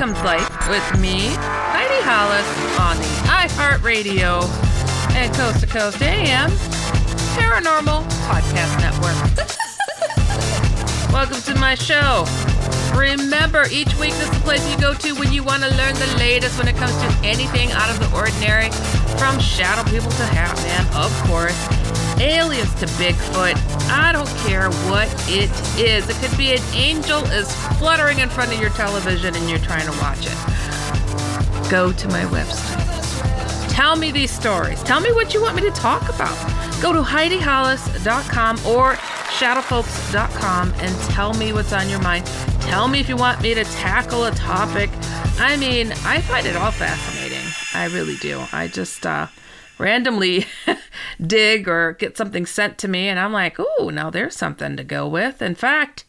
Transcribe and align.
Becomes 0.00 0.22
Light 0.22 0.48
with 0.70 0.98
me, 0.98 1.28
Heidi 1.36 2.00
Hollis, 2.00 2.48
on 2.80 2.96
the 2.96 3.04
iHeartRadio 3.28 4.48
and 5.12 5.30
Coast 5.34 5.60
to 5.60 5.66
Coast 5.66 6.00
AM 6.00 6.50
Paranormal 7.36 8.08
Podcast 8.24 8.80
Network. 8.80 9.12
Welcome 11.12 11.42
to 11.42 11.54
my 11.60 11.74
show. 11.74 12.24
Remember, 12.96 13.66
each 13.70 13.94
week 13.96 14.14
this 14.14 14.22
is 14.22 14.30
the 14.30 14.40
place 14.40 14.66
you 14.72 14.80
go 14.80 14.94
to 14.94 15.14
when 15.16 15.34
you 15.34 15.42
want 15.42 15.64
to 15.64 15.68
learn 15.76 15.92
the 15.92 16.14
latest 16.16 16.56
when 16.56 16.68
it 16.68 16.76
comes 16.76 16.96
to 16.96 17.08
anything 17.22 17.70
out 17.72 17.90
of 17.90 18.00
the 18.00 18.10
ordinary, 18.16 18.70
from 19.20 19.38
shadow 19.38 19.84
people 19.90 20.10
to 20.12 20.24
Hat 20.32 20.56
Man, 20.64 20.86
of 20.96 21.12
course, 21.28 21.79
aliens 22.20 22.72
to 22.74 22.86
Bigfoot. 22.86 23.56
I 23.90 24.12
don't 24.12 24.28
care 24.46 24.70
what 24.90 25.08
it 25.28 25.50
is. 25.78 26.08
It 26.08 26.16
could 26.16 26.36
be 26.36 26.52
an 26.52 26.62
angel 26.74 27.24
is 27.32 27.52
fluttering 27.78 28.18
in 28.18 28.28
front 28.28 28.52
of 28.52 28.60
your 28.60 28.70
television 28.70 29.34
and 29.34 29.48
you're 29.48 29.58
trying 29.58 29.86
to 29.90 29.98
watch 29.98 30.26
it. 30.26 31.70
Go 31.70 31.92
to 31.92 32.08
my 32.08 32.24
website. 32.24 33.70
Tell 33.70 33.96
me 33.96 34.12
these 34.12 34.30
stories. 34.30 34.82
Tell 34.82 35.00
me 35.00 35.12
what 35.12 35.32
you 35.32 35.40
want 35.40 35.56
me 35.56 35.62
to 35.62 35.70
talk 35.70 36.02
about. 36.08 36.36
Go 36.82 36.92
to 36.92 37.00
HeidiHollis.com 37.00 38.58
or 38.66 38.94
shadowfolks.com 39.38 40.74
and 40.76 40.96
tell 41.10 41.32
me 41.34 41.52
what's 41.52 41.72
on 41.72 41.88
your 41.88 42.00
mind. 42.02 42.26
Tell 42.60 42.88
me 42.88 43.00
if 43.00 43.08
you 43.08 43.16
want 43.16 43.40
me 43.40 43.54
to 43.54 43.64
tackle 43.64 44.24
a 44.24 44.30
topic. 44.32 44.90
I 45.38 45.56
mean, 45.56 45.92
I 46.04 46.20
find 46.20 46.46
it 46.46 46.56
all 46.56 46.70
fascinating. 46.70 47.46
I 47.74 47.86
really 47.86 48.16
do. 48.16 48.44
I 48.52 48.68
just 48.68 49.06
uh, 49.06 49.28
randomly 49.78 50.46
dig 51.20 51.68
or 51.68 51.92
get 51.92 52.16
something 52.16 52.46
sent 52.46 52.78
to 52.78 52.88
me, 52.88 53.08
and 53.08 53.18
I'm 53.18 53.32
like, 53.32 53.58
ooh, 53.58 53.90
now 53.90 54.10
there's 54.10 54.36
something 54.36 54.76
to 54.76 54.84
go 54.84 55.06
with. 55.06 55.42
In 55.42 55.54
fact, 55.54 56.04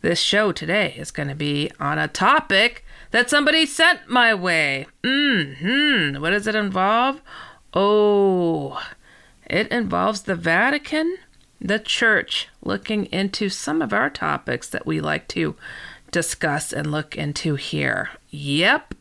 this 0.00 0.20
show 0.20 0.52
today 0.52 0.94
is 0.96 1.10
going 1.10 1.28
to 1.28 1.34
be 1.34 1.70
on 1.80 1.98
a 1.98 2.08
topic 2.08 2.84
that 3.10 3.30
somebody 3.30 3.66
sent 3.66 4.08
my 4.08 4.34
way. 4.34 4.86
Hmm. 5.04 6.20
What 6.20 6.30
does 6.30 6.46
it 6.46 6.54
involve? 6.54 7.20
Oh, 7.74 8.82
it 9.46 9.68
involves 9.68 10.22
the 10.22 10.34
Vatican, 10.34 11.16
the 11.60 11.78
church, 11.78 12.48
looking 12.62 13.06
into 13.06 13.48
some 13.48 13.82
of 13.82 13.92
our 13.92 14.10
topics 14.10 14.68
that 14.68 14.86
we 14.86 15.00
like 15.00 15.26
to 15.28 15.56
discuss 16.10 16.72
and 16.72 16.90
look 16.90 17.16
into 17.16 17.56
here. 17.56 18.10
Yep. 18.30 18.94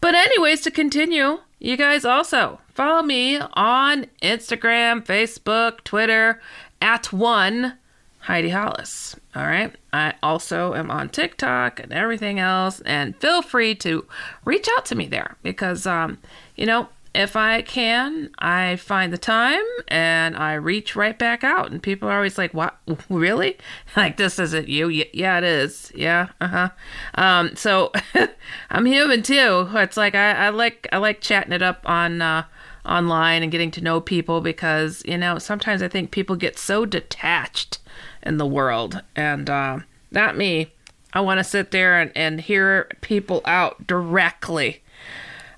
But, 0.00 0.14
anyways, 0.14 0.60
to 0.62 0.70
continue, 0.70 1.40
you 1.64 1.78
guys 1.78 2.04
also 2.04 2.60
follow 2.74 3.02
me 3.02 3.38
on 3.54 4.06
Instagram, 4.20 5.02
Facebook, 5.04 5.82
Twitter 5.82 6.40
at 6.82 7.10
one 7.10 7.78
Heidi 8.18 8.50
Hollis. 8.50 9.16
All 9.34 9.46
right. 9.46 9.74
I 9.92 10.12
also 10.22 10.74
am 10.74 10.90
on 10.90 11.08
TikTok 11.08 11.80
and 11.80 11.90
everything 11.90 12.38
else. 12.38 12.80
And 12.82 13.16
feel 13.16 13.40
free 13.40 13.74
to 13.76 14.06
reach 14.44 14.68
out 14.76 14.84
to 14.86 14.94
me 14.94 15.06
there 15.06 15.36
because, 15.42 15.86
um, 15.86 16.18
you 16.54 16.66
know, 16.66 16.88
if 17.14 17.36
I 17.36 17.62
can, 17.62 18.30
I 18.38 18.76
find 18.76 19.12
the 19.12 19.18
time 19.18 19.62
and 19.88 20.36
I 20.36 20.54
reach 20.54 20.96
right 20.96 21.18
back 21.18 21.44
out. 21.44 21.70
And 21.70 21.82
people 21.82 22.08
are 22.08 22.16
always 22.16 22.38
like, 22.38 22.52
"What? 22.52 22.76
Really? 23.08 23.56
Like 23.96 24.16
this 24.16 24.38
isn't 24.38 24.68
you? 24.68 24.88
Y- 24.88 25.10
yeah, 25.12 25.38
it 25.38 25.44
is. 25.44 25.92
Yeah, 25.94 26.28
uh 26.40 26.48
huh." 26.48 26.68
Um, 27.14 27.54
so 27.56 27.92
I'm 28.70 28.86
human 28.86 29.22
too. 29.22 29.68
It's 29.74 29.96
like 29.96 30.14
I, 30.14 30.46
I 30.46 30.48
like 30.48 30.88
I 30.92 30.98
like 30.98 31.20
chatting 31.20 31.52
it 31.52 31.62
up 31.62 31.82
on 31.88 32.20
uh, 32.20 32.44
online 32.84 33.42
and 33.42 33.52
getting 33.52 33.70
to 33.72 33.80
know 33.80 34.00
people 34.00 34.40
because 34.40 35.02
you 35.06 35.16
know 35.16 35.38
sometimes 35.38 35.82
I 35.82 35.88
think 35.88 36.10
people 36.10 36.36
get 36.36 36.58
so 36.58 36.84
detached 36.84 37.78
in 38.22 38.38
the 38.38 38.46
world, 38.46 39.02
and 39.14 39.48
uh, 39.48 39.78
not 40.10 40.36
me. 40.36 40.72
I 41.12 41.20
want 41.20 41.38
to 41.38 41.44
sit 41.44 41.70
there 41.70 42.00
and, 42.00 42.10
and 42.16 42.40
hear 42.40 42.88
people 43.00 43.40
out 43.44 43.86
directly. 43.86 44.82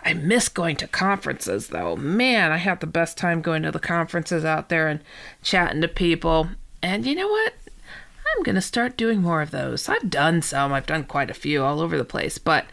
I 0.07 0.15
miss 0.15 0.49
going 0.49 0.77
to 0.77 0.87
conferences 0.87 1.67
though. 1.67 1.97
Man, 1.97 2.53
I 2.53 2.59
have 2.59 2.79
the 2.79 2.87
best 2.87 3.19
time 3.19 3.43
going 3.43 3.65
to 3.65 3.73
the 3.73 3.81
conferences 3.81 4.45
out 4.45 4.69
there 4.69 4.87
and 4.87 5.01
chatting 5.43 5.81
to 5.81 5.89
people. 5.89 6.51
And 6.81 7.05
you 7.05 7.17
know 7.17 7.27
what? 7.27 7.55
I'm 8.37 8.45
going 8.45 8.55
to 8.55 8.61
start 8.61 8.97
doing 8.97 9.21
more 9.21 9.43
of 9.43 9.51
those. 9.51 9.89
I've 9.89 10.09
done 10.09 10.43
some, 10.43 10.73
I've 10.73 10.87
done 10.87 11.03
quite 11.03 11.29
a 11.29 11.35
few 11.35 11.65
all 11.65 11.81
over 11.81 11.99
the 11.99 12.05
place, 12.05 12.39
but 12.39 12.67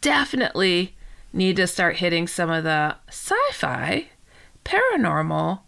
definitely 0.00 0.96
need 1.32 1.54
to 1.56 1.68
start 1.68 1.98
hitting 1.98 2.26
some 2.26 2.50
of 2.50 2.64
the 2.64 2.96
sci 3.06 3.34
fi, 3.52 4.08
paranormal, 4.64 5.60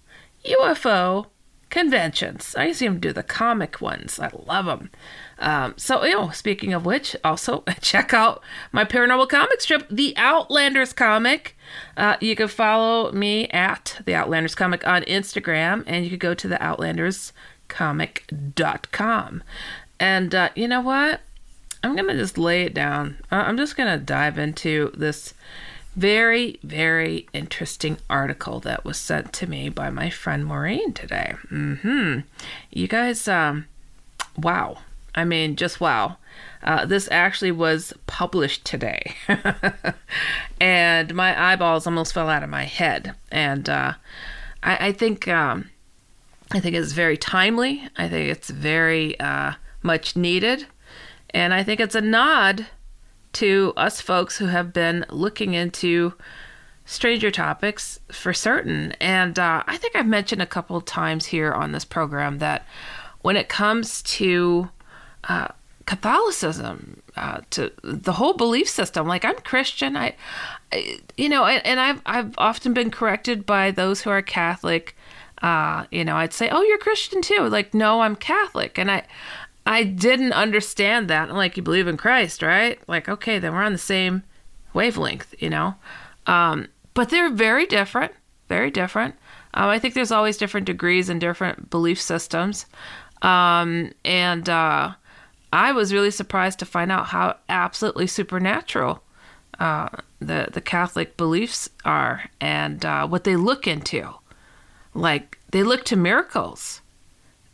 UFO 0.44 1.26
conventions. 1.72 2.54
I 2.54 2.70
to 2.70 3.08
do 3.08 3.12
the 3.14 3.24
comic 3.24 3.80
ones, 3.80 4.20
I 4.20 4.30
love 4.46 4.66
them. 4.66 4.90
Um, 5.38 5.72
so, 5.78 6.04
you 6.04 6.12
know, 6.12 6.28
speaking 6.30 6.74
of 6.74 6.84
which, 6.84 7.16
also 7.24 7.64
check 7.80 8.12
out 8.14 8.42
my 8.70 8.84
paranormal 8.84 9.30
comic 9.30 9.60
strip, 9.60 9.88
The 9.90 10.14
Outlanders 10.16 10.92
Comic. 10.92 11.56
Uh, 11.96 12.16
you 12.20 12.36
can 12.36 12.46
follow 12.48 13.10
me 13.10 13.48
at 13.48 14.00
The 14.04 14.14
Outlanders 14.14 14.54
Comic 14.54 14.86
on 14.86 15.02
Instagram, 15.04 15.82
and 15.86 16.04
you 16.04 16.10
can 16.10 16.18
go 16.18 16.34
to 16.34 16.46
the 16.46 16.56
outlanderscomic.com. 16.56 19.42
And 19.98 20.34
uh, 20.34 20.50
you 20.54 20.68
know 20.68 20.82
what? 20.82 21.22
I'm 21.82 21.96
going 21.96 22.08
to 22.08 22.16
just 22.16 22.36
lay 22.38 22.64
it 22.64 22.74
down. 22.74 23.16
Uh, 23.32 23.36
I'm 23.36 23.56
just 23.56 23.76
going 23.76 23.98
to 23.98 24.04
dive 24.04 24.38
into 24.38 24.92
this 24.94 25.32
very, 25.96 26.58
very 26.62 27.26
interesting 27.32 27.98
article 28.08 28.60
that 28.60 28.84
was 28.84 28.96
sent 28.96 29.32
to 29.34 29.46
me 29.46 29.68
by 29.68 29.90
my 29.90 30.10
friend 30.10 30.46
Maureen 30.46 30.92
today. 30.92 31.34
Mm-hmm. 31.50 32.20
You 32.70 32.88
guys, 32.88 33.28
um, 33.28 33.66
wow. 34.36 34.78
I 35.14 35.24
mean, 35.24 35.56
just 35.56 35.80
wow. 35.80 36.16
Uh, 36.62 36.86
this 36.86 37.08
actually 37.10 37.52
was 37.52 37.92
published 38.06 38.64
today. 38.64 39.14
and 40.60 41.14
my 41.14 41.52
eyeballs 41.52 41.86
almost 41.86 42.14
fell 42.14 42.28
out 42.28 42.42
of 42.42 42.48
my 42.48 42.64
head. 42.64 43.14
And 43.30 43.68
uh, 43.68 43.94
I, 44.62 44.88
I 44.88 44.92
think 44.92 45.28
um, 45.28 45.70
I 46.52 46.60
think 46.60 46.76
it's 46.76 46.92
very 46.92 47.16
timely. 47.16 47.88
I 47.96 48.08
think 48.08 48.30
it's 48.30 48.48
very 48.48 49.18
uh, 49.20 49.54
much 49.82 50.16
needed. 50.16 50.66
And 51.30 51.52
I 51.52 51.62
think 51.62 51.80
it's 51.80 51.94
a 51.94 52.00
nod 52.00 52.66
to 53.34 53.72
us 53.76 54.00
folks 54.00 54.38
who 54.38 54.46
have 54.46 54.72
been 54.72 55.04
looking 55.08 55.54
into 55.54 56.14
stranger 56.84 57.30
topics 57.30 58.00
for 58.10 58.32
certain. 58.32 58.92
And 59.00 59.38
uh, 59.38 59.62
I 59.66 59.76
think 59.76 59.96
I've 59.96 60.06
mentioned 60.06 60.42
a 60.42 60.46
couple 60.46 60.80
times 60.80 61.26
here 61.26 61.52
on 61.52 61.72
this 61.72 61.84
program 61.84 62.38
that 62.38 62.66
when 63.22 63.36
it 63.36 63.48
comes 63.48 64.02
to 64.02 64.68
uh, 65.24 65.48
Catholicism, 65.86 67.02
uh, 67.16 67.40
to 67.50 67.72
the 67.82 68.12
whole 68.12 68.34
belief 68.34 68.68
system. 68.68 69.06
Like 69.06 69.24
I'm 69.24 69.36
Christian, 69.36 69.96
I, 69.96 70.14
I 70.72 71.00
you 71.16 71.28
know, 71.28 71.44
and, 71.44 71.64
and, 71.66 71.80
I've 71.80 72.00
I've 72.06 72.34
often 72.38 72.72
been 72.72 72.90
corrected 72.90 73.44
by 73.44 73.70
those 73.70 74.02
who 74.02 74.10
are 74.10 74.22
Catholic. 74.22 74.96
Uh, 75.42 75.86
you 75.90 76.04
know, 76.04 76.16
I'd 76.16 76.32
say, 76.32 76.48
"Oh, 76.50 76.62
you're 76.62 76.78
Christian 76.78 77.20
too." 77.20 77.48
Like, 77.48 77.74
no, 77.74 78.00
I'm 78.00 78.16
Catholic, 78.16 78.78
and 78.78 78.90
I 78.90 79.04
I 79.64 79.84
didn't 79.84 80.32
understand 80.32 81.08
that. 81.08 81.28
I'm 81.28 81.36
like, 81.36 81.56
you 81.56 81.62
believe 81.62 81.86
in 81.86 81.96
Christ, 81.96 82.42
right? 82.42 82.78
Like, 82.88 83.08
okay, 83.08 83.38
then 83.38 83.52
we're 83.52 83.62
on 83.62 83.72
the 83.72 83.78
same 83.78 84.22
wavelength, 84.74 85.34
you 85.38 85.50
know. 85.50 85.76
Um, 86.26 86.68
but 86.94 87.10
they're 87.10 87.30
very 87.30 87.66
different, 87.66 88.12
very 88.48 88.70
different. 88.70 89.14
Um, 89.54 89.68
I 89.68 89.78
think 89.78 89.94
there's 89.94 90.12
always 90.12 90.36
different 90.36 90.66
degrees 90.66 91.08
and 91.08 91.20
different 91.20 91.70
belief 91.70 92.00
systems. 92.00 92.66
Um, 93.22 93.92
and 94.04 94.48
uh, 94.48 94.92
I 95.52 95.72
was 95.72 95.92
really 95.92 96.10
surprised 96.10 96.58
to 96.60 96.66
find 96.66 96.90
out 96.90 97.06
how 97.06 97.36
absolutely 97.48 98.06
supernatural 98.06 99.02
uh, 99.60 99.88
the 100.18 100.48
the 100.52 100.60
Catholic 100.60 101.16
beliefs 101.16 101.68
are 101.84 102.24
and 102.40 102.84
uh, 102.84 103.06
what 103.06 103.24
they 103.24 103.36
look 103.36 103.66
into. 103.66 104.08
Like 104.94 105.38
they 105.50 105.62
look 105.62 105.84
to 105.84 105.96
miracles. 105.96 106.81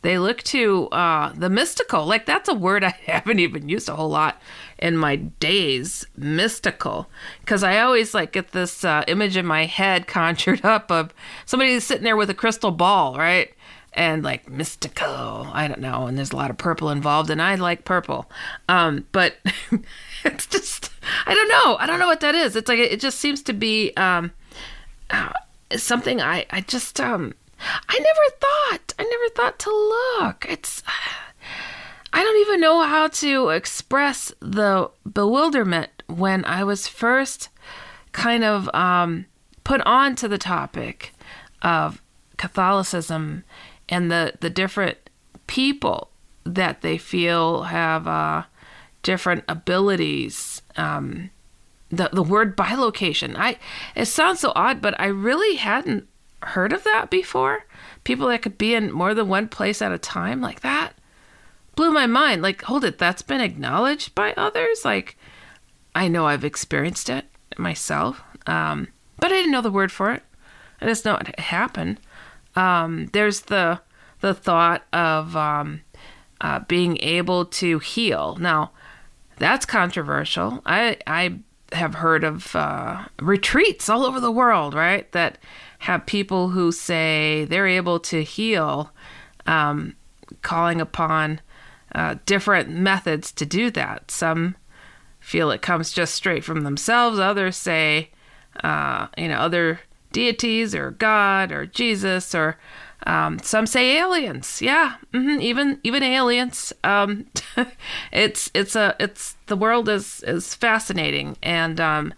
They 0.01 0.17
look 0.17 0.43
to 0.43 0.87
uh, 0.89 1.33
the 1.33 1.49
mystical. 1.49 2.05
Like 2.05 2.25
that's 2.25 2.47
a 2.49 2.53
word 2.53 2.83
I 2.83 2.89
haven't 3.05 3.39
even 3.39 3.69
used 3.69 3.89
a 3.89 3.95
whole 3.95 4.09
lot 4.09 4.41
in 4.77 4.97
my 4.97 5.17
days. 5.17 6.05
Mystical, 6.15 7.09
because 7.41 7.63
I 7.63 7.79
always 7.79 8.13
like 8.13 8.31
get 8.31 8.51
this 8.51 8.85
uh, 8.85 9.03
image 9.07 9.35
in 9.35 9.45
my 9.45 9.65
head 9.65 10.07
conjured 10.07 10.63
up 10.63 10.91
of 10.91 11.13
somebody 11.45 11.79
sitting 11.79 12.03
there 12.03 12.17
with 12.17 12.29
a 12.29 12.35
crystal 12.35 12.71
ball, 12.71 13.17
right? 13.17 13.53
and 13.93 14.23
like 14.23 14.49
mystical. 14.49 15.47
I 15.51 15.67
don't 15.67 15.79
know. 15.79 16.05
And 16.05 16.17
there's 16.17 16.31
a 16.31 16.35
lot 16.35 16.51
of 16.51 16.57
purple 16.57 16.89
involved, 16.89 17.29
and 17.29 17.41
I 17.41 17.55
like 17.55 17.85
purple. 17.85 18.29
Um, 18.67 19.05
but 19.11 19.37
it's 20.23 20.45
just 20.45 20.91
I 21.25 21.33
don't 21.33 21.49
know. 21.49 21.77
I 21.77 21.85
don't 21.87 21.99
know 21.99 22.07
what 22.07 22.19
that 22.21 22.35
is. 22.35 22.55
It's 22.55 22.69
like 22.69 22.79
it 22.79 22.99
just 22.99 23.19
seems 23.19 23.41
to 23.43 23.53
be 23.53 23.91
um, 23.97 24.31
uh, 25.09 25.31
something 25.75 26.21
I 26.21 26.45
I 26.49 26.61
just 26.61 26.99
um 26.99 27.33
I 27.59 27.99
never 27.99 28.35
thought. 28.39 28.93
I 28.97 29.03
never 29.03 29.29
thought 29.35 29.59
to 29.59 29.69
look. 29.69 30.45
It's 30.47 30.83
I 32.11 32.23
don't 32.23 32.41
even 32.41 32.61
know 32.61 32.83
how 32.83 33.07
to 33.07 33.49
express 33.49 34.33
the 34.39 34.89
bewilderment 35.11 36.03
when 36.07 36.43
I 36.45 36.63
was 36.63 36.87
first 36.87 37.49
kind 38.11 38.43
of 38.43 38.73
um, 38.73 39.25
put 39.63 39.81
on 39.81 40.15
to 40.15 40.27
the 40.27 40.39
topic 40.39 41.13
of 41.61 42.01
Catholicism 42.37 43.43
and 43.87 44.11
the 44.11 44.33
the 44.39 44.49
different 44.49 44.97
people 45.47 46.09
that 46.45 46.81
they 46.81 46.97
feel 46.97 47.63
have 47.63 48.07
uh, 48.07 48.43
different 49.03 49.43
abilities. 49.47 50.61
Um, 50.75 51.29
the 51.89 52.09
the 52.11 52.23
word 52.23 52.57
bilocation. 52.57 53.35
I 53.37 53.57
it 53.95 54.05
sounds 54.05 54.39
so 54.39 54.51
odd, 54.55 54.81
but 54.81 54.99
I 54.99 55.05
really 55.05 55.55
hadn't 55.55 56.07
heard 56.43 56.73
of 56.73 56.83
that 56.83 57.09
before. 57.09 57.65
People 58.03 58.27
that 58.27 58.41
could 58.41 58.57
be 58.57 58.73
in 58.73 58.91
more 58.91 59.13
than 59.13 59.27
one 59.27 59.47
place 59.47 59.81
at 59.81 59.91
a 59.91 59.97
time 59.97 60.41
like 60.41 60.61
that 60.61 60.93
blew 61.79 61.91
my 61.91 62.05
mind. 62.05 62.41
Like, 62.41 62.63
hold 62.63 62.83
it, 62.83 62.97
that's 62.97 63.21
been 63.21 63.39
acknowledged 63.39 64.13
by 64.13 64.33
others. 64.33 64.83
Like, 64.83 65.15
I 65.95 66.09
know 66.09 66.27
I've 66.27 66.43
experienced 66.43 67.09
it 67.09 67.23
myself, 67.57 68.21
um, 68.47 68.89
but 69.17 69.31
I 69.31 69.35
didn't 69.35 69.53
know 69.53 69.61
the 69.61 69.71
word 69.71 69.89
for 69.89 70.11
it. 70.11 70.23
I 70.81 70.87
just 70.87 71.05
know 71.05 71.15
it 71.15 71.39
happened. 71.39 72.01
Um, 72.57 73.07
there's 73.13 73.43
the 73.43 73.79
the 74.19 74.33
thought 74.33 74.83
of 74.91 75.37
um, 75.37 75.79
uh, 76.41 76.59
being 76.67 76.97
able 76.99 77.45
to 77.45 77.79
heal. 77.79 78.35
Now, 78.41 78.71
that's 79.37 79.65
controversial. 79.65 80.61
I 80.65 80.97
I 81.07 81.39
have 81.71 81.95
heard 81.95 82.25
of 82.25 82.53
uh, 82.57 83.05
retreats 83.21 83.87
all 83.87 84.03
over 84.03 84.19
the 84.19 84.33
world, 84.33 84.73
right? 84.73 85.09
That 85.13 85.37
have 85.79 86.05
people 86.05 86.49
who 86.49 86.71
say 86.71 87.45
they're 87.45 87.67
able 87.67 87.99
to 88.01 88.23
heal, 88.23 88.91
um, 89.45 89.95
calling 90.41 90.79
upon 90.81 91.41
uh, 91.95 92.15
different 92.25 92.69
methods 92.69 93.31
to 93.31 93.45
do 93.45 93.71
that. 93.71 94.11
Some 94.11 94.55
feel 95.19 95.51
it 95.51 95.61
comes 95.61 95.91
just 95.91 96.15
straight 96.15 96.43
from 96.43 96.61
themselves. 96.61 97.19
Others 97.19 97.57
say, 97.57 98.09
uh, 98.63 99.07
you 99.17 99.27
know, 99.27 99.37
other 99.37 99.79
deities 100.11 100.73
or 100.73 100.91
God 100.91 101.51
or 101.51 101.65
Jesus 101.65 102.33
or 102.33 102.57
um, 103.05 103.39
some 103.39 103.65
say 103.65 103.97
aliens. 103.97 104.61
Yeah, 104.61 104.95
mm-hmm, 105.13 105.41
even 105.41 105.79
even 105.83 106.03
aliens. 106.03 106.73
Um, 106.83 107.27
it's 108.11 108.51
it's 108.53 108.75
a 108.75 108.95
it's 108.99 109.37
the 109.47 109.55
world 109.55 109.87
is 109.87 110.23
is 110.23 110.55
fascinating 110.55 111.37
and 111.41 111.79
um, 111.79 112.13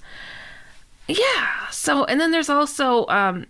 yeah. 1.18 1.70
So 1.70 2.06
and 2.06 2.20
then 2.20 2.32
there's 2.32 2.50
also 2.50 3.06
um, 3.08 3.46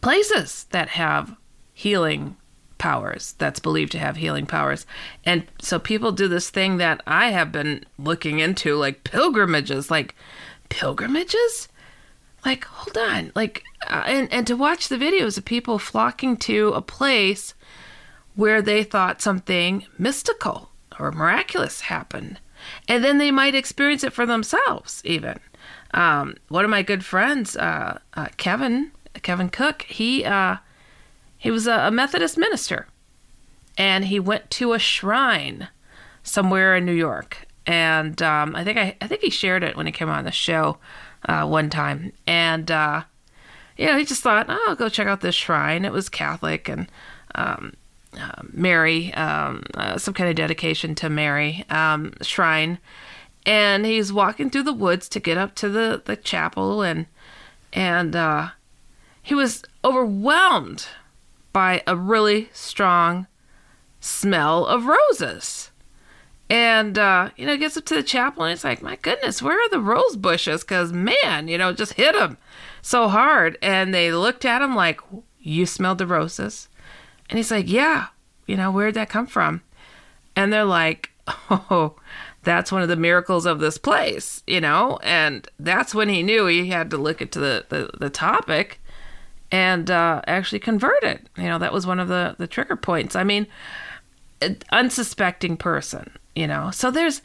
places 0.00 0.66
that 0.70 0.90
have 0.90 1.36
healing 1.72 2.36
powers 2.78 3.34
that's 3.38 3.60
believed 3.60 3.92
to 3.92 3.98
have 3.98 4.16
healing 4.16 4.46
powers. 4.46 4.84
And 5.24 5.44
so 5.60 5.78
people 5.78 6.12
do 6.12 6.28
this 6.28 6.50
thing 6.50 6.76
that 6.76 7.00
I 7.06 7.30
have 7.30 7.50
been 7.50 7.84
looking 7.98 8.40
into 8.40 8.76
like 8.76 9.04
pilgrimages, 9.04 9.90
like 9.90 10.14
pilgrimages? 10.68 11.68
Like 12.44 12.64
hold 12.64 12.98
on. 12.98 13.32
Like 13.34 13.62
uh, 13.88 14.04
and 14.06 14.32
and 14.32 14.46
to 14.46 14.56
watch 14.56 14.88
the 14.88 14.98
videos 14.98 15.38
of 15.38 15.44
people 15.44 15.78
flocking 15.78 16.36
to 16.38 16.68
a 16.74 16.82
place 16.82 17.54
where 18.34 18.60
they 18.60 18.84
thought 18.84 19.22
something 19.22 19.86
mystical 19.98 20.70
or 20.98 21.10
miraculous 21.12 21.82
happened. 21.82 22.38
And 22.88 23.04
then 23.04 23.18
they 23.18 23.30
might 23.30 23.54
experience 23.54 24.04
it 24.04 24.12
for 24.12 24.26
themselves 24.26 25.00
even. 25.04 25.38
Um, 25.94 26.34
one 26.48 26.64
of 26.64 26.70
my 26.70 26.82
good 26.82 27.04
friends, 27.04 27.56
uh, 27.56 27.98
uh, 28.14 28.28
Kevin, 28.36 28.90
Kevin 29.22 29.48
Cook, 29.48 29.82
he 29.82 30.24
uh, 30.24 30.56
he 31.38 31.50
was 31.50 31.66
a, 31.66 31.90
Methodist 31.90 32.36
minister, 32.36 32.88
and 33.78 34.06
he 34.06 34.18
went 34.18 34.50
to 34.50 34.72
a 34.72 34.78
shrine 34.78 35.68
somewhere 36.22 36.76
in 36.76 36.84
New 36.84 36.92
York. 36.92 37.46
And 37.66 38.20
um, 38.20 38.56
I 38.56 38.64
think 38.64 38.76
I, 38.76 38.96
I 39.00 39.06
think 39.06 39.22
he 39.22 39.30
shared 39.30 39.62
it 39.62 39.76
when 39.76 39.86
he 39.86 39.92
came 39.92 40.08
on 40.08 40.24
the 40.24 40.32
show 40.32 40.78
uh, 41.28 41.46
one 41.46 41.70
time. 41.70 42.12
And 42.26 42.70
uh, 42.70 43.04
you 43.76 43.86
know, 43.86 43.96
he 43.96 44.04
just 44.04 44.22
thought, 44.22 44.46
oh, 44.48 44.64
I'll 44.68 44.76
go 44.76 44.88
check 44.88 45.06
out 45.06 45.20
this 45.20 45.34
shrine. 45.34 45.84
It 45.84 45.92
was 45.92 46.08
Catholic 46.08 46.68
and 46.68 46.90
um, 47.36 47.74
uh, 48.18 48.42
Mary, 48.52 49.14
um, 49.14 49.62
uh, 49.74 49.98
some 49.98 50.14
kind 50.14 50.28
of 50.28 50.36
dedication 50.36 50.94
to 50.96 51.08
Mary 51.08 51.64
um, 51.70 52.14
shrine. 52.22 52.78
And 53.46 53.84
he's 53.84 54.12
walking 54.12 54.48
through 54.48 54.62
the 54.62 54.72
woods 54.72 55.08
to 55.10 55.20
get 55.20 55.36
up 55.36 55.54
to 55.56 55.68
the, 55.68 56.02
the 56.04 56.16
chapel, 56.16 56.82
and 56.82 57.06
and 57.72 58.16
uh, 58.16 58.50
he 59.22 59.34
was 59.34 59.62
overwhelmed 59.84 60.86
by 61.52 61.82
a 61.86 61.96
really 61.96 62.48
strong 62.52 63.26
smell 64.00 64.66
of 64.66 64.86
roses. 64.86 65.70
And, 66.50 66.98
uh, 66.98 67.30
you 67.36 67.46
know, 67.46 67.56
gets 67.56 67.76
up 67.76 67.86
to 67.86 67.94
the 67.94 68.02
chapel 68.02 68.44
and 68.44 68.52
it's 68.52 68.64
like, 68.64 68.82
my 68.82 68.96
goodness, 68.96 69.40
where 69.40 69.58
are 69.58 69.70
the 69.70 69.80
rose 69.80 70.16
bushes? 70.16 70.62
Because, 70.62 70.92
man, 70.92 71.48
you 71.48 71.56
know, 71.56 71.72
just 71.72 71.94
hit 71.94 72.14
him 72.14 72.36
so 72.82 73.08
hard. 73.08 73.56
And 73.62 73.94
they 73.94 74.12
looked 74.12 74.44
at 74.44 74.60
him 74.60 74.74
like, 74.74 75.00
you 75.40 75.64
smelled 75.64 75.98
the 75.98 76.06
roses? 76.06 76.68
And 77.30 77.38
he's 77.38 77.50
like, 77.50 77.68
yeah. 77.68 78.08
You 78.46 78.56
know, 78.56 78.70
where'd 78.70 78.94
that 78.94 79.08
come 79.08 79.26
from? 79.26 79.62
And 80.36 80.52
they're 80.52 80.64
like, 80.64 81.10
oh, 81.50 81.94
that's 82.44 82.70
one 82.70 82.82
of 82.82 82.88
the 82.88 82.96
miracles 82.96 83.46
of 83.46 83.58
this 83.58 83.78
place, 83.78 84.42
you 84.46 84.60
know? 84.60 84.98
And 85.02 85.48
that's 85.58 85.94
when 85.94 86.08
he 86.08 86.22
knew 86.22 86.46
he 86.46 86.68
had 86.68 86.90
to 86.90 86.96
look 86.96 87.20
into 87.20 87.40
the, 87.40 87.66
the, 87.68 87.90
the 87.98 88.10
topic 88.10 88.80
and 89.50 89.90
uh, 89.90 90.20
actually 90.26 90.58
it. 91.04 91.28
You 91.36 91.44
know, 91.44 91.58
that 91.58 91.72
was 91.72 91.86
one 91.86 92.00
of 92.00 92.08
the, 92.08 92.34
the 92.38 92.46
trigger 92.46 92.76
points. 92.76 93.16
I 93.16 93.24
mean, 93.24 93.46
unsuspecting 94.70 95.56
person, 95.56 96.10
you 96.34 96.46
know. 96.46 96.70
So 96.70 96.90
there's 96.90 97.22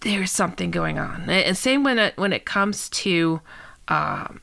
there's 0.00 0.30
something 0.30 0.70
going 0.70 0.98
on. 0.98 1.28
And 1.28 1.56
same 1.56 1.84
when 1.84 1.98
it 1.98 2.16
when 2.16 2.32
it 2.32 2.44
comes 2.44 2.88
to 2.90 3.40
um, 3.88 4.40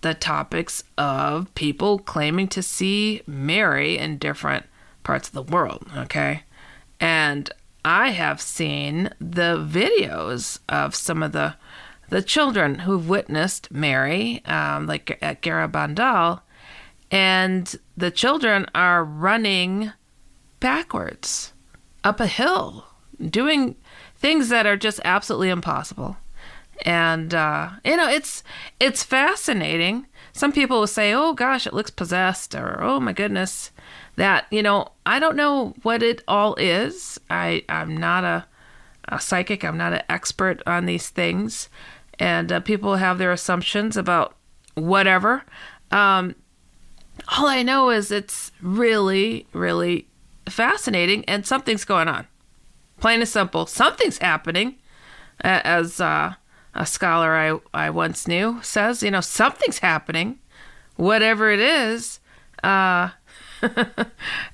the 0.00 0.14
topics 0.14 0.84
of 0.96 1.54
people 1.54 1.98
claiming 1.98 2.48
to 2.48 2.62
see 2.62 3.22
Mary 3.26 3.98
in 3.98 4.18
different 4.18 4.66
parts 5.02 5.28
of 5.28 5.34
the 5.34 5.42
world. 5.42 5.86
Okay, 5.96 6.42
and 7.00 7.50
I 7.84 8.10
have 8.10 8.40
seen 8.40 9.10
the 9.20 9.58
videos 9.58 10.58
of 10.68 10.94
some 10.94 11.22
of 11.22 11.32
the 11.32 11.56
the 12.10 12.22
children 12.22 12.80
who've 12.80 13.08
witnessed 13.08 13.70
Mary, 13.72 14.44
um, 14.44 14.86
like 14.86 15.18
at 15.22 15.40
Garabandal, 15.40 16.42
and 17.10 17.74
the 17.96 18.10
children 18.10 18.66
are 18.74 19.02
running 19.02 19.92
backwards 20.60 21.54
up 22.04 22.20
a 22.20 22.26
hill, 22.26 22.86
doing 23.30 23.76
things 24.16 24.50
that 24.50 24.66
are 24.66 24.76
just 24.76 25.00
absolutely 25.04 25.48
impossible. 25.48 26.16
And 26.82 27.32
uh, 27.34 27.70
you 27.84 27.96
know, 27.96 28.08
it's 28.08 28.42
it's 28.80 29.02
fascinating. 29.02 30.06
Some 30.32 30.52
people 30.52 30.80
will 30.80 30.86
say, 30.86 31.12
"Oh 31.12 31.32
gosh, 31.32 31.66
it 31.66 31.74
looks 31.74 31.90
possessed," 31.90 32.54
or 32.54 32.82
"Oh 32.82 33.00
my 33.00 33.12
goodness, 33.12 33.70
that." 34.16 34.46
You 34.50 34.62
know, 34.62 34.88
I 35.06 35.18
don't 35.18 35.36
know 35.36 35.74
what 35.82 36.02
it 36.02 36.22
all 36.26 36.54
is. 36.56 37.20
I 37.30 37.64
I'm 37.68 37.96
not 37.96 38.24
a 38.24 38.46
a 39.08 39.20
psychic. 39.20 39.64
I'm 39.64 39.78
not 39.78 39.92
an 39.92 40.02
expert 40.08 40.62
on 40.66 40.86
these 40.86 41.08
things, 41.08 41.68
and 42.18 42.50
uh, 42.50 42.60
people 42.60 42.96
have 42.96 43.18
their 43.18 43.32
assumptions 43.32 43.96
about 43.96 44.34
whatever. 44.74 45.44
Um, 45.90 46.34
all 47.28 47.46
I 47.46 47.62
know 47.62 47.90
is 47.90 48.10
it's 48.10 48.50
really, 48.60 49.46
really 49.52 50.08
fascinating, 50.48 51.24
and 51.26 51.46
something's 51.46 51.84
going 51.84 52.08
on. 52.08 52.26
Plain 53.00 53.20
and 53.20 53.28
simple, 53.28 53.66
something's 53.66 54.18
happening. 54.18 54.76
As 55.40 56.00
uh, 56.00 56.34
a 56.74 56.86
scholar 56.86 57.34
I, 57.34 57.86
I 57.86 57.90
once 57.90 58.26
knew 58.26 58.60
says, 58.62 59.02
you 59.02 59.10
know, 59.10 59.20
something's 59.20 59.78
happening, 59.78 60.38
whatever 60.96 61.50
it 61.50 61.60
is. 61.60 62.20
Uh, 62.62 63.10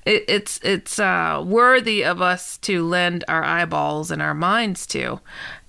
it, 0.05 0.25
it's 0.27 0.59
it's 0.63 0.99
uh, 0.99 1.43
worthy 1.45 2.03
of 2.03 2.21
us 2.21 2.57
to 2.59 2.85
lend 2.85 3.23
our 3.27 3.43
eyeballs 3.43 4.11
and 4.11 4.21
our 4.21 4.33
minds 4.33 4.85
to. 4.87 5.19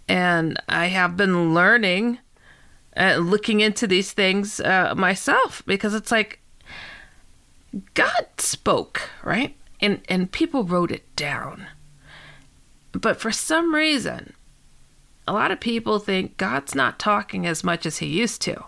And 0.09 0.61
I 0.69 0.87
have 0.87 1.17
been 1.17 1.55
learning, 1.55 2.19
uh, 2.97 3.17
looking 3.17 3.61
into 3.61 3.87
these 3.87 4.13
things 4.13 4.61
uh, 4.61 4.95
myself 4.97 5.63
because 5.67 5.95
it's 5.95 6.11
like 6.11 6.41
God 7.95 8.27
spoke, 8.39 9.09
right? 9.25 9.57
And 9.81 10.03
and 10.09 10.31
people 10.31 10.65
wrote 10.65 10.93
it 10.93 11.15
down. 11.17 11.67
But 12.93 13.17
for 13.17 13.33
some 13.33 13.75
reason, 13.75 14.35
a 15.27 15.33
lot 15.33 15.51
of 15.51 15.61
people 15.61 15.99
think 15.99 16.37
God's 16.37 16.75
not 16.75 16.99
talking 16.99 17.47
as 17.47 17.63
much 17.63 17.87
as 17.87 17.99
he 17.99 18.07
used 18.07 18.43
to. 18.43 18.65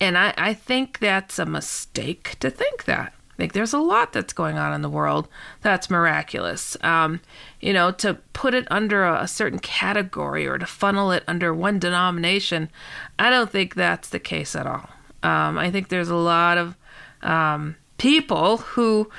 And 0.00 0.18
I, 0.18 0.34
I 0.36 0.54
think 0.54 0.98
that's 0.98 1.38
a 1.38 1.46
mistake 1.46 2.36
to 2.40 2.50
think 2.50 2.84
that. 2.84 3.12
I 3.34 3.36
think 3.36 3.52
there's 3.52 3.72
a 3.72 3.78
lot 3.78 4.12
that's 4.12 4.32
going 4.32 4.58
on 4.58 4.72
in 4.72 4.82
the 4.82 4.88
world 4.88 5.26
that's 5.60 5.90
miraculous. 5.90 6.76
Um, 6.82 7.20
you 7.60 7.72
know, 7.72 7.90
to 7.92 8.14
put 8.32 8.54
it 8.54 8.66
under 8.70 9.04
a, 9.04 9.22
a, 9.22 9.28
certain 9.28 9.58
category 9.58 10.46
or 10.46 10.56
to 10.56 10.66
funnel 10.66 11.10
it 11.10 11.24
under 11.26 11.52
one 11.52 11.80
denomination, 11.80 12.70
I 13.18 13.30
don't 13.30 13.50
think 13.50 13.74
that's 13.74 14.10
the 14.10 14.20
case 14.20 14.54
at 14.54 14.66
all. 14.66 14.88
Um, 15.24 15.58
I 15.58 15.70
think 15.72 15.88
there's 15.88 16.10
a 16.10 16.14
lot 16.14 16.58
of 16.58 16.76
um, 17.22 17.74
people 17.98 18.58
who 18.58 19.10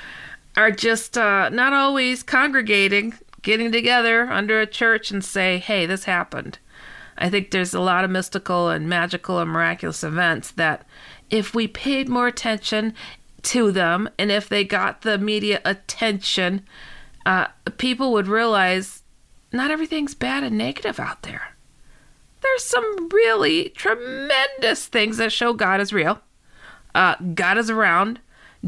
are 0.56 0.70
just 0.70 1.18
uh, 1.18 1.50
not 1.50 1.74
always 1.74 2.22
congregating, 2.22 3.12
getting 3.46 3.70
together 3.70 4.22
under 4.28 4.60
a 4.60 4.66
church 4.66 5.12
and 5.12 5.24
say, 5.24 5.58
hey, 5.58 5.86
this 5.86 6.02
happened. 6.02 6.58
I 7.16 7.30
think 7.30 7.52
there's 7.52 7.74
a 7.74 7.80
lot 7.80 8.04
of 8.04 8.10
mystical 8.10 8.70
and 8.70 8.88
magical 8.88 9.38
and 9.38 9.48
miraculous 9.48 10.02
events 10.02 10.50
that 10.50 10.84
if 11.30 11.54
we 11.54 11.68
paid 11.68 12.08
more 12.08 12.26
attention 12.26 12.92
to 13.42 13.70
them 13.70 14.10
and 14.18 14.32
if 14.32 14.48
they 14.48 14.64
got 14.64 15.02
the 15.02 15.16
media 15.16 15.60
attention, 15.64 16.62
uh, 17.24 17.46
people 17.78 18.12
would 18.12 18.26
realize 18.26 19.04
not 19.52 19.70
everything's 19.70 20.16
bad 20.16 20.42
and 20.42 20.58
negative 20.58 20.98
out 20.98 21.22
there. 21.22 21.54
There's 22.40 22.64
some 22.64 23.08
really 23.10 23.68
tremendous 23.76 24.86
things 24.86 25.18
that 25.18 25.30
show 25.30 25.52
God 25.52 25.80
is 25.80 25.92
real. 25.92 26.20
Uh, 26.96 27.14
God 27.32 27.58
is 27.58 27.70
around 27.70 28.18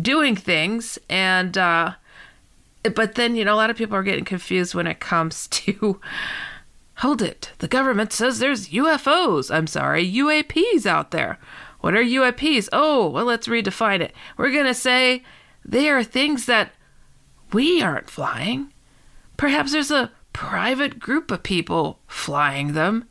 doing 0.00 0.36
things, 0.36 1.00
and 1.08 1.58
uh, 1.58 1.94
but 2.94 3.14
then 3.14 3.36
you 3.36 3.44
know 3.44 3.54
a 3.54 3.56
lot 3.56 3.70
of 3.70 3.76
people 3.76 3.96
are 3.96 4.02
getting 4.02 4.24
confused 4.24 4.74
when 4.74 4.86
it 4.86 5.00
comes 5.00 5.46
to 5.48 6.00
hold 6.96 7.22
it. 7.22 7.52
The 7.58 7.68
government 7.68 8.12
says 8.12 8.38
there's 8.38 8.68
UFOs. 8.68 9.54
I'm 9.54 9.66
sorry, 9.66 10.10
UAPs 10.10 10.86
out 10.86 11.10
there. 11.10 11.38
What 11.80 11.94
are 11.94 12.02
UAPs? 12.02 12.68
Oh, 12.72 13.08
well, 13.08 13.24
let's 13.24 13.46
redefine 13.46 14.00
it. 14.00 14.12
We're 14.36 14.50
going 14.50 14.66
to 14.66 14.74
say 14.74 15.22
they 15.64 15.88
are 15.88 16.02
things 16.02 16.46
that 16.46 16.72
we 17.52 17.80
aren't 17.80 18.10
flying. 18.10 18.72
Perhaps 19.36 19.72
there's 19.72 19.92
a 19.92 20.10
private 20.32 20.98
group 20.98 21.30
of 21.30 21.42
people 21.42 22.00
flying 22.06 22.72
them. 22.72 23.06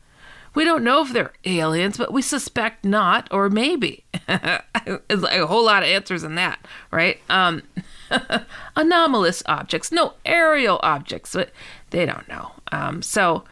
We 0.54 0.64
don't 0.64 0.84
know 0.84 1.02
if 1.02 1.12
they're 1.12 1.32
aliens, 1.44 1.96
but 1.96 2.12
we 2.12 2.20
suspect 2.20 2.84
not, 2.84 3.28
or 3.30 3.48
maybe. 3.48 4.04
it's 4.28 5.22
like 5.22 5.38
a 5.38 5.46
whole 5.46 5.64
lot 5.64 5.82
of 5.82 5.88
answers 5.88 6.24
in 6.24 6.34
that, 6.34 6.66
right? 6.90 7.20
Um, 7.30 7.62
anomalous 8.76 9.42
objects, 9.46 9.92
no 9.92 10.14
aerial 10.24 10.80
objects, 10.82 11.34
but 11.34 11.50
they 11.90 12.06
don't 12.06 12.28
know. 12.28 12.52
Um, 12.72 13.02
so, 13.02 13.44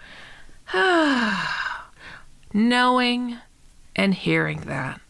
knowing 2.53 3.39
and 3.95 4.15
hearing 4.15 4.61
that 4.63 5.01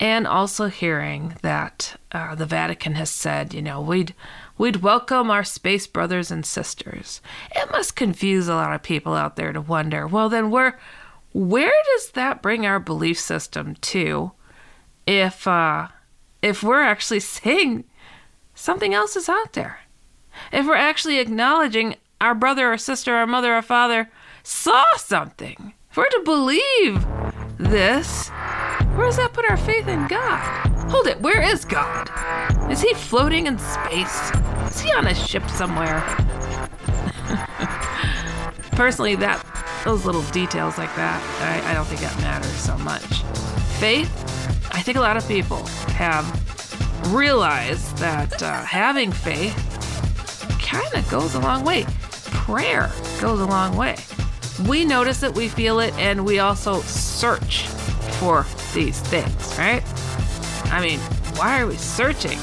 and 0.00 0.26
also 0.26 0.66
hearing 0.66 1.34
that 1.42 1.98
uh, 2.12 2.34
the 2.34 2.46
Vatican 2.46 2.94
has 2.94 3.10
said, 3.10 3.54
you 3.54 3.62
know, 3.62 3.80
we'd 3.80 4.14
we'd 4.58 4.76
welcome 4.76 5.30
our 5.30 5.44
space 5.44 5.86
brothers 5.86 6.30
and 6.30 6.44
sisters. 6.44 7.20
It 7.54 7.70
must 7.70 7.96
confuse 7.96 8.48
a 8.48 8.54
lot 8.54 8.74
of 8.74 8.82
people 8.82 9.14
out 9.14 9.36
there 9.36 9.52
to 9.52 9.60
wonder, 9.60 10.06
well, 10.06 10.28
then 10.28 10.50
where 10.50 10.78
where 11.32 11.72
does 11.94 12.10
that 12.10 12.42
bring 12.42 12.66
our 12.66 12.78
belief 12.78 13.18
system 13.18 13.76
to? 13.76 14.32
If 15.06 15.46
uh, 15.46 15.88
if 16.44 16.62
we're 16.62 16.82
actually 16.82 17.20
saying 17.20 17.84
something 18.54 18.92
else 18.92 19.16
is 19.16 19.30
out 19.30 19.54
there, 19.54 19.80
if 20.52 20.66
we're 20.66 20.74
actually 20.74 21.18
acknowledging 21.18 21.96
our 22.20 22.34
brother 22.34 22.70
or 22.70 22.76
sister, 22.76 23.14
our 23.14 23.26
mother 23.26 23.56
or 23.56 23.62
father 23.62 24.10
saw 24.42 24.84
something, 24.96 25.72
if 25.90 25.96
we're 25.96 26.08
to 26.10 26.20
believe 26.22 27.02
this, 27.56 28.28
where 28.94 29.06
does 29.06 29.16
that 29.16 29.32
put 29.32 29.48
our 29.48 29.56
faith 29.56 29.88
in 29.88 30.06
God? 30.06 30.68
Hold 30.90 31.06
it, 31.06 31.18
where 31.22 31.40
is 31.40 31.64
God? 31.64 32.10
Is 32.70 32.82
he 32.82 32.92
floating 32.92 33.46
in 33.46 33.58
space? 33.58 34.30
Is 34.68 34.82
he 34.82 34.92
on 34.92 35.06
a 35.06 35.14
ship 35.14 35.48
somewhere? 35.48 36.00
Personally, 38.72 39.14
that 39.14 39.42
those 39.82 40.04
little 40.04 40.22
details 40.24 40.76
like 40.76 40.94
that, 40.96 41.22
I, 41.40 41.70
I 41.70 41.74
don't 41.74 41.86
think 41.86 42.02
that 42.02 42.20
matters 42.20 42.52
so 42.52 42.76
much. 42.78 43.22
Faith, 43.78 44.43
I 44.74 44.82
think 44.82 44.98
a 44.98 45.00
lot 45.00 45.16
of 45.16 45.26
people 45.28 45.64
have 45.94 46.24
realized 47.14 47.96
that 47.98 48.42
uh, 48.42 48.64
having 48.64 49.12
faith 49.12 49.56
kind 50.60 50.92
of 50.94 51.08
goes 51.08 51.34
a 51.34 51.40
long 51.40 51.64
way. 51.64 51.84
Prayer 52.24 52.90
goes 53.20 53.40
a 53.40 53.46
long 53.46 53.76
way. 53.76 53.96
We 54.68 54.84
notice 54.84 55.22
it, 55.22 55.32
we 55.34 55.48
feel 55.48 55.78
it, 55.78 55.94
and 55.94 56.24
we 56.24 56.40
also 56.40 56.80
search 56.82 57.68
for 58.18 58.44
these 58.74 59.00
things, 59.00 59.56
right? 59.58 59.82
I 60.72 60.80
mean, 60.82 60.98
why 61.36 61.60
are 61.60 61.66
we 61.66 61.76
searching? 61.76 62.38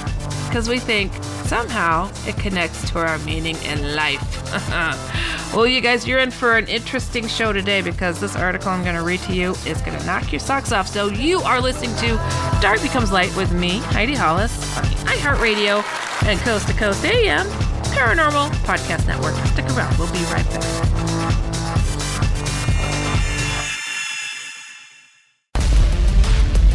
Because 0.48 0.68
we 0.68 0.80
think 0.80 1.12
somehow 1.46 2.12
it 2.26 2.36
connects 2.38 2.90
to 2.92 3.00
our 3.00 3.18
meaning 3.20 3.56
in 3.64 3.96
life. 3.96 4.22
well, 5.54 5.66
you 5.66 5.82
guys, 5.82 6.08
you're 6.08 6.20
in 6.20 6.32
for 6.32 6.58
an 6.58 6.68
interesting 6.68 7.28
show 7.28 7.54
today 7.54 7.82
because 7.82 8.20
this 8.20 8.36
article 8.36 8.70
I'm 8.70 8.84
going 8.84 8.96
to 8.96 9.04
read 9.04 9.20
to 9.22 9.34
you 9.34 9.52
is 9.66 9.82
going 9.82 9.98
to 9.98 10.06
knock 10.06 10.32
your 10.32 10.40
socks 10.40 10.72
off. 10.72 10.88
So 10.88 11.08
you 11.08 11.40
are 11.40 11.62
listening 11.62 11.96
to 11.98 12.16
Dark 12.62 12.82
Becomes 12.82 13.12
Light 13.12 13.36
with 13.36 13.52
me, 13.54 13.80
Heidi 13.80 14.14
Hollis, 14.14 14.78
on 14.78 14.84
iHeartRadio 14.84 15.84
and 16.28 16.40
Coast 16.42 16.68
to 16.68 16.74
Coast 16.74 17.04
AM 17.06 17.46
Paranormal 17.92 18.50
Podcast 18.64 19.08
Network. 19.08 19.36
Stick 19.48 19.66
around, 19.78 19.98
we'll 19.98 20.12
be 20.12 20.24
right 20.26 20.46
back. 20.50 21.51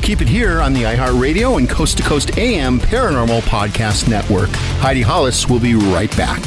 Keep 0.06 0.20
it 0.20 0.28
here 0.28 0.60
on 0.60 0.72
the 0.72 0.84
iHeartRadio 0.84 1.58
and 1.58 1.68
Coast 1.68 1.96
to 1.96 2.04
Coast 2.04 2.38
AM 2.38 2.78
Paranormal 2.78 3.40
Podcast 3.40 4.08
Network. 4.08 4.48
Heidi 4.78 5.02
Hollis 5.02 5.48
will 5.48 5.58
be 5.58 5.74
right 5.74 6.16
back. 6.16 6.38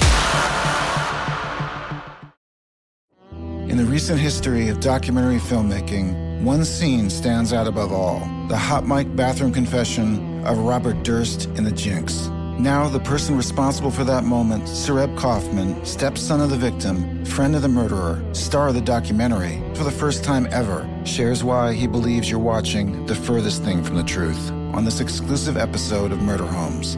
In 3.69 3.75
the 3.75 3.83
recent 3.83 4.17
history 4.17 4.69
of 4.69 4.79
documentary 4.79 5.39
filmmaking, 5.39 6.41
one 6.41 6.63
scene 6.63 7.09
stands 7.09 7.51
out 7.51 7.67
above 7.67 7.91
all 7.91 8.19
the 8.47 8.55
hot 8.55 8.87
mic 8.87 9.13
bathroom 9.17 9.51
confession 9.51 10.41
of 10.45 10.57
Robert 10.59 11.03
Durst 11.03 11.47
in 11.57 11.65
The 11.65 11.73
Jinx. 11.73 12.29
Now, 12.59 12.89
the 12.89 12.99
person 12.99 13.37
responsible 13.37 13.89
for 13.89 14.03
that 14.03 14.25
moment, 14.25 14.65
Sareb 14.65 15.17
Kaufman, 15.17 15.85
stepson 15.85 16.41
of 16.41 16.49
the 16.49 16.57
victim, 16.57 17.23
friend 17.23 17.55
of 17.55 17.61
the 17.61 17.69
murderer, 17.69 18.21
star 18.33 18.67
of 18.67 18.73
the 18.73 18.81
documentary, 18.81 19.63
for 19.75 19.85
the 19.85 19.91
first 19.91 20.25
time 20.25 20.45
ever, 20.51 20.85
shares 21.05 21.41
why 21.41 21.71
he 21.71 21.87
believes 21.87 22.29
you're 22.29 22.37
watching 22.37 23.05
the 23.05 23.15
furthest 23.15 23.63
thing 23.63 23.81
from 23.81 23.95
the 23.95 24.03
truth 24.03 24.51
on 24.75 24.83
this 24.83 24.99
exclusive 24.99 25.55
episode 25.55 26.11
of 26.11 26.21
Murder 26.21 26.45
Homes. 26.45 26.97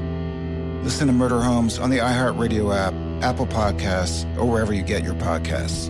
Listen 0.84 1.06
to 1.06 1.14
Murder 1.14 1.40
Homes 1.40 1.78
on 1.78 1.92
the 1.92 2.00
iHeartRadio 2.00 2.76
app, 2.76 2.96
Apple 3.24 3.46
Podcasts, 3.46 4.26
or 4.40 4.46
wherever 4.46 4.74
you 4.74 4.82
get 4.82 5.04
your 5.04 5.14
podcasts. 5.14 5.90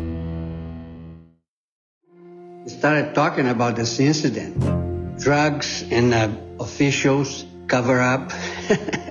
We 2.66 2.70
started 2.72 3.16
talking 3.16 3.48
about 3.48 3.78
this 3.78 4.02
incident 4.02 5.18
drugs 5.18 5.86
and 5.90 6.14
uh, 6.14 6.30
officials 6.60 7.46
cover 7.68 8.02
up. 8.02 8.34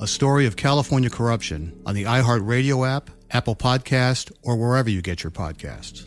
a 0.00 0.06
story 0.06 0.46
of 0.46 0.56
California 0.56 1.10
corruption 1.10 1.80
on 1.86 1.94
the 1.94 2.04
iHeartRadio 2.04 2.86
app, 2.88 3.10
Apple 3.30 3.56
Podcast, 3.56 4.30
or 4.42 4.56
wherever 4.56 4.90
you 4.90 5.02
get 5.02 5.22
your 5.24 5.30
podcasts. 5.30 6.06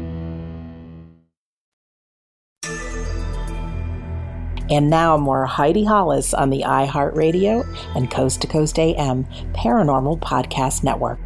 And 4.71 4.89
now 4.89 5.17
more 5.17 5.45
Heidi 5.45 5.83
Hollis 5.83 6.33
on 6.33 6.49
the 6.49 6.63
iHeartRadio 6.65 7.67
and 7.93 8.09
Coast 8.09 8.39
to 8.39 8.47
Coast 8.47 8.79
AM 8.79 9.25
Paranormal 9.53 10.21
Podcast 10.21 10.81
Network. 10.81 11.19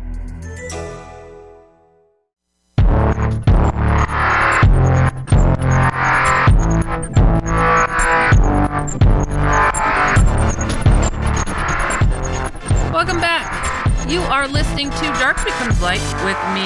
Welcome 12.91 13.21
back. 13.21 14.09
You 14.09 14.21
are 14.21 14.47
listening 14.47 14.89
to 14.89 15.01
Dark 15.19 15.37
Becomes 15.45 15.79
Light 15.83 16.01
with 16.25 16.39
me, 16.55 16.65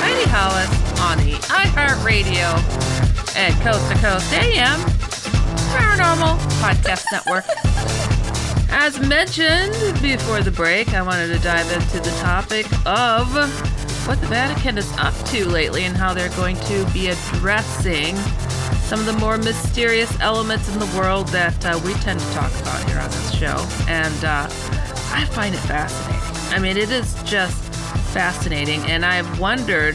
Heidi 0.00 0.30
Hollis, 0.30 0.70
on 0.98 1.18
the 1.18 1.34
iHeartRadio 1.52 3.36
and 3.36 3.54
Coast 3.60 3.86
to 3.90 3.98
Coast 3.98 4.32
AM 4.32 4.95
Paranormal 5.76 6.38
Podcast 6.62 7.04
Network. 7.12 7.44
As 8.70 8.98
mentioned 8.98 9.74
before 10.00 10.40
the 10.40 10.50
break, 10.50 10.94
I 10.94 11.02
wanted 11.02 11.28
to 11.28 11.38
dive 11.40 11.70
into 11.70 12.00
the 12.00 12.16
topic 12.20 12.66
of 12.86 13.28
what 14.08 14.18
the 14.22 14.26
Vatican 14.26 14.78
is 14.78 14.90
up 14.96 15.14
to 15.26 15.46
lately 15.46 15.84
and 15.84 15.94
how 15.94 16.14
they're 16.14 16.30
going 16.30 16.56
to 16.60 16.86
be 16.92 17.08
addressing 17.08 18.16
some 18.86 19.00
of 19.00 19.04
the 19.04 19.12
more 19.14 19.36
mysterious 19.36 20.18
elements 20.20 20.72
in 20.72 20.78
the 20.78 20.98
world 20.98 21.28
that 21.28 21.66
uh, 21.66 21.78
we 21.84 21.92
tend 21.94 22.20
to 22.20 22.26
talk 22.32 22.52
about 22.62 22.82
here 22.88 22.98
on 22.98 23.10
this 23.10 23.34
show. 23.34 23.66
And 23.86 24.24
uh, 24.24 24.48
I 25.12 25.26
find 25.32 25.54
it 25.54 25.58
fascinating. 25.58 26.54
I 26.54 26.58
mean, 26.58 26.78
it 26.78 26.90
is 26.90 27.14
just 27.24 27.74
fascinating, 28.14 28.80
and 28.84 29.04
I've 29.04 29.38
wondered 29.38 29.94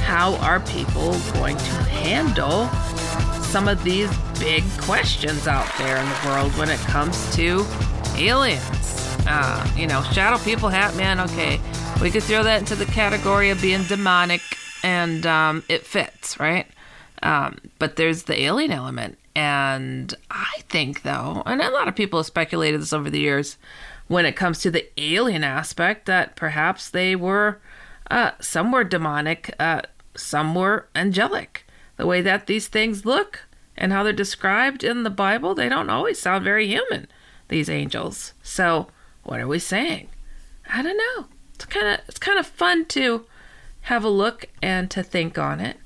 how 0.00 0.34
are 0.36 0.60
people 0.60 1.18
going 1.32 1.56
to 1.56 1.72
handle 1.84 2.68
some 3.44 3.66
of 3.66 3.82
these 3.82 4.10
big 4.40 4.64
questions 4.80 5.46
out 5.46 5.70
there 5.78 5.98
in 5.98 6.08
the 6.08 6.20
world 6.26 6.50
when 6.56 6.70
it 6.70 6.80
comes 6.80 7.32
to 7.36 7.64
aliens. 8.16 9.16
Uh, 9.26 9.70
you 9.76 9.86
know, 9.86 10.02
shadow 10.02 10.38
people, 10.38 10.70
hat 10.70 10.96
man, 10.96 11.20
okay, 11.20 11.60
we 12.00 12.10
could 12.10 12.22
throw 12.22 12.42
that 12.42 12.58
into 12.58 12.74
the 12.74 12.86
category 12.86 13.50
of 13.50 13.60
being 13.60 13.82
demonic, 13.84 14.40
and 14.82 15.26
um, 15.26 15.62
it 15.68 15.86
fits, 15.86 16.40
right? 16.40 16.66
Um, 17.22 17.58
but 17.78 17.96
there's 17.96 18.22
the 18.22 18.40
alien 18.40 18.72
element. 18.72 19.18
And 19.36 20.12
I 20.30 20.62
think, 20.70 21.02
though, 21.02 21.42
and 21.44 21.60
a 21.60 21.70
lot 21.70 21.86
of 21.86 21.94
people 21.94 22.18
have 22.18 22.26
speculated 22.26 22.80
this 22.80 22.94
over 22.94 23.10
the 23.10 23.20
years, 23.20 23.58
when 24.08 24.24
it 24.24 24.36
comes 24.36 24.60
to 24.60 24.70
the 24.70 24.88
alien 25.00 25.44
aspect, 25.44 26.06
that 26.06 26.34
perhaps 26.34 26.88
they 26.88 27.14
were 27.14 27.60
uh, 28.10 28.32
some 28.40 28.72
were 28.72 28.84
demonic, 28.84 29.54
uh, 29.60 29.82
some 30.16 30.54
were 30.54 30.88
angelic. 30.96 31.66
The 31.96 32.06
way 32.06 32.22
that 32.22 32.46
these 32.46 32.66
things 32.66 33.04
look 33.04 33.44
and 33.80 33.92
how 33.92 34.02
they're 34.04 34.12
described 34.12 34.84
in 34.84 35.02
the 35.02 35.10
Bible, 35.10 35.54
they 35.54 35.68
don't 35.68 35.90
always 35.90 36.18
sound 36.20 36.44
very 36.44 36.68
human, 36.68 37.08
these 37.48 37.70
angels. 37.70 38.34
So, 38.42 38.88
what 39.24 39.40
are 39.40 39.48
we 39.48 39.58
saying? 39.58 40.08
I 40.72 40.82
don't 40.82 40.98
know. 40.98 41.26
It's 41.54 41.64
kind 41.64 41.88
of 41.88 42.00
it's 42.06 42.18
kind 42.18 42.38
of 42.38 42.46
fun 42.46 42.84
to 42.86 43.24
have 43.82 44.04
a 44.04 44.08
look 44.08 44.46
and 44.62 44.90
to 44.90 45.02
think 45.02 45.38
on 45.38 45.60
it. 45.60 45.78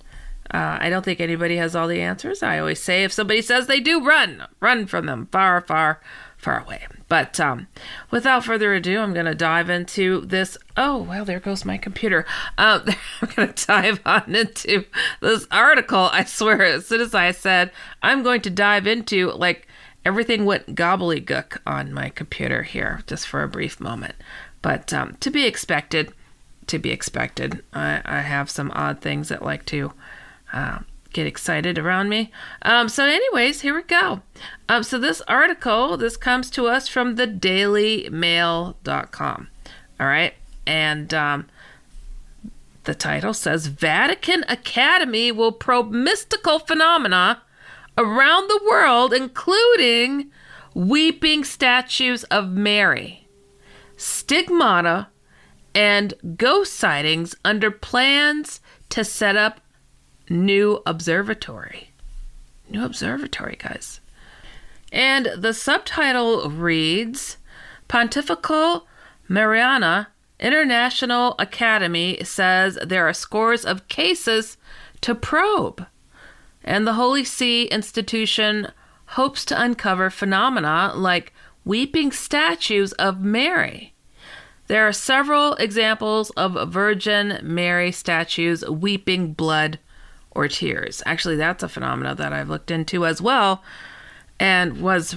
Uh, 0.52 0.76
I 0.80 0.90
don't 0.90 1.04
think 1.04 1.20
anybody 1.20 1.57
has 1.57 1.74
all 1.74 1.88
the 1.88 2.00
answers. 2.00 2.42
I 2.42 2.59
always 2.59 2.80
say 2.80 3.04
if 3.04 3.12
somebody 3.12 3.40
says 3.40 3.66
they 3.66 3.80
do, 3.80 4.04
run, 4.04 4.46
run 4.61 4.87
from 4.87 5.07
them, 5.07 5.28
far, 5.33 5.61
far, 5.61 6.00
far 6.37 6.61
away. 6.61 6.87
But 7.09 7.38
um, 7.38 7.69
without 8.11 8.45
further 8.45 8.75
ado, 8.75 9.01
I'm 9.01 9.12
going 9.12 9.27
to 9.27 9.35
dive 9.35 9.69
into 9.69 10.23
this. 10.23 10.57
Oh, 10.77 11.03
well, 11.03 11.25
there 11.25 11.40
goes 11.40 11.64
my 11.64 11.77
computer. 11.77 12.25
Um, 12.57 12.85
I'm 13.23 13.29
going 13.35 13.53
to 13.53 13.67
dive 13.67 14.01
on 14.07 14.35
into 14.35 14.85
this 15.21 15.47
article. 15.51 16.09
I 16.12 16.25
swear, 16.25 16.62
as 16.64 16.87
soon 16.87 17.01
as 17.01 17.14
I 17.14 17.31
said 17.31 17.71
I'm 18.03 18.23
going 18.23 18.40
to 18.43 18.51
dive 18.51 18.87
into, 18.87 19.31
like, 19.33 19.69
everything 20.05 20.45
went 20.45 20.75
gobbledygook 20.75 21.59
on 21.67 21.93
my 21.93 22.09
computer 22.09 22.62
here, 22.62 23.03
just 23.07 23.27
for 23.27 23.43
a 23.43 23.49
brief 23.49 23.81
moment. 23.81 24.14
But 24.62 24.93
um, 24.93 25.17
to 25.21 25.31
be 25.31 25.47
expected, 25.47 26.12
to 26.69 26.79
be 26.79 26.90
expected. 26.90 27.62
I, 27.73 28.01
I 28.05 28.21
have 28.21 28.51
some 28.51 28.71
odd 28.75 29.01
things 29.01 29.29
that 29.29 29.43
like 29.43 29.67
to 29.67 29.93
uh, 30.53 30.79
get 31.14 31.27
excited 31.27 31.79
around 31.79 32.11
me. 32.11 32.31
Um, 32.61 32.90
so, 32.90 33.07
anyways, 33.07 33.62
here 33.62 33.74
we 33.74 33.81
go. 33.83 34.20
Um, 34.68 34.83
so, 34.83 34.98
this 34.98 35.22
article, 35.22 35.96
this 35.96 36.18
comes 36.18 36.50
to 36.50 36.66
us 36.66 36.88
from 36.88 37.14
the 37.14 37.27
dailymail.com. 37.27 39.48
All 39.98 40.07
right. 40.07 40.35
And 40.66 41.14
um, 41.14 41.46
the 42.85 42.94
title 42.94 43.33
says 43.33 43.68
Vatican 43.68 44.44
Academy 44.48 45.33
will 45.33 45.53
probe 45.53 45.90
mystical 45.90 46.59
phenomena 46.59 47.40
around 47.96 48.48
the 48.48 48.61
world, 48.68 49.14
including 49.14 50.31
weeping 50.74 51.44
statues 51.44 52.24
of 52.24 52.50
Mary, 52.50 53.27
stigmata, 53.96 55.09
and 55.74 56.12
ghost 56.37 56.74
sightings 56.74 57.35
under 57.44 57.70
plans 57.70 58.61
to 58.90 59.05
set 59.05 59.37
up 59.37 59.61
new 60.35 60.83
observatory. 60.85 61.90
New 62.68 62.85
observatory, 62.85 63.57
guys. 63.59 64.01
And 64.92 65.31
the 65.37 65.55
subtitle 65.55 66.51
reads 66.51 67.38
Pontifical 67.88 68.87
Mariana 69.29 70.09
International 70.40 71.37
Academy 71.38 72.18
says 72.25 72.79
there 72.85 73.09
are 73.09 73.12
scores 73.14 73.64
of 73.64 73.88
cases 73.88 74.57
to 75.01 75.14
probe. 75.14 75.87
And 76.64 76.87
the 76.87 76.94
Holy 76.94 77.25
See 77.25 77.66
institution 77.66 78.68
hopes 79.07 79.44
to 79.47 79.61
uncover 79.61 80.11
phenomena 80.11 80.92
like 80.97 81.33
weeping 81.64 82.11
statues 82.11 82.92
of 82.94 83.20
Mary. 83.20 83.94
There 84.66 84.87
are 84.88 84.92
several 84.92 85.55
examples 85.55 86.31
of 86.31 86.73
Virgin 86.73 87.38
Mary 87.42 87.92
statues 87.92 88.64
weeping 88.66 89.35
blood 89.35 89.79
or 90.35 90.49
tears. 90.49 91.03
Actually, 91.07 91.37
that's 91.37 91.62
a 91.62 91.68
phenomena 91.68 92.14
that 92.14 92.33
I've 92.33 92.49
looked 92.49 92.70
into 92.70 93.07
as 93.07 93.20
well 93.23 93.62
and 94.40 94.81
was 94.81 95.16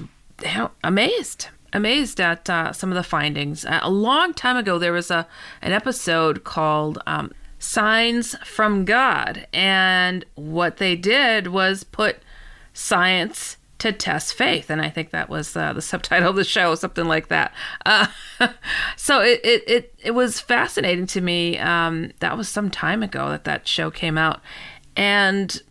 amazed 0.83 1.47
amazed 1.73 2.19
at 2.21 2.49
uh, 2.49 2.71
some 2.71 2.91
of 2.91 2.95
the 2.95 3.03
findings. 3.03 3.65
Uh, 3.65 3.79
a 3.81 3.89
long 3.89 4.33
time 4.33 4.57
ago, 4.57 4.77
there 4.79 4.93
was 4.93 5.11
a 5.11 5.27
an 5.61 5.71
episode 5.71 6.43
called 6.43 6.99
um, 7.05 7.31
"Signs 7.59 8.35
from 8.43 8.85
God," 8.85 9.47
and 9.53 10.25
what 10.35 10.77
they 10.77 10.95
did 10.95 11.47
was 11.47 11.83
put 11.83 12.17
science 12.73 13.57
to 13.79 13.91
test 13.91 14.33
faith, 14.33 14.71
and 14.71 14.81
I 14.81 14.89
think 14.89 15.11
that 15.11 15.29
was 15.29 15.55
uh, 15.55 15.73
the 15.73 15.81
subtitle 15.91 16.29
of 16.29 16.35
the 16.35 16.43
show, 16.43 16.73
something 16.75 17.05
like 17.05 17.27
that. 17.27 17.53
Uh, 17.85 18.07
so 18.95 19.21
it, 19.21 19.39
it 19.43 19.63
it 19.67 19.93
it 20.03 20.11
was 20.11 20.39
fascinating 20.39 21.07
to 21.07 21.21
me. 21.21 21.57
Um, 21.57 22.11
that 22.19 22.37
was 22.37 22.49
some 22.49 22.69
time 22.69 23.03
ago 23.03 23.29
that 23.29 23.43
that 23.43 23.67
show 23.67 23.91
came 23.91 24.17
out, 24.17 24.41
and 24.97 25.61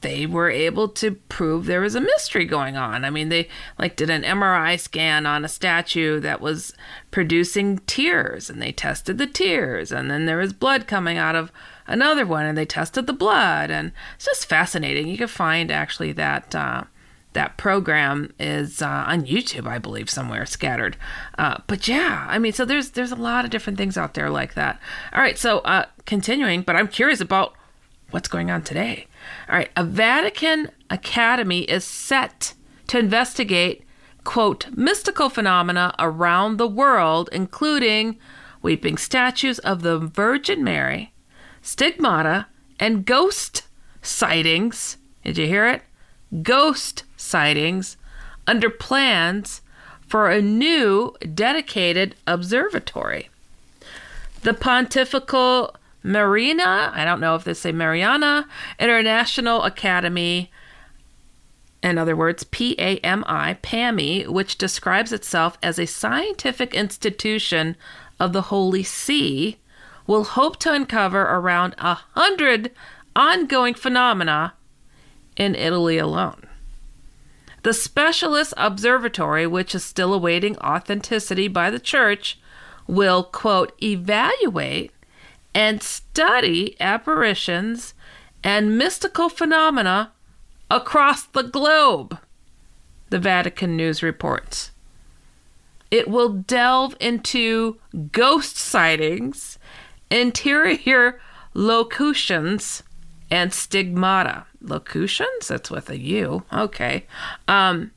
they 0.00 0.24
were 0.24 0.48
able 0.48 0.88
to 0.88 1.12
prove 1.28 1.66
there 1.66 1.80
was 1.80 1.94
a 1.94 2.00
mystery 2.00 2.46
going 2.46 2.76
on. 2.76 3.04
I 3.04 3.10
mean, 3.10 3.28
they 3.28 3.48
like 3.78 3.96
did 3.96 4.08
an 4.08 4.22
MRI 4.22 4.80
scan 4.80 5.26
on 5.26 5.44
a 5.44 5.48
statue 5.48 6.20
that 6.20 6.40
was 6.40 6.74
producing 7.10 7.78
tears 7.86 8.48
and 8.48 8.62
they 8.62 8.72
tested 8.72 9.18
the 9.18 9.26
tears 9.26 9.92
and 9.92 10.10
then 10.10 10.26
there 10.26 10.38
was 10.38 10.52
blood 10.52 10.86
coming 10.86 11.18
out 11.18 11.36
of 11.36 11.52
another 11.86 12.24
one 12.24 12.46
and 12.46 12.56
they 12.56 12.64
tested 12.64 13.06
the 13.06 13.12
blood 13.12 13.70
and 13.70 13.92
it's 14.14 14.24
just 14.24 14.46
fascinating. 14.46 15.08
You 15.08 15.18
can 15.18 15.28
find 15.28 15.70
actually 15.70 16.12
that 16.12 16.54
uh, 16.54 16.84
that 17.32 17.56
program 17.58 18.32
is 18.40 18.80
uh, 18.82 19.04
on 19.06 19.22
YouTube, 19.22 19.66
I 19.66 19.78
believe, 19.78 20.08
somewhere 20.08 20.46
scattered. 20.46 20.96
Uh, 21.38 21.58
but 21.66 21.86
yeah, 21.86 22.26
I 22.28 22.38
mean, 22.38 22.52
so 22.52 22.64
there's 22.64 22.90
there's 22.90 23.12
a 23.12 23.16
lot 23.16 23.44
of 23.44 23.50
different 23.50 23.76
things 23.76 23.98
out 23.98 24.14
there 24.14 24.30
like 24.30 24.54
that. 24.54 24.80
All 25.12 25.20
right, 25.20 25.36
so 25.36 25.58
uh, 25.60 25.86
continuing, 26.06 26.62
but 26.62 26.74
I'm 26.74 26.88
curious 26.88 27.20
about 27.20 27.54
what's 28.10 28.28
going 28.28 28.50
on 28.50 28.62
today. 28.62 29.06
All 29.48 29.56
right, 29.56 29.70
a 29.76 29.84
Vatican 29.84 30.70
Academy 30.88 31.60
is 31.62 31.84
set 31.84 32.54
to 32.88 32.98
investigate, 32.98 33.84
quote, 34.24 34.66
mystical 34.74 35.28
phenomena 35.28 35.94
around 35.98 36.56
the 36.56 36.68
world, 36.68 37.28
including 37.32 38.18
weeping 38.62 38.96
statues 38.96 39.58
of 39.60 39.82
the 39.82 39.98
Virgin 39.98 40.62
Mary, 40.64 41.12
stigmata, 41.62 42.46
and 42.78 43.06
ghost 43.06 43.62
sightings. 44.02 44.96
Did 45.24 45.38
you 45.38 45.46
hear 45.46 45.66
it? 45.66 45.82
Ghost 46.42 47.04
sightings 47.16 47.96
under 48.46 48.70
plans 48.70 49.62
for 50.06 50.30
a 50.30 50.42
new 50.42 51.14
dedicated 51.34 52.16
observatory. 52.26 53.28
The 54.42 54.54
Pontifical 54.54 55.76
Marina, 56.02 56.92
I 56.94 57.04
don't 57.04 57.20
know 57.20 57.34
if 57.34 57.44
they 57.44 57.54
say 57.54 57.72
Mariana, 57.72 58.48
International 58.78 59.62
Academy, 59.64 60.50
in 61.82 61.98
other 61.98 62.16
words, 62.16 62.44
PAMI, 62.44 63.58
PAMI, 63.62 64.26
which 64.26 64.58
describes 64.58 65.12
itself 65.12 65.58
as 65.62 65.78
a 65.78 65.86
scientific 65.86 66.74
institution 66.74 67.76
of 68.18 68.32
the 68.32 68.42
Holy 68.42 68.82
See, 68.82 69.58
will 70.06 70.24
hope 70.24 70.58
to 70.58 70.72
uncover 70.72 71.22
around 71.22 71.74
a 71.78 71.94
hundred 71.94 72.70
ongoing 73.16 73.74
phenomena 73.74 74.54
in 75.36 75.54
Italy 75.54 75.98
alone. 75.98 76.46
The 77.62 77.74
Specialist 77.74 78.54
Observatory, 78.56 79.46
which 79.46 79.74
is 79.74 79.84
still 79.84 80.12
awaiting 80.14 80.58
authenticity 80.58 81.48
by 81.48 81.70
the 81.70 81.78
Church, 81.78 82.38
will, 82.86 83.22
quote, 83.22 83.72
evaluate 83.82 84.92
and 85.54 85.82
study 85.82 86.76
apparitions 86.80 87.94
and 88.42 88.78
mystical 88.78 89.28
phenomena 89.28 90.12
across 90.70 91.24
the 91.24 91.42
globe, 91.42 92.18
the 93.10 93.18
Vatican 93.18 93.76
News 93.76 94.02
reports. 94.02 94.70
It 95.90 96.08
will 96.08 96.28
delve 96.28 96.94
into 97.00 97.78
ghost 98.12 98.56
sightings, 98.56 99.58
interior 100.10 101.20
locutions, 101.52 102.82
and 103.30 103.52
stigmata. 103.52 104.46
Locutions? 104.60 105.48
That's 105.48 105.70
with 105.70 105.90
a 105.90 105.98
U. 105.98 106.44
Okay. 106.52 107.06
Um, 107.48 107.90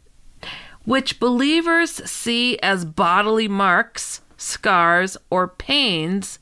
which 0.85 1.19
believers 1.19 1.91
see 2.09 2.57
as 2.59 2.85
bodily 2.85 3.47
marks, 3.47 4.21
scars, 4.37 5.17
or 5.29 5.47
pains 5.47 6.39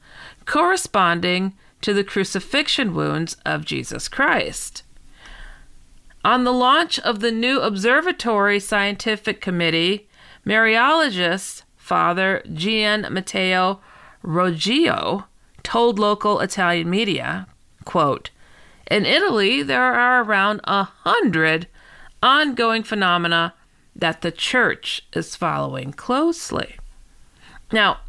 corresponding 0.52 1.54
to 1.80 1.94
the 1.94 2.04
crucifixion 2.04 2.94
wounds 2.94 3.38
of 3.46 3.64
Jesus 3.64 4.10
Christ. 4.10 4.84
On 6.26 6.44
the 6.44 6.52
launch 6.52 7.00
of 7.00 7.22
the 7.22 7.32
new 7.32 7.62
Observatory 7.62 8.60
Scientific 8.60 9.40
Committee, 9.40 10.10
Mariologist 10.46 11.64
Father 11.78 12.44
Gian 12.54 13.08
Matteo 13.10 13.80
Roggio 14.26 15.24
told 15.64 15.98
local 15.98 16.42
Italian 16.42 16.90
media, 16.90 17.48
quote, 17.86 18.30
In 18.90 19.06
Italy, 19.06 19.64
there 19.64 19.94
are 19.94 20.22
around 20.22 20.60
a 20.66 20.84
hundred 20.84 21.68
ongoing 22.22 22.84
phenomena 22.84 23.54
that 23.96 24.22
the 24.22 24.32
church 24.34 25.04
is 25.14 25.38
following 25.38 25.94
closely. 25.94 26.76
Now, 27.72 28.02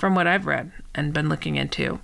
from 0.00 0.14
what 0.14 0.26
I've 0.26 0.46
read 0.46 0.72
and 0.94 1.12
been 1.12 1.28
looking 1.28 1.56
into, 1.56 2.00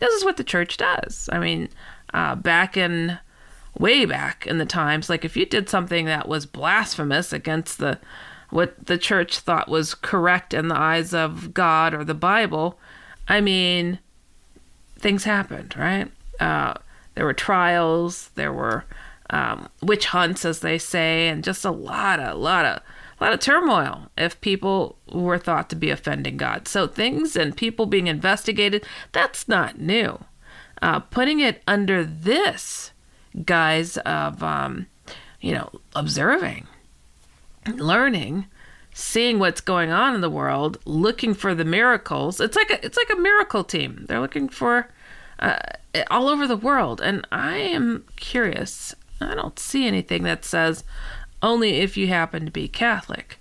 this 0.00 0.12
is 0.12 0.24
what 0.24 0.36
the 0.36 0.44
church 0.44 0.76
does. 0.76 1.28
I 1.30 1.38
mean, 1.38 1.68
uh, 2.12 2.34
back 2.34 2.76
in 2.76 3.18
way 3.78 4.04
back 4.04 4.44
in 4.44 4.58
the 4.58 4.66
times, 4.66 5.08
like 5.08 5.24
if 5.24 5.36
you 5.36 5.46
did 5.46 5.68
something 5.68 6.06
that 6.06 6.26
was 6.26 6.46
blasphemous 6.46 7.32
against 7.32 7.78
the 7.78 8.00
what 8.50 8.86
the 8.86 8.98
church 8.98 9.38
thought 9.38 9.68
was 9.68 9.94
correct 9.94 10.52
in 10.52 10.68
the 10.68 10.76
eyes 10.76 11.14
of 11.14 11.54
God 11.54 11.94
or 11.94 12.02
the 12.02 12.14
Bible, 12.14 12.78
I 13.28 13.40
mean, 13.40 14.00
things 14.98 15.24
happened, 15.24 15.76
right? 15.76 16.10
Uh, 16.40 16.74
there 17.14 17.26
were 17.26 17.34
trials, 17.34 18.30
there 18.34 18.52
were 18.52 18.84
um, 19.30 19.68
witch 19.82 20.06
hunts, 20.06 20.44
as 20.44 20.60
they 20.60 20.78
say, 20.78 21.28
and 21.28 21.44
just 21.44 21.64
a 21.64 21.70
lot, 21.70 22.18
a 22.18 22.34
lot 22.34 22.64
of 22.64 22.82
a 23.20 23.24
lot 23.24 23.32
of 23.32 23.40
turmoil 23.40 24.10
if 24.16 24.40
people 24.40 24.96
were 25.12 25.38
thought 25.38 25.68
to 25.70 25.76
be 25.76 25.90
offending 25.90 26.36
God. 26.36 26.68
So 26.68 26.86
things 26.86 27.36
and 27.36 27.56
people 27.56 27.86
being 27.86 28.06
investigated, 28.06 28.84
that's 29.12 29.48
not 29.48 29.80
new. 29.80 30.24
Uh, 30.80 31.00
putting 31.00 31.40
it 31.40 31.62
under 31.66 32.04
this 32.04 32.92
guise 33.44 33.96
of, 33.98 34.42
um, 34.42 34.86
you 35.40 35.52
know, 35.52 35.70
observing, 35.96 36.68
learning, 37.66 38.46
seeing 38.94 39.38
what's 39.38 39.60
going 39.60 39.90
on 39.90 40.14
in 40.14 40.20
the 40.20 40.30
world, 40.30 40.78
looking 40.84 41.34
for 41.34 41.54
the 41.54 41.64
miracles. 41.64 42.40
It's 42.40 42.56
like 42.56 42.70
a, 42.70 42.84
it's 42.84 42.96
like 42.96 43.10
a 43.10 43.20
miracle 43.20 43.64
team. 43.64 44.06
They're 44.08 44.20
looking 44.20 44.48
for 44.48 44.88
uh, 45.40 45.58
all 46.10 46.28
over 46.28 46.46
the 46.46 46.56
world, 46.56 47.00
and 47.00 47.26
I 47.32 47.56
am 47.56 48.04
curious. 48.16 48.94
I 49.20 49.34
don't 49.34 49.58
see 49.58 49.86
anything 49.86 50.22
that 50.24 50.44
says 50.44 50.84
only 51.42 51.76
if 51.76 51.96
you 51.96 52.08
happen 52.08 52.44
to 52.44 52.50
be 52.50 52.68
Catholic. 52.68 53.38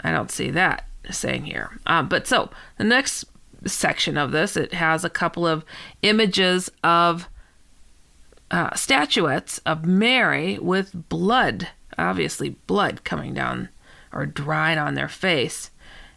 I 0.00 0.10
don't 0.10 0.30
see 0.30 0.50
that 0.50 0.86
saying 1.10 1.44
here. 1.44 1.78
Um, 1.86 2.08
but 2.08 2.26
so 2.26 2.50
the 2.78 2.84
next 2.84 3.24
section 3.66 4.16
of 4.16 4.32
this, 4.32 4.56
it 4.56 4.74
has 4.74 5.04
a 5.04 5.10
couple 5.10 5.46
of 5.46 5.64
images 6.02 6.70
of 6.82 7.28
uh, 8.50 8.74
statuettes 8.74 9.58
of 9.58 9.84
Mary 9.84 10.58
with 10.58 11.08
blood, 11.08 11.68
obviously 11.98 12.50
blood 12.66 13.04
coming 13.04 13.34
down 13.34 13.68
or 14.12 14.26
dried 14.26 14.78
on 14.78 14.94
their 14.94 15.08
face. 15.08 15.70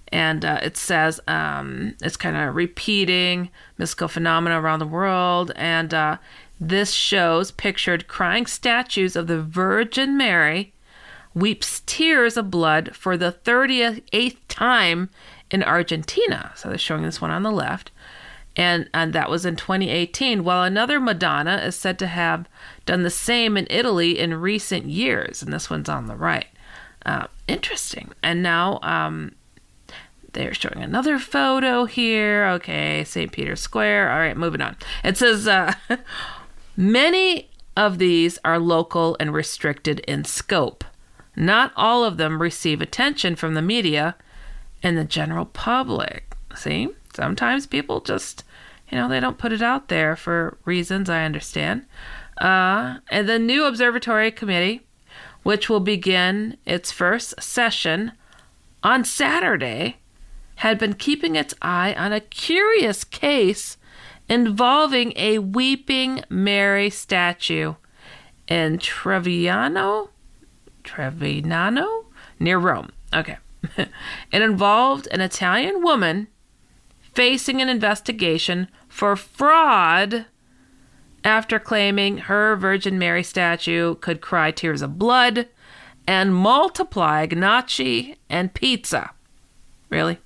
And 0.09 0.45
uh, 0.45 0.59
it 0.61 0.77
says 0.77 1.19
um, 1.27 1.95
it's 2.01 2.17
kind 2.17 2.37
of 2.37 2.55
repeating 2.55 3.49
mystical 3.77 4.07
phenomena 4.07 4.61
around 4.61 4.79
the 4.79 4.87
world. 4.87 5.51
And 5.55 5.93
uh, 5.93 6.17
this 6.59 6.91
shows 6.91 7.51
pictured 7.51 8.07
crying 8.07 8.45
statues 8.45 9.15
of 9.15 9.27
the 9.27 9.41
Virgin 9.41 10.17
Mary 10.17 10.73
weeps 11.35 11.81
tears 11.85 12.37
of 12.37 12.49
blood 12.49 12.95
for 12.95 13.17
the 13.17 13.35
38th 13.43 14.37
time 14.47 15.09
in 15.51 15.61
Argentina. 15.61 16.51
So 16.55 16.69
they're 16.69 16.77
showing 16.77 17.03
this 17.03 17.21
one 17.21 17.31
on 17.31 17.43
the 17.43 17.51
left. 17.51 17.91
And, 18.57 18.89
and 18.93 19.11
that 19.11 19.29
was 19.29 19.45
in 19.45 19.57
2018, 19.57 20.45
while 20.45 20.63
another 20.63 20.99
Madonna 20.99 21.57
is 21.57 21.75
said 21.75 21.99
to 21.99 22.07
have 22.07 22.47
done 22.85 23.03
the 23.03 23.09
same 23.09 23.57
in 23.57 23.67
Italy 23.69 24.17
in 24.17 24.33
recent 24.35 24.85
years. 24.85 25.43
And 25.43 25.51
this 25.51 25.69
one's 25.69 25.89
on 25.89 26.07
the 26.07 26.15
right. 26.15 26.47
Uh, 27.05 27.27
interesting. 27.49 28.11
And 28.23 28.41
now 28.41 28.79
um, 28.81 29.35
they're 30.31 30.53
showing 30.53 30.81
another 30.81 31.19
photo 31.19 31.83
here. 31.83 32.45
Okay, 32.53 33.03
St. 33.03 33.31
Peter's 33.31 33.59
Square. 33.59 34.09
All 34.09 34.19
right, 34.19 34.37
moving 34.37 34.61
on. 34.61 34.77
It 35.03 35.17
says 35.17 35.47
uh, 35.47 35.73
many 36.77 37.49
of 37.75 37.97
these 37.97 38.39
are 38.45 38.57
local 38.57 39.17
and 39.19 39.33
restricted 39.33 39.99
in 40.01 40.23
scope. 40.23 40.85
Not 41.35 41.73
all 41.75 42.03
of 42.03 42.17
them 42.17 42.41
receive 42.41 42.81
attention 42.81 43.35
from 43.35 43.53
the 43.53 43.61
media 43.61 44.15
and 44.81 44.97
the 44.97 45.03
general 45.03 45.45
public. 45.45 46.35
See, 46.55 46.89
sometimes 47.13 47.67
people 47.67 47.99
just, 47.99 48.43
you 48.89 48.97
know, 48.97 49.09
they 49.09 49.19
don't 49.19 49.37
put 49.37 49.51
it 49.51 49.61
out 49.61 49.89
there 49.89 50.15
for 50.15 50.57
reasons 50.65 51.09
I 51.09 51.23
understand. 51.23 51.85
Uh, 52.39 52.97
and 53.09 53.27
the 53.27 53.39
new 53.39 53.65
observatory 53.65 54.31
committee, 54.31 54.81
which 55.43 55.69
will 55.69 55.79
begin 55.79 56.57
its 56.65 56.91
first 56.91 57.41
session 57.41 58.11
on 58.83 59.03
Saturday, 59.03 59.97
had 60.55 60.77
been 60.77 60.93
keeping 60.93 61.35
its 61.35 61.53
eye 61.61 61.93
on 61.97 62.13
a 62.13 62.19
curious 62.19 63.03
case 63.03 63.77
involving 64.29 65.13
a 65.15 65.39
Weeping 65.39 66.23
Mary 66.29 66.89
statue 66.89 67.75
in 68.47 68.77
Treviano, 68.77 70.09
Trevignano, 70.85 72.05
near 72.39 72.57
Rome. 72.57 72.91
Okay. 73.13 73.37
it 73.77 74.41
involved 74.41 75.07
an 75.11 75.21
Italian 75.21 75.83
woman 75.83 76.27
facing 77.13 77.61
an 77.61 77.69
investigation 77.69 78.67
for 78.87 79.15
fraud 79.15 80.25
after 81.23 81.57
claiming 81.57 82.19
her 82.19 82.55
Virgin 82.55 82.99
Mary 82.99 83.23
statue 83.23 83.95
could 83.95 84.21
cry 84.21 84.51
tears 84.51 84.81
of 84.81 84.99
blood 84.99 85.47
and 86.07 86.35
multiply 86.35 87.25
gnocchi 87.25 88.15
and 88.29 88.53
pizza. 88.53 89.11
Really? 89.89 90.19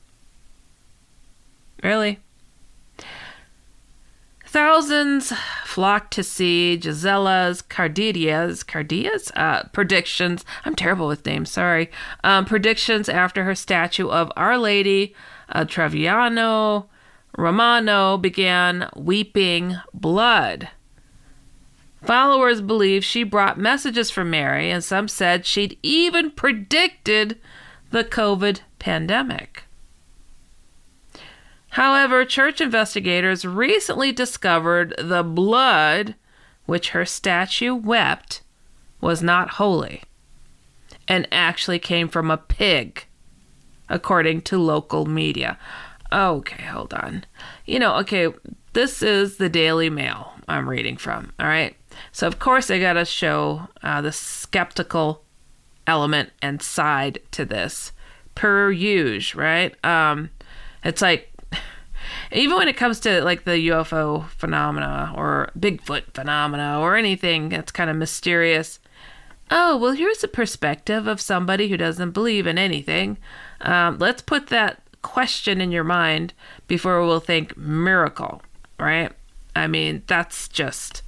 Really? 1.82 2.20
Thousands 4.52 5.32
flocked 5.64 6.12
to 6.14 6.24
see 6.24 6.76
Gisella's 6.82 7.62
Cardidia's 7.62 8.64
Cardia's 8.64 9.32
uh, 9.36 9.66
predictions. 9.74 10.44
I'm 10.66 10.74
terrible 10.74 11.08
with 11.08 11.24
names, 11.24 11.52
sorry. 11.52 11.92
Um, 12.24 12.46
predictions 12.46 13.08
after 13.10 13.44
her 13.44 13.54
statue 13.54 14.10
of 14.10 14.32
Our 14.36 14.58
Lady 14.58 15.14
uh, 15.50 15.66
Treviano 15.66 16.88
Romano 17.38 18.18
began 18.18 18.90
weeping 18.96 19.78
blood. 19.94 20.70
Followers 22.04 22.60
believe 22.60 23.06
she 23.06 23.22
brought 23.22 23.60
messages 23.60 24.10
from 24.10 24.32
Mary, 24.32 24.72
and 24.72 24.84
some 24.84 25.08
said 25.08 25.46
she'd 25.46 25.78
even 25.84 26.32
predicted 26.32 27.40
the 27.92 28.04
COVID 28.04 28.62
pandemic. 28.80 29.66
However, 31.80 32.26
church 32.26 32.60
investigators 32.60 33.46
recently 33.46 34.12
discovered 34.12 34.94
the 34.98 35.24
blood 35.24 36.16
which 36.66 36.90
her 36.90 37.06
statue 37.06 37.74
wept 37.74 38.42
was 39.00 39.24
not 39.24 39.52
holy 39.52 40.04
and 41.08 41.26
actually 41.32 41.80
came 41.80 42.10
from 42.10 42.30
a 42.30 42.36
pig, 42.36 43.06
according 43.88 44.42
to 44.42 44.58
local 44.58 45.06
media. 45.06 45.58
Okay, 46.12 46.64
hold 46.64 46.94
on. 46.94 47.24
You 47.66 47.80
know, 47.80 47.96
okay, 48.00 48.28
this 48.74 49.02
is 49.02 49.38
the 49.38 49.48
Daily 49.48 49.90
Mail 49.90 50.34
I'm 50.50 50.68
reading 50.68 50.98
from, 50.98 51.32
all 51.40 51.48
right? 51.48 51.78
So, 52.12 52.28
of 52.28 52.40
course, 52.40 52.70
I 52.70 52.80
got 52.80 52.94
to 52.94 53.06
show 53.06 53.70
uh, 53.82 54.02
the 54.02 54.12
skeptical 54.12 55.24
element 55.88 56.32
and 56.42 56.62
side 56.62 57.20
to 57.32 57.46
this 57.46 57.94
per 58.36 58.70
usual, 58.70 59.42
right? 59.42 59.86
Um, 59.86 60.32
it's 60.84 61.02
like 61.02 61.30
even 62.32 62.58
when 62.58 62.68
it 62.68 62.78
comes 62.78 63.00
to 63.02 63.24
like 63.24 63.44
the 63.44 63.68
UFO 63.70 64.30
phenomena 64.30 65.14
or 65.16 65.52
Bigfoot 65.58 66.14
phenomena 66.14 66.80
or 66.80 66.96
anything 66.96 67.50
that's 67.50 67.72
kind 67.72 67.90
of 67.90 67.96
mysterious. 67.96 68.80
Oh, 69.52 69.78
well, 69.78 69.94
here's 69.94 70.24
a 70.24 70.28
perspective 70.28 71.08
of 71.08 71.20
somebody 71.20 71.70
who 71.70 71.78
doesn't 71.78 72.12
believe 72.12 72.46
in 72.46 72.58
anything. 72.58 73.18
Um, 73.62 73.98
let's 73.98 74.22
put 74.22 74.48
that 74.48 74.82
question 75.02 75.60
in 75.60 75.72
your 75.72 75.84
mind 75.84 76.34
before 76.68 77.04
we'll 77.06 77.20
think 77.20 77.58
miracle, 77.58 78.42
right? 78.80 79.12
I 79.56 79.68
mean, 79.68 80.04
that's 80.08 80.48
just 80.48 81.02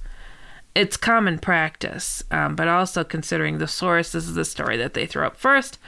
it's 0.74 0.96
common 0.96 1.38
practice, 1.38 2.24
um, 2.30 2.56
but 2.56 2.68
also 2.68 3.04
considering 3.04 3.58
the 3.58 3.68
source, 3.68 4.12
this 4.12 4.26
is 4.26 4.34
the 4.34 4.44
story 4.44 4.76
that 4.78 4.94
they 4.94 5.06
throw 5.06 5.26
up 5.26 5.36
first 5.36 5.78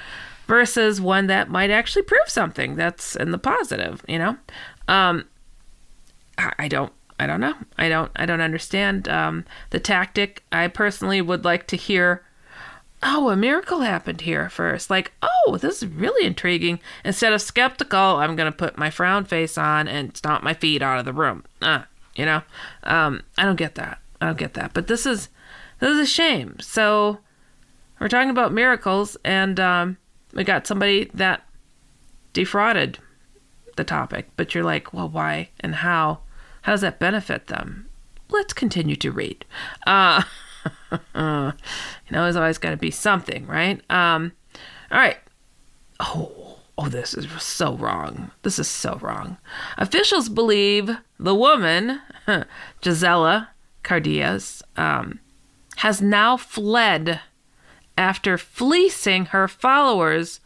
versus 0.46 1.00
one 1.00 1.26
that 1.26 1.48
might 1.48 1.70
actually 1.70 2.02
prove 2.02 2.28
something 2.28 2.76
that's 2.76 3.16
in 3.16 3.30
the 3.30 3.38
positive, 3.38 4.04
you 4.06 4.18
know? 4.18 4.36
Um, 4.88 5.24
I 6.36 6.68
don't 6.68 6.92
I 7.18 7.26
don't 7.26 7.40
know. 7.40 7.54
I 7.78 7.88
don't 7.88 8.10
I 8.16 8.26
don't 8.26 8.40
understand 8.40 9.08
um, 9.08 9.44
the 9.70 9.80
tactic. 9.80 10.42
I 10.50 10.68
personally 10.68 11.20
would 11.20 11.44
like 11.44 11.66
to 11.68 11.76
hear 11.76 12.24
oh, 13.04 13.28
a 13.28 13.36
miracle 13.36 13.80
happened 13.80 14.22
here 14.22 14.48
first. 14.48 14.88
Like, 14.88 15.12
oh, 15.22 15.58
this 15.58 15.82
is 15.82 15.88
really 15.88 16.26
intriguing. 16.26 16.80
Instead 17.04 17.34
of 17.34 17.42
skeptical, 17.42 17.98
I'm 17.98 18.34
to 18.34 18.50
put 18.50 18.78
my 18.78 18.90
frown 18.90 19.26
face 19.26 19.58
on 19.58 19.86
and 19.86 20.16
stomp 20.16 20.42
my 20.42 20.54
feet 20.54 20.80
out 20.80 20.98
of 20.98 21.04
the 21.04 21.12
room. 21.12 21.44
Uh, 21.60 21.82
you 22.16 22.24
know, 22.24 22.42
um, 22.82 23.22
I 23.36 23.44
don't 23.44 23.56
get 23.56 23.74
that. 23.74 23.98
I 24.20 24.26
don't 24.26 24.38
get 24.38 24.54
that. 24.54 24.72
But 24.72 24.86
this 24.86 25.04
is 25.06 25.28
this 25.80 25.90
is 25.90 26.00
a 26.00 26.06
shame. 26.06 26.56
So 26.60 27.18
we're 28.00 28.08
talking 28.08 28.30
about 28.30 28.52
miracles, 28.52 29.16
and 29.24 29.60
um, 29.60 29.98
we 30.32 30.42
got 30.42 30.66
somebody 30.66 31.10
that 31.14 31.46
defrauded 32.32 32.98
the 33.76 33.84
topic, 33.84 34.28
but 34.36 34.54
you're 34.54 34.64
like, 34.64 34.92
well, 34.92 35.08
why 35.08 35.50
and 35.60 35.76
how? 35.76 36.20
How 36.62 36.72
does 36.72 36.80
that 36.80 36.98
benefit 36.98 37.48
them? 37.48 37.88
Let's 38.30 38.52
continue 38.52 38.96
to 38.96 39.12
read. 39.12 39.44
Uh, 39.86 40.22
you 41.14 41.20
know, 41.20 41.52
there's 42.10 42.36
always 42.36 42.58
got 42.58 42.70
to 42.70 42.76
be 42.76 42.90
something, 42.90 43.46
right? 43.46 43.80
Um, 43.90 44.32
all 44.90 44.98
right. 44.98 45.18
Oh, 46.00 46.58
oh, 46.78 46.88
this 46.88 47.14
is 47.14 47.30
so 47.42 47.76
wrong. 47.76 48.30
This 48.42 48.58
is 48.58 48.68
so 48.68 48.98
wrong. 49.00 49.36
Officials 49.76 50.28
believe 50.28 50.90
the 51.18 51.34
woman, 51.34 52.00
Gisela 52.80 53.50
Cardias, 53.82 54.62
um, 54.76 55.20
has 55.76 56.00
now 56.00 56.36
fled 56.36 57.20
after 57.96 58.36
fleecing 58.38 59.26
her 59.26 59.46
followers 59.46 60.40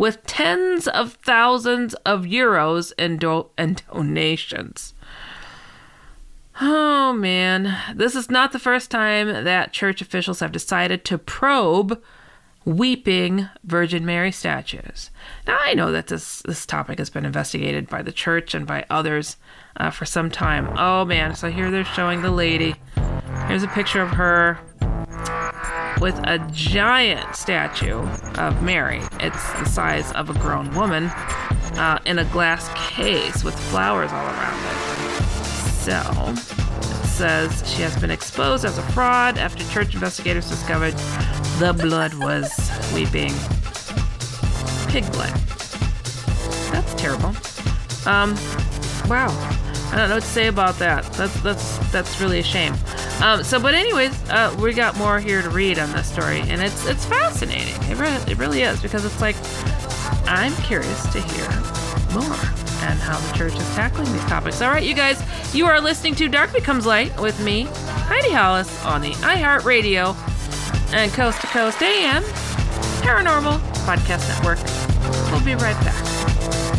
with 0.00 0.24
tens 0.24 0.88
of 0.88 1.12
thousands 1.22 1.92
of 2.06 2.22
euros 2.22 2.90
in, 2.96 3.18
do- 3.18 3.50
in 3.58 3.76
donations. 3.92 4.94
Oh 6.58 7.12
man, 7.12 7.76
this 7.94 8.16
is 8.16 8.30
not 8.30 8.52
the 8.52 8.58
first 8.58 8.90
time 8.90 9.44
that 9.44 9.74
church 9.74 10.00
officials 10.00 10.40
have 10.40 10.52
decided 10.52 11.04
to 11.04 11.18
probe 11.18 12.02
weeping 12.64 13.50
Virgin 13.62 14.06
Mary 14.06 14.32
statues. 14.32 15.10
Now, 15.46 15.58
I 15.60 15.74
know 15.74 15.92
that 15.92 16.06
this, 16.06 16.40
this 16.46 16.64
topic 16.64 16.98
has 16.98 17.10
been 17.10 17.26
investigated 17.26 17.86
by 17.90 18.00
the 18.00 18.10
church 18.10 18.54
and 18.54 18.66
by 18.66 18.86
others 18.88 19.36
uh, 19.76 19.90
for 19.90 20.06
some 20.06 20.30
time. 20.30 20.72
Oh 20.78 21.04
man, 21.04 21.34
so 21.34 21.50
here 21.50 21.70
they're 21.70 21.84
showing 21.84 22.22
the 22.22 22.30
lady. 22.30 22.74
Here's 23.48 23.64
a 23.64 23.68
picture 23.68 24.00
of 24.00 24.08
her 24.12 24.58
with 26.00 26.18
a 26.24 26.38
giant 26.52 27.36
statue 27.36 28.00
of 28.38 28.62
Mary. 28.62 29.02
It's 29.20 29.52
the 29.54 29.66
size 29.66 30.10
of 30.12 30.30
a 30.30 30.34
grown 30.34 30.74
woman 30.74 31.04
uh, 31.76 32.00
in 32.06 32.18
a 32.18 32.24
glass 32.26 32.68
case 32.74 33.44
with 33.44 33.58
flowers 33.70 34.10
all 34.10 34.26
around 34.26 34.64
it. 34.64 35.22
So, 35.80 36.00
it 36.28 37.06
says 37.06 37.62
she 37.70 37.82
has 37.82 37.96
been 38.00 38.10
exposed 38.10 38.64
as 38.64 38.78
a 38.78 38.82
fraud 38.92 39.38
after 39.38 39.62
church 39.72 39.94
investigators 39.94 40.48
discovered 40.48 40.94
the 41.58 41.76
blood 41.78 42.14
was 42.14 42.50
weeping 42.94 43.32
pig 44.90 45.04
blood. 45.12 45.32
That's 46.72 46.94
terrible. 46.94 47.32
Um, 48.06 48.34
wow. 49.08 49.28
I 49.92 49.96
don't 49.96 50.08
know 50.08 50.16
what 50.16 50.22
to 50.22 50.28
say 50.28 50.46
about 50.46 50.76
that. 50.78 51.04
That's 51.14 51.40
that's 51.42 51.78
that's 51.90 52.20
really 52.20 52.38
a 52.38 52.44
shame. 52.44 52.74
Um, 53.20 53.42
so, 53.42 53.60
but 53.60 53.74
anyways, 53.74 54.12
uh, 54.30 54.56
we 54.60 54.72
got 54.72 54.96
more 54.96 55.18
here 55.18 55.42
to 55.42 55.50
read 55.50 55.78
on 55.78 55.90
this 55.92 56.10
story, 56.10 56.40
and 56.40 56.62
it's 56.62 56.86
it's 56.86 57.04
fascinating. 57.04 57.74
It, 57.90 57.98
re- 57.98 58.32
it 58.32 58.38
really 58.38 58.62
is 58.62 58.80
because 58.80 59.04
it's 59.04 59.20
like 59.20 59.36
I'm 60.26 60.54
curious 60.62 61.02
to 61.12 61.20
hear 61.20 61.48
more 62.14 62.38
and 62.82 62.98
how 62.98 63.18
the 63.18 63.36
church 63.36 63.54
is 63.54 63.74
tackling 63.74 64.10
these 64.12 64.24
topics. 64.24 64.62
All 64.62 64.70
right, 64.70 64.84
you 64.84 64.94
guys, 64.94 65.22
you 65.54 65.66
are 65.66 65.80
listening 65.80 66.14
to 66.16 66.28
Dark 66.28 66.52
Becomes 66.52 66.86
Light 66.86 67.18
with 67.20 67.38
me, 67.40 67.64
Heidi 68.06 68.30
Hollis, 68.30 68.84
on 68.84 69.00
the 69.00 69.10
iHeartRadio 69.10 70.14
and 70.94 71.12
Coast 71.12 71.40
to 71.40 71.46
Coast 71.48 71.82
AM 71.82 72.22
Paranormal 73.02 73.58
Podcast 73.84 74.28
Network. 74.28 74.58
We'll 75.32 75.44
be 75.44 75.54
right 75.62 75.78
back. 75.84 76.76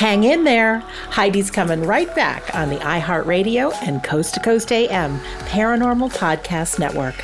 Hang 0.00 0.24
in 0.24 0.44
there. 0.44 0.78
Heidi's 1.10 1.50
coming 1.50 1.82
right 1.82 2.12
back 2.14 2.54
on 2.54 2.70
the 2.70 2.76
iHeartRadio 2.76 3.70
and 3.82 4.02
Coast 4.02 4.32
to 4.32 4.40
Coast 4.40 4.72
AM 4.72 5.20
Paranormal 5.40 6.10
Podcast 6.14 6.78
Network. 6.78 7.22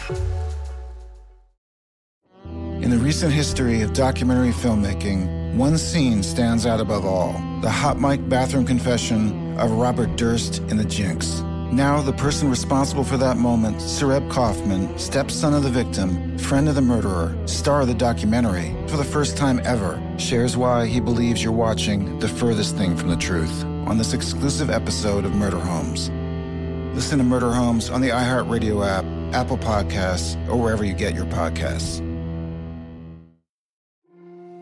In 2.82 2.90
the 2.90 2.98
recent 2.98 3.32
history 3.32 3.80
of 3.80 3.94
documentary 3.94 4.50
filmmaking, 4.50 5.56
one 5.56 5.78
scene 5.78 6.22
stands 6.22 6.66
out 6.66 6.78
above 6.78 7.06
all 7.06 7.32
the 7.62 7.70
hot 7.70 7.98
mic 7.98 8.28
bathroom 8.28 8.66
confession 8.66 9.58
of 9.58 9.70
Robert 9.70 10.14
Durst 10.16 10.58
in 10.68 10.76
The 10.76 10.84
Jinx. 10.84 11.42
Now, 11.72 12.00
the 12.00 12.12
person 12.12 12.48
responsible 12.48 13.02
for 13.02 13.16
that 13.16 13.38
moment, 13.38 13.78
Sareb 13.78 14.30
Kaufman, 14.30 14.96
stepson 14.98 15.52
of 15.52 15.64
the 15.64 15.68
victim, 15.68 16.38
friend 16.38 16.68
of 16.68 16.76
the 16.76 16.80
murderer, 16.80 17.36
star 17.46 17.80
of 17.80 17.88
the 17.88 17.94
documentary, 17.94 18.72
for 18.86 18.96
the 18.96 19.04
first 19.04 19.36
time 19.36 19.60
ever, 19.64 20.00
shares 20.16 20.56
why 20.56 20.86
he 20.86 21.00
believes 21.00 21.42
you're 21.42 21.52
watching 21.52 22.20
the 22.20 22.28
furthest 22.28 22.76
thing 22.76 22.96
from 22.96 23.08
the 23.08 23.16
truth 23.16 23.64
on 23.64 23.98
this 23.98 24.12
exclusive 24.12 24.70
episode 24.70 25.24
of 25.24 25.34
Murder 25.34 25.58
Homes. 25.58 26.08
Listen 26.94 27.18
to 27.18 27.24
Murder 27.24 27.52
Homes 27.52 27.90
on 27.90 28.00
the 28.00 28.10
iHeartRadio 28.10 28.86
app, 28.86 29.04
Apple 29.34 29.58
Podcasts, 29.58 30.36
or 30.48 30.56
wherever 30.56 30.84
you 30.84 30.94
get 30.94 31.14
your 31.16 31.26
podcasts. 31.26 32.00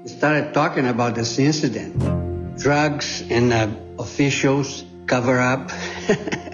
We 0.02 0.08
started 0.08 0.54
talking 0.54 0.86
about 0.86 1.14
this 1.14 1.38
incident. 1.38 2.58
Drugs 2.58 3.22
and 3.30 3.52
uh, 3.52 3.68
officials 3.98 4.84
cover 5.06 5.38
up. 5.38 5.70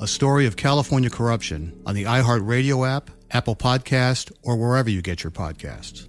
a 0.00 0.06
story 0.06 0.46
of 0.46 0.56
California 0.56 1.10
corruption 1.10 1.78
on 1.84 1.94
the 1.94 2.04
iHeartRadio 2.04 2.88
app, 2.88 3.10
Apple 3.30 3.54
Podcast, 3.54 4.32
or 4.42 4.56
wherever 4.56 4.88
you 4.88 5.02
get 5.02 5.22
your 5.22 5.30
podcasts. 5.30 6.08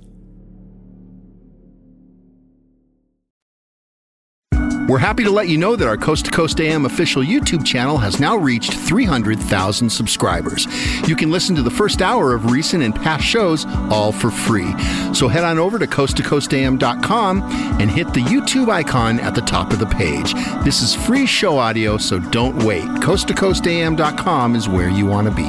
We're 4.91 4.97
happy 4.97 5.23
to 5.23 5.31
let 5.31 5.47
you 5.47 5.57
know 5.57 5.77
that 5.77 5.87
our 5.87 5.95
Coast 5.95 6.25
to 6.25 6.31
Coast 6.31 6.59
AM 6.59 6.85
official 6.85 7.23
YouTube 7.23 7.65
channel 7.65 7.97
has 7.99 8.19
now 8.19 8.35
reached 8.35 8.73
300,000 8.73 9.89
subscribers. 9.89 10.67
You 11.07 11.15
can 11.15 11.31
listen 11.31 11.55
to 11.55 11.61
the 11.61 11.71
first 11.71 12.01
hour 12.01 12.33
of 12.33 12.51
recent 12.51 12.83
and 12.83 12.93
past 12.93 13.23
shows 13.23 13.65
all 13.89 14.11
for 14.11 14.29
free. 14.29 14.69
So 15.13 15.29
head 15.29 15.45
on 15.45 15.59
over 15.59 15.79
to 15.79 15.87
coasttocoastam.com 15.87 17.41
and 17.79 17.89
hit 17.89 18.13
the 18.13 18.19
YouTube 18.19 18.67
icon 18.67 19.21
at 19.21 19.33
the 19.33 19.39
top 19.39 19.71
of 19.71 19.79
the 19.79 19.85
page. 19.85 20.33
This 20.65 20.81
is 20.81 20.93
free 20.93 21.25
show 21.25 21.57
audio, 21.57 21.95
so 21.95 22.19
don't 22.19 22.61
wait. 22.65 22.83
Coasttocoastam.com 22.83 24.55
is 24.57 24.67
where 24.67 24.89
you 24.89 25.05
want 25.05 25.25
to 25.29 25.33
be. 25.33 25.47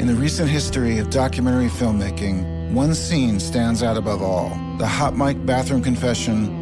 In 0.00 0.08
the 0.08 0.16
recent 0.16 0.50
history 0.50 0.98
of 0.98 1.10
documentary 1.10 1.68
filmmaking, 1.68 2.72
one 2.72 2.92
scene 2.92 3.38
stands 3.38 3.84
out 3.84 3.96
above 3.96 4.20
all 4.20 4.48
the 4.78 4.86
hot 4.88 5.16
mic 5.16 5.46
bathroom 5.46 5.80
confession 5.80 6.61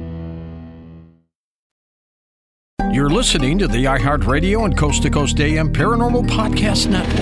You're 2.91 3.09
listening 3.09 3.57
to 3.59 3.69
the 3.69 3.85
iHeartRadio 3.85 4.65
and 4.65 4.77
Coast 4.77 5.03
to 5.03 5.09
Coast 5.09 5.39
AM 5.39 5.71
Paranormal 5.71 6.27
Podcast 6.27 6.89
Network. 6.89 7.15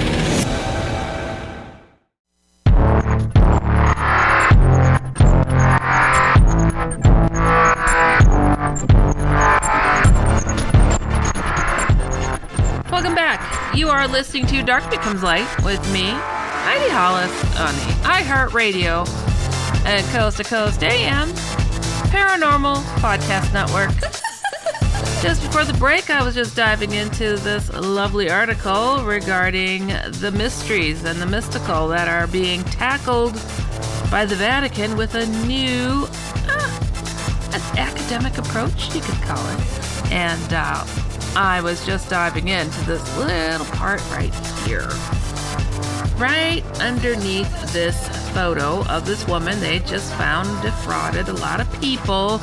Welcome 12.91 13.13
back. 13.13 13.75
You 13.75 13.89
are 13.89 14.07
listening 14.07 14.47
to 14.47 14.63
Dark 14.63 14.89
Becomes 14.89 15.21
Light 15.21 15.47
with 15.63 15.79
me, 15.93 16.05
Heidi 16.09 16.89
Hollis, 16.89 17.31
on 17.59 17.75
the 17.75 18.07
iHeartRadio 18.07 19.07
and 19.85 20.03
Coast 20.07 20.37
to 20.37 20.43
Coast 20.43 20.83
AM 20.83 21.29
Paranormal 22.09 22.81
Podcast 22.95 23.53
Network. 23.53 23.91
Just 25.21 25.41
before 25.41 25.65
the 25.65 25.73
break, 25.73 26.09
I 26.09 26.23
was 26.23 26.33
just 26.33 26.55
diving 26.55 26.93
into 26.93 27.35
this 27.35 27.73
lovely 27.73 28.29
article 28.29 29.03
regarding 29.03 29.87
the 29.87 30.31
mysteries 30.33 31.03
and 31.03 31.21
the 31.21 31.25
mystical 31.25 31.89
that 31.89 32.07
are 32.07 32.25
being 32.25 32.63
tackled 32.63 33.33
by 34.09 34.25
the 34.25 34.35
Vatican 34.35 34.95
with 34.95 35.15
a 35.15 35.25
new, 35.45 36.07
uh, 36.47 36.79
an 37.51 37.77
academic 37.77 38.37
approach, 38.37 38.95
you 38.95 39.01
could 39.01 39.21
call 39.23 39.45
it. 39.49 40.11
And 40.11 40.53
uh, 40.53 40.85
I 41.35 41.59
was 41.61 41.85
just 41.85 42.09
diving 42.09 42.47
into 42.47 42.79
this 42.85 43.17
little 43.17 43.65
part 43.75 44.01
right 44.11 44.33
here. 44.65 44.87
Right 46.15 46.63
underneath 46.79 47.73
this 47.73 48.18
photo 48.39 48.85
of 48.87 49.05
this 49.05 49.27
woman 49.27 49.59
they 49.59 49.79
just 49.79 50.13
found 50.13 50.47
defrauded 50.61 51.27
a 51.27 51.33
lot 51.33 51.59
of 51.59 51.81
people 51.81 52.39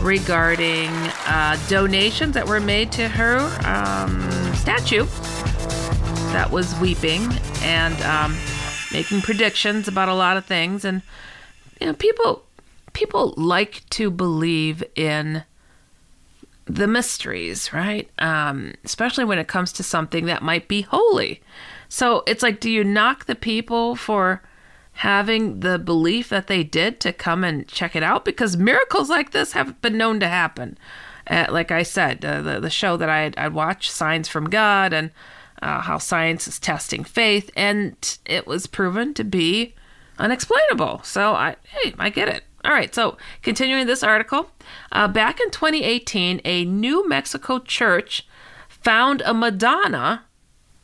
regarding 0.00 0.90
uh, 1.26 1.58
donations 1.68 2.34
that 2.34 2.46
were 2.46 2.60
made 2.60 2.92
to 2.92 3.08
her 3.08 3.38
um, 3.66 4.30
statue 4.54 5.04
that 6.30 6.48
was 6.52 6.72
weeping 6.78 7.28
and 7.62 8.00
um, 8.02 8.38
making 8.92 9.20
predictions 9.22 9.88
about 9.88 10.08
a 10.08 10.14
lot 10.14 10.36
of 10.36 10.44
things. 10.44 10.84
And 10.84 11.02
you 11.80 11.88
know, 11.88 11.94
people 11.94 12.44
people 12.92 13.34
like 13.36 13.82
to 13.90 14.12
believe 14.12 14.84
in 14.94 15.42
the 16.66 16.86
mysteries, 16.86 17.72
right? 17.72 18.08
Um, 18.20 18.74
especially 18.84 19.24
when 19.24 19.40
it 19.40 19.48
comes 19.48 19.72
to 19.72 19.82
something 19.82 20.26
that 20.26 20.44
might 20.44 20.68
be 20.68 20.82
holy. 20.82 21.42
So 21.88 22.22
it's 22.24 22.44
like, 22.44 22.60
do 22.60 22.70
you 22.70 22.84
knock 22.84 23.26
the 23.26 23.34
people 23.34 23.96
for 23.96 24.40
having 24.94 25.60
the 25.60 25.78
belief 25.78 26.28
that 26.28 26.46
they 26.46 26.62
did 26.62 27.00
to 27.00 27.12
come 27.12 27.44
and 27.44 27.66
check 27.66 27.96
it 27.96 28.02
out 28.02 28.24
because 28.24 28.56
miracles 28.56 29.10
like 29.10 29.32
this 29.32 29.52
have 29.52 29.80
been 29.82 29.98
known 29.98 30.20
to 30.20 30.28
happen. 30.28 30.78
Uh, 31.26 31.46
like 31.50 31.70
I 31.70 31.82
said, 31.82 32.24
uh, 32.24 32.42
the 32.42 32.60
the 32.60 32.70
show 32.70 32.96
that 32.96 33.08
I 33.08 33.32
I 33.36 33.48
watched, 33.48 33.90
Signs 33.90 34.28
from 34.28 34.50
God, 34.50 34.92
and 34.92 35.10
uh, 35.62 35.80
how 35.80 35.98
science 35.98 36.46
is 36.46 36.58
testing 36.58 37.02
faith, 37.02 37.50
and 37.56 38.18
it 38.26 38.46
was 38.46 38.66
proven 38.66 39.14
to 39.14 39.24
be 39.24 39.74
unexplainable. 40.18 41.00
So 41.02 41.32
I 41.32 41.56
hey, 41.62 41.94
I 41.98 42.10
get 42.10 42.28
it. 42.28 42.44
All 42.64 42.72
right, 42.72 42.94
so 42.94 43.18
continuing 43.42 43.86
this 43.86 44.02
article, 44.02 44.50
uh, 44.90 45.06
back 45.06 45.38
in 45.38 45.50
2018, 45.50 46.40
a 46.46 46.64
New 46.64 47.06
Mexico 47.06 47.58
church 47.58 48.26
found 48.68 49.22
a 49.26 49.34
Madonna 49.34 50.24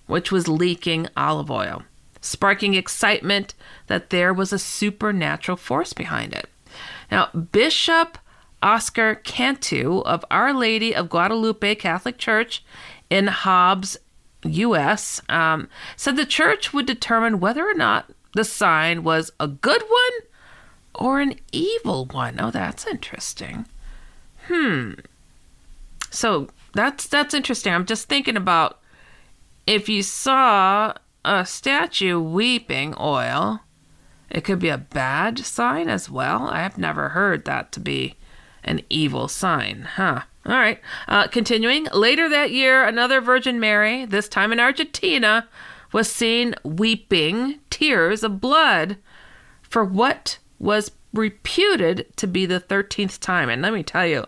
which 0.06 0.32
was 0.32 0.48
leaking 0.48 1.06
olive 1.16 1.50
oil 1.50 1.84
sparking 2.20 2.74
excitement 2.74 3.54
that 3.86 4.10
there 4.10 4.32
was 4.32 4.52
a 4.52 4.58
supernatural 4.58 5.56
force 5.56 5.92
behind 5.92 6.32
it. 6.32 6.48
Now, 7.10 7.28
Bishop 7.28 8.18
Oscar 8.62 9.16
Cantu 9.16 10.00
of 10.00 10.24
Our 10.30 10.52
Lady 10.52 10.94
of 10.94 11.08
Guadalupe 11.08 11.74
Catholic 11.76 12.18
Church 12.18 12.64
in 13.08 13.26
Hobbs, 13.26 13.96
U.S., 14.44 15.20
um, 15.28 15.68
said 15.96 16.16
the 16.16 16.26
church 16.26 16.72
would 16.72 16.86
determine 16.86 17.40
whether 17.40 17.68
or 17.68 17.74
not 17.74 18.10
the 18.34 18.44
sign 18.44 19.02
was 19.02 19.32
a 19.40 19.48
good 19.48 19.82
one 19.82 20.28
or 20.94 21.20
an 21.20 21.34
evil 21.52 22.06
one. 22.06 22.40
Oh, 22.40 22.50
that's 22.50 22.86
interesting. 22.86 23.66
Hmm. 24.46 24.92
So 26.10 26.48
that's 26.74 27.06
that's 27.06 27.34
interesting. 27.34 27.72
I'm 27.72 27.86
just 27.86 28.08
thinking 28.08 28.36
about 28.36 28.80
if 29.66 29.88
you 29.88 30.02
saw 30.02 30.94
a 31.24 31.44
statue 31.44 32.20
weeping 32.20 32.94
oil, 32.98 33.60
it 34.30 34.44
could 34.44 34.58
be 34.58 34.68
a 34.68 34.78
bad 34.78 35.38
sign 35.40 35.88
as 35.88 36.08
well. 36.08 36.48
I 36.48 36.60
have 36.60 36.78
never 36.78 37.10
heard 37.10 37.44
that 37.44 37.72
to 37.72 37.80
be 37.80 38.16
an 38.62 38.82
evil 38.88 39.28
sign, 39.28 39.82
huh? 39.96 40.22
All 40.46 40.56
right. 40.56 40.80
Uh, 41.08 41.26
continuing. 41.28 41.86
Later 41.92 42.28
that 42.28 42.50
year, 42.50 42.84
another 42.84 43.20
Virgin 43.20 43.60
Mary, 43.60 44.04
this 44.04 44.28
time 44.28 44.52
in 44.52 44.60
Argentina, 44.60 45.48
was 45.92 46.10
seen 46.10 46.54
weeping 46.64 47.60
tears 47.68 48.22
of 48.22 48.40
blood 48.40 48.96
for 49.62 49.84
what 49.84 50.38
was 50.58 50.92
reputed 51.12 52.06
to 52.16 52.26
be 52.26 52.46
the 52.46 52.60
13th 52.60 53.18
time. 53.18 53.48
And 53.48 53.62
let 53.62 53.72
me 53.72 53.82
tell 53.82 54.06
you, 54.06 54.26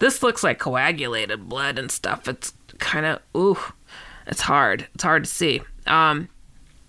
this 0.00 0.22
looks 0.22 0.42
like 0.42 0.58
coagulated 0.58 1.48
blood 1.48 1.78
and 1.78 1.90
stuff. 1.90 2.26
It's 2.28 2.52
kind 2.78 3.06
of, 3.06 3.20
ooh, 3.36 3.58
it's 4.26 4.42
hard. 4.42 4.88
It's 4.94 5.04
hard 5.04 5.24
to 5.24 5.30
see. 5.30 5.62
Um, 5.86 6.28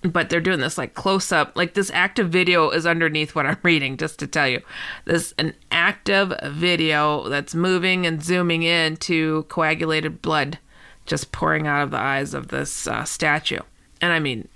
but 0.02 0.30
they're 0.30 0.42
doing 0.42 0.60
this 0.60 0.78
like 0.78 0.94
close 0.94 1.32
up 1.32 1.56
like 1.56 1.74
this 1.74 1.92
active 1.92 2.30
video 2.30 2.70
is 2.70 2.86
underneath 2.86 3.34
what 3.36 3.46
i'm 3.46 3.58
reading 3.64 3.98
just 3.98 4.20
to 4.20 4.28
tell 4.28 4.48
you. 4.48 4.62
This 5.06 5.34
an 5.38 5.54
active 5.72 6.34
video 6.44 7.28
that's 7.30 7.56
moving 7.56 8.06
and 8.06 8.24
zooming 8.24 8.64
in 8.64 8.98
to 8.98 9.44
coagulated 9.50 10.22
blood 10.22 10.60
just 11.06 11.32
pouring 11.32 11.68
out 11.68 11.84
of 11.84 11.92
the 11.92 11.98
eyes 11.98 12.34
of 12.34 12.50
this 12.50 12.88
uh, 12.88 13.04
statue. 13.04 13.60
And 14.02 14.14
i 14.14 14.20
mean 14.20 14.48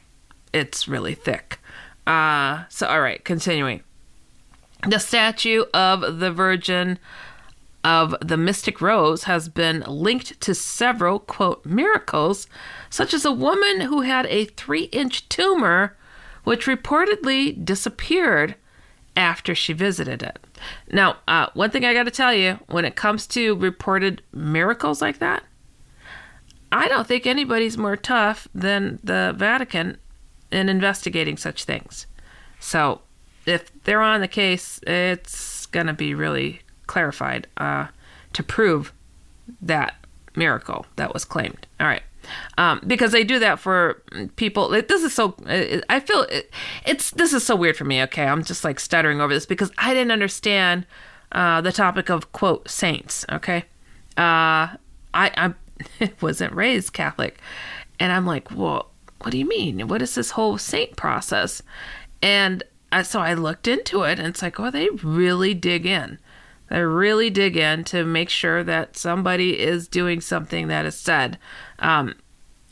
it's 0.53 0.87
really 0.87 1.15
thick. 1.15 1.59
Uh 2.05 2.63
so 2.69 2.87
all 2.87 3.01
right 3.01 3.23
continuing. 3.23 3.81
The 4.87 4.99
statue 4.99 5.65
of 5.73 6.19
the 6.19 6.31
virgin 6.31 6.97
of 7.83 8.15
the 8.21 8.37
Mystic 8.37 8.81
Rose 8.81 9.23
has 9.23 9.49
been 9.49 9.83
linked 9.87 10.39
to 10.41 10.53
several, 10.53 11.19
quote, 11.19 11.65
miracles, 11.65 12.47
such 12.89 13.13
as 13.13 13.25
a 13.25 13.31
woman 13.31 13.81
who 13.81 14.01
had 14.01 14.25
a 14.27 14.45
three 14.45 14.83
inch 14.85 15.27
tumor, 15.29 15.97
which 16.43 16.65
reportedly 16.65 17.63
disappeared 17.63 18.55
after 19.15 19.53
she 19.53 19.73
visited 19.73 20.23
it. 20.23 20.39
Now, 20.91 21.17
uh, 21.27 21.47
one 21.53 21.69
thing 21.71 21.85
I 21.85 21.93
got 21.93 22.03
to 22.03 22.11
tell 22.11 22.33
you 22.33 22.59
when 22.67 22.85
it 22.85 22.95
comes 22.95 23.27
to 23.27 23.55
reported 23.55 24.21
miracles 24.31 25.01
like 25.01 25.19
that, 25.19 25.43
I 26.71 26.87
don't 26.87 27.07
think 27.07 27.25
anybody's 27.25 27.77
more 27.77 27.97
tough 27.97 28.47
than 28.55 28.99
the 29.03 29.33
Vatican 29.35 29.97
in 30.51 30.69
investigating 30.69 31.37
such 31.37 31.65
things. 31.65 32.07
So, 32.59 33.01
if 33.45 33.71
they're 33.83 34.01
on 34.01 34.21
the 34.21 34.27
case, 34.27 34.79
it's 34.83 35.65
going 35.65 35.87
to 35.87 35.93
be 35.93 36.13
really 36.13 36.61
clarified 36.91 37.47
uh, 37.55 37.87
to 38.33 38.43
prove 38.43 38.91
that 39.61 39.95
miracle 40.35 40.85
that 40.97 41.13
was 41.13 41.23
claimed. 41.23 41.65
All 41.79 41.87
right. 41.87 42.03
Um, 42.57 42.81
because 42.85 43.13
they 43.13 43.23
do 43.23 43.39
that 43.39 43.59
for 43.59 44.03
people. 44.35 44.69
This 44.69 45.01
is 45.01 45.13
so. 45.13 45.35
I 45.47 45.99
feel 46.01 46.23
it, 46.23 46.51
it's. 46.85 47.11
This 47.11 47.33
is 47.33 47.43
so 47.43 47.55
weird 47.55 47.77
for 47.77 47.85
me. 47.85 48.03
Okay, 48.03 48.25
I'm 48.25 48.43
just 48.43 48.63
like 48.63 48.79
stuttering 48.79 49.21
over 49.21 49.33
this 49.33 49.47
because 49.47 49.71
I 49.77 49.93
didn't 49.93 50.11
understand 50.11 50.85
uh, 51.31 51.61
the 51.61 51.71
topic 51.71 52.09
of 52.09 52.31
quote 52.31 52.69
saints. 52.69 53.25
Okay, 53.31 53.63
uh, 54.17 54.77
I 54.77 54.77
I 55.15 55.53
wasn't 56.21 56.53
raised 56.53 56.93
Catholic, 56.93 57.39
and 57.99 58.11
I'm 58.11 58.27
like, 58.27 58.51
well, 58.51 58.91
what 59.21 59.31
do 59.31 59.39
you 59.39 59.47
mean? 59.47 59.87
What 59.87 60.03
is 60.03 60.13
this 60.13 60.31
whole 60.31 60.59
saint 60.59 60.95
process? 60.95 61.63
And 62.21 62.63
I, 62.91 63.01
so 63.01 63.19
I 63.19 63.33
looked 63.33 63.67
into 63.67 64.03
it, 64.03 64.19
and 64.19 64.27
it's 64.27 64.43
like, 64.43 64.59
oh, 64.59 64.69
they 64.69 64.89
really 64.89 65.55
dig 65.55 65.87
in. 65.87 66.19
They 66.71 66.83
really 66.83 67.29
dig 67.29 67.57
in 67.57 67.83
to 67.85 68.05
make 68.05 68.29
sure 68.29 68.63
that 68.63 68.95
somebody 68.95 69.59
is 69.59 69.89
doing 69.89 70.21
something 70.21 70.69
that 70.69 70.85
is 70.85 70.95
said. 70.95 71.37
Um, 71.79 72.15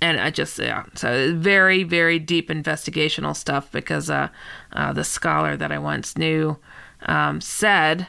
and 0.01 0.21
I 0.21 0.29
just 0.29 0.57
yeah, 0.57 0.85
so 0.95 1.35
very 1.35 1.83
very 1.83 2.17
deep 2.17 2.47
investigational 2.47 3.35
stuff 3.35 3.69
because 3.73 4.09
uh, 4.09 4.29
uh, 4.71 4.93
the 4.93 5.03
scholar 5.03 5.57
that 5.57 5.73
I 5.73 5.79
once 5.79 6.17
knew 6.17 6.57
um, 7.07 7.41
said 7.41 8.07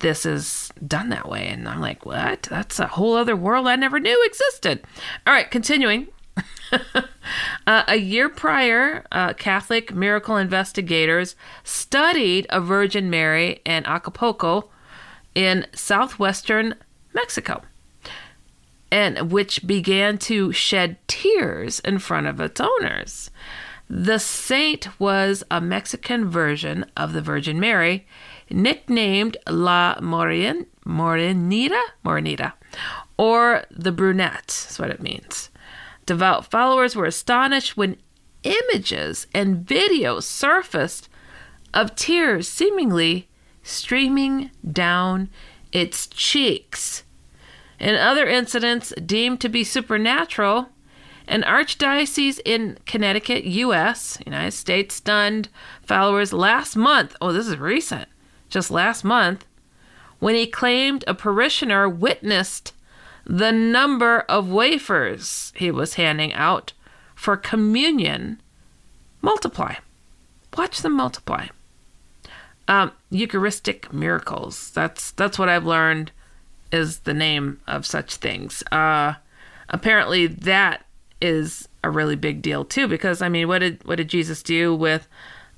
this 0.00 0.24
is 0.24 0.72
done 0.86 1.10
that 1.10 1.28
way, 1.28 1.48
and 1.48 1.68
I'm 1.68 1.80
like, 1.80 2.06
what? 2.06 2.44
That's 2.44 2.78
a 2.78 2.86
whole 2.86 3.14
other 3.14 3.36
world 3.36 3.66
I 3.66 3.76
never 3.76 4.00
knew 4.00 4.24
existed. 4.24 4.82
All 5.26 5.34
right, 5.34 5.50
continuing. 5.50 6.08
uh, 7.66 7.82
a 7.86 7.96
year 7.96 8.30
prior, 8.30 9.04
uh, 9.12 9.34
Catholic 9.34 9.94
miracle 9.94 10.38
investigators 10.38 11.36
studied 11.62 12.46
a 12.48 12.62
Virgin 12.62 13.10
Mary 13.10 13.60
in 13.66 13.84
Acapulco 13.84 14.70
in 15.34 15.66
southwestern 15.74 16.74
Mexico, 17.14 17.62
and 18.90 19.30
which 19.30 19.66
began 19.66 20.18
to 20.18 20.52
shed 20.52 20.96
tears 21.08 21.80
in 21.80 21.98
front 21.98 22.26
of 22.26 22.40
its 22.40 22.60
owners. 22.60 23.30
The 23.90 24.18
saint 24.18 25.00
was 25.00 25.42
a 25.50 25.60
Mexican 25.60 26.28
version 26.28 26.84
of 26.96 27.14
the 27.14 27.22
Virgin 27.22 27.58
Mary, 27.58 28.06
nicknamed 28.50 29.36
La 29.48 29.98
Moren, 30.00 30.66
Morenita, 30.84 31.80
Morenita, 32.04 32.52
or 33.16 33.64
the 33.70 33.92
brunette, 33.92 34.66
is 34.68 34.78
what 34.78 34.90
it 34.90 35.02
means. 35.02 35.50
Devout 36.04 36.50
followers 36.50 36.96
were 36.96 37.06
astonished 37.06 37.76
when 37.76 37.96
images 38.42 39.26
and 39.34 39.66
videos 39.66 40.22
surfaced 40.22 41.08
of 41.74 41.94
tears 41.94 42.48
seemingly 42.48 43.27
streaming 43.68 44.50
down 44.70 45.28
its 45.72 46.06
cheeks. 46.06 47.04
In 47.78 47.94
other 47.94 48.26
incidents 48.26 48.92
deemed 49.04 49.40
to 49.40 49.48
be 49.48 49.62
supernatural, 49.62 50.70
an 51.28 51.42
archdiocese 51.42 52.40
in 52.44 52.78
Connecticut, 52.86 53.44
U.S., 53.44 54.18
United 54.24 54.52
States, 54.52 54.94
stunned 54.96 55.48
followers 55.82 56.32
last 56.32 56.74
month. 56.74 57.14
Oh, 57.20 57.32
this 57.32 57.46
is 57.46 57.58
recent, 57.58 58.08
just 58.48 58.70
last 58.70 59.04
month, 59.04 59.44
when 60.18 60.34
he 60.34 60.46
claimed 60.46 61.04
a 61.06 61.14
parishioner 61.14 61.88
witnessed 61.88 62.72
the 63.24 63.52
number 63.52 64.20
of 64.20 64.48
wafers 64.48 65.52
he 65.54 65.70
was 65.70 65.94
handing 65.94 66.32
out 66.32 66.72
for 67.14 67.36
communion 67.36 68.40
multiply. 69.20 69.74
Watch 70.56 70.80
them 70.80 70.94
multiply. 70.94 71.48
Um, 72.68 72.92
Eucharistic 73.10 73.92
miracles. 73.92 74.70
That's 74.70 75.10
that's 75.12 75.38
what 75.38 75.48
I've 75.48 75.64
learned 75.64 76.12
is 76.70 77.00
the 77.00 77.14
name 77.14 77.60
of 77.66 77.86
such 77.86 78.16
things. 78.16 78.62
Uh, 78.70 79.14
apparently, 79.70 80.26
that 80.26 80.84
is 81.20 81.66
a 81.82 81.90
really 81.90 82.16
big 82.16 82.42
deal 82.42 82.66
too. 82.66 82.86
Because 82.86 83.22
I 83.22 83.30
mean, 83.30 83.48
what 83.48 83.60
did 83.60 83.82
what 83.84 83.96
did 83.96 84.08
Jesus 84.08 84.42
do 84.42 84.74
with 84.74 85.08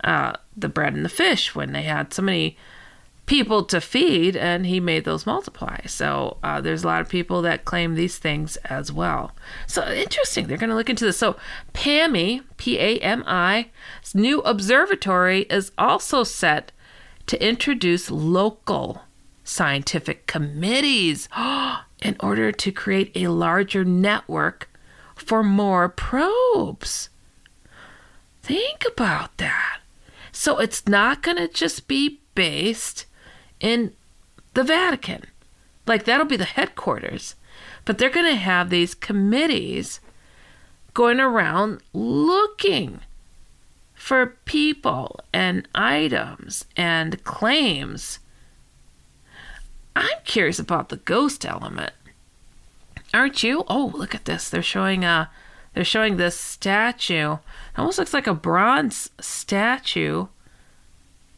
uh, 0.04 0.34
the 0.56 0.68
bread 0.68 0.94
and 0.94 1.04
the 1.04 1.08
fish 1.08 1.52
when 1.54 1.72
they 1.72 1.82
had 1.82 2.14
so 2.14 2.22
many 2.22 2.56
people 3.26 3.64
to 3.64 3.80
feed, 3.80 4.36
and 4.36 4.66
he 4.66 4.78
made 4.78 5.04
those 5.04 5.26
multiply? 5.26 5.84
So 5.86 6.38
uh, 6.44 6.60
there's 6.60 6.84
a 6.84 6.86
lot 6.86 7.00
of 7.00 7.08
people 7.08 7.42
that 7.42 7.64
claim 7.64 7.96
these 7.96 8.18
things 8.18 8.56
as 8.64 8.92
well. 8.92 9.32
So 9.66 9.84
interesting. 9.90 10.46
They're 10.46 10.58
going 10.58 10.70
to 10.70 10.76
look 10.76 10.90
into 10.90 11.04
this. 11.04 11.18
So 11.18 11.36
PAMI, 11.72 12.42
P 12.56 12.78
A 12.78 12.98
M 12.98 13.24
I, 13.26 13.70
new 14.14 14.40
observatory 14.42 15.42
is 15.50 15.72
also 15.76 16.22
set 16.22 16.70
to 17.30 17.46
introduce 17.46 18.10
local 18.10 19.02
scientific 19.44 20.26
committees 20.26 21.28
in 22.02 22.16
order 22.18 22.50
to 22.50 22.72
create 22.72 23.12
a 23.14 23.28
larger 23.28 23.84
network 23.84 24.68
for 25.14 25.44
more 25.44 25.88
probes. 25.88 27.08
Think 28.42 28.82
about 28.84 29.36
that. 29.36 29.78
So 30.32 30.58
it's 30.58 30.88
not 30.88 31.22
going 31.22 31.36
to 31.36 31.46
just 31.46 31.86
be 31.86 32.18
based 32.34 33.06
in 33.60 33.92
the 34.54 34.64
Vatican. 34.64 35.22
Like 35.86 36.06
that'll 36.06 36.26
be 36.26 36.36
the 36.36 36.44
headquarters. 36.44 37.36
But 37.84 37.98
they're 37.98 38.10
going 38.10 38.26
to 38.26 38.34
have 38.34 38.70
these 38.70 38.92
committees 38.92 40.00
going 40.94 41.20
around 41.20 41.80
looking 41.92 43.02
for 44.00 44.38
people 44.46 45.20
and 45.30 45.68
items 45.74 46.64
and 46.74 47.22
claims. 47.22 48.18
I'm 49.94 50.18
curious 50.24 50.58
about 50.58 50.88
the 50.88 50.96
ghost 50.96 51.44
element. 51.44 51.92
Aren't 53.12 53.42
you? 53.42 53.62
Oh, 53.68 53.92
look 53.94 54.14
at 54.14 54.24
this. 54.24 54.48
They're 54.48 54.62
showing 54.62 55.04
a 55.04 55.30
they're 55.74 55.84
showing 55.84 56.16
this 56.16 56.40
statue. 56.40 57.34
It 57.34 57.78
almost 57.78 57.98
looks 57.98 58.14
like 58.14 58.26
a 58.26 58.32
bronze 58.32 59.10
statue 59.20 60.28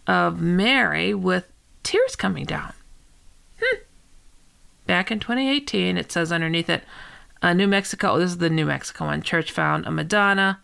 of 0.07 0.41
Mary 0.41 1.13
with 1.13 1.51
tears 1.83 2.15
coming 2.15 2.45
down. 2.45 2.75
Hmm. 3.61 3.79
Back 4.87 5.11
in 5.11 5.19
2018, 5.19 5.99
it 5.99 6.13
says 6.13 6.31
underneath 6.31 6.71
it, 6.71 6.85
uh, 7.43 7.55
New 7.55 7.67
Mexico. 7.67 8.13
Oh, 8.13 8.19
this 8.21 8.31
is 8.31 8.39
the 8.39 8.49
New 8.49 8.67
Mexico 8.67 9.07
one. 9.07 9.21
Church 9.21 9.51
found 9.51 9.85
a 9.85 9.91
Madonna 9.91 10.61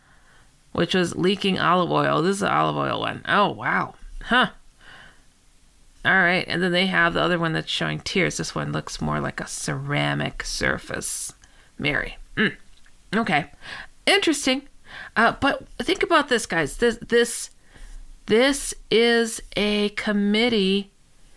which 0.78 0.94
was 0.94 1.16
leaking 1.16 1.58
olive 1.58 1.90
oil. 1.90 2.22
This 2.22 2.34
is 2.34 2.40
the 2.40 2.54
olive 2.54 2.76
oil 2.76 3.00
one. 3.00 3.22
Oh, 3.26 3.50
wow. 3.50 3.94
Huh. 4.22 4.50
All 6.04 6.12
right. 6.12 6.44
And 6.46 6.62
then 6.62 6.70
they 6.70 6.86
have 6.86 7.14
the 7.14 7.20
other 7.20 7.36
one 7.36 7.52
that's 7.52 7.68
showing 7.68 7.98
tears. 7.98 8.36
This 8.36 8.54
one 8.54 8.70
looks 8.70 9.00
more 9.00 9.18
like 9.18 9.40
a 9.40 9.48
ceramic 9.48 10.44
surface. 10.44 11.32
Mary. 11.80 12.16
Mm. 12.36 12.54
Okay. 13.12 13.50
Interesting. 14.06 14.68
Uh, 15.16 15.32
but 15.40 15.66
think 15.78 16.04
about 16.04 16.28
this, 16.28 16.46
guys. 16.46 16.76
This, 16.76 16.96
this, 16.98 17.50
this 18.26 18.72
is 18.88 19.42
a 19.56 19.88
committee. 19.88 20.92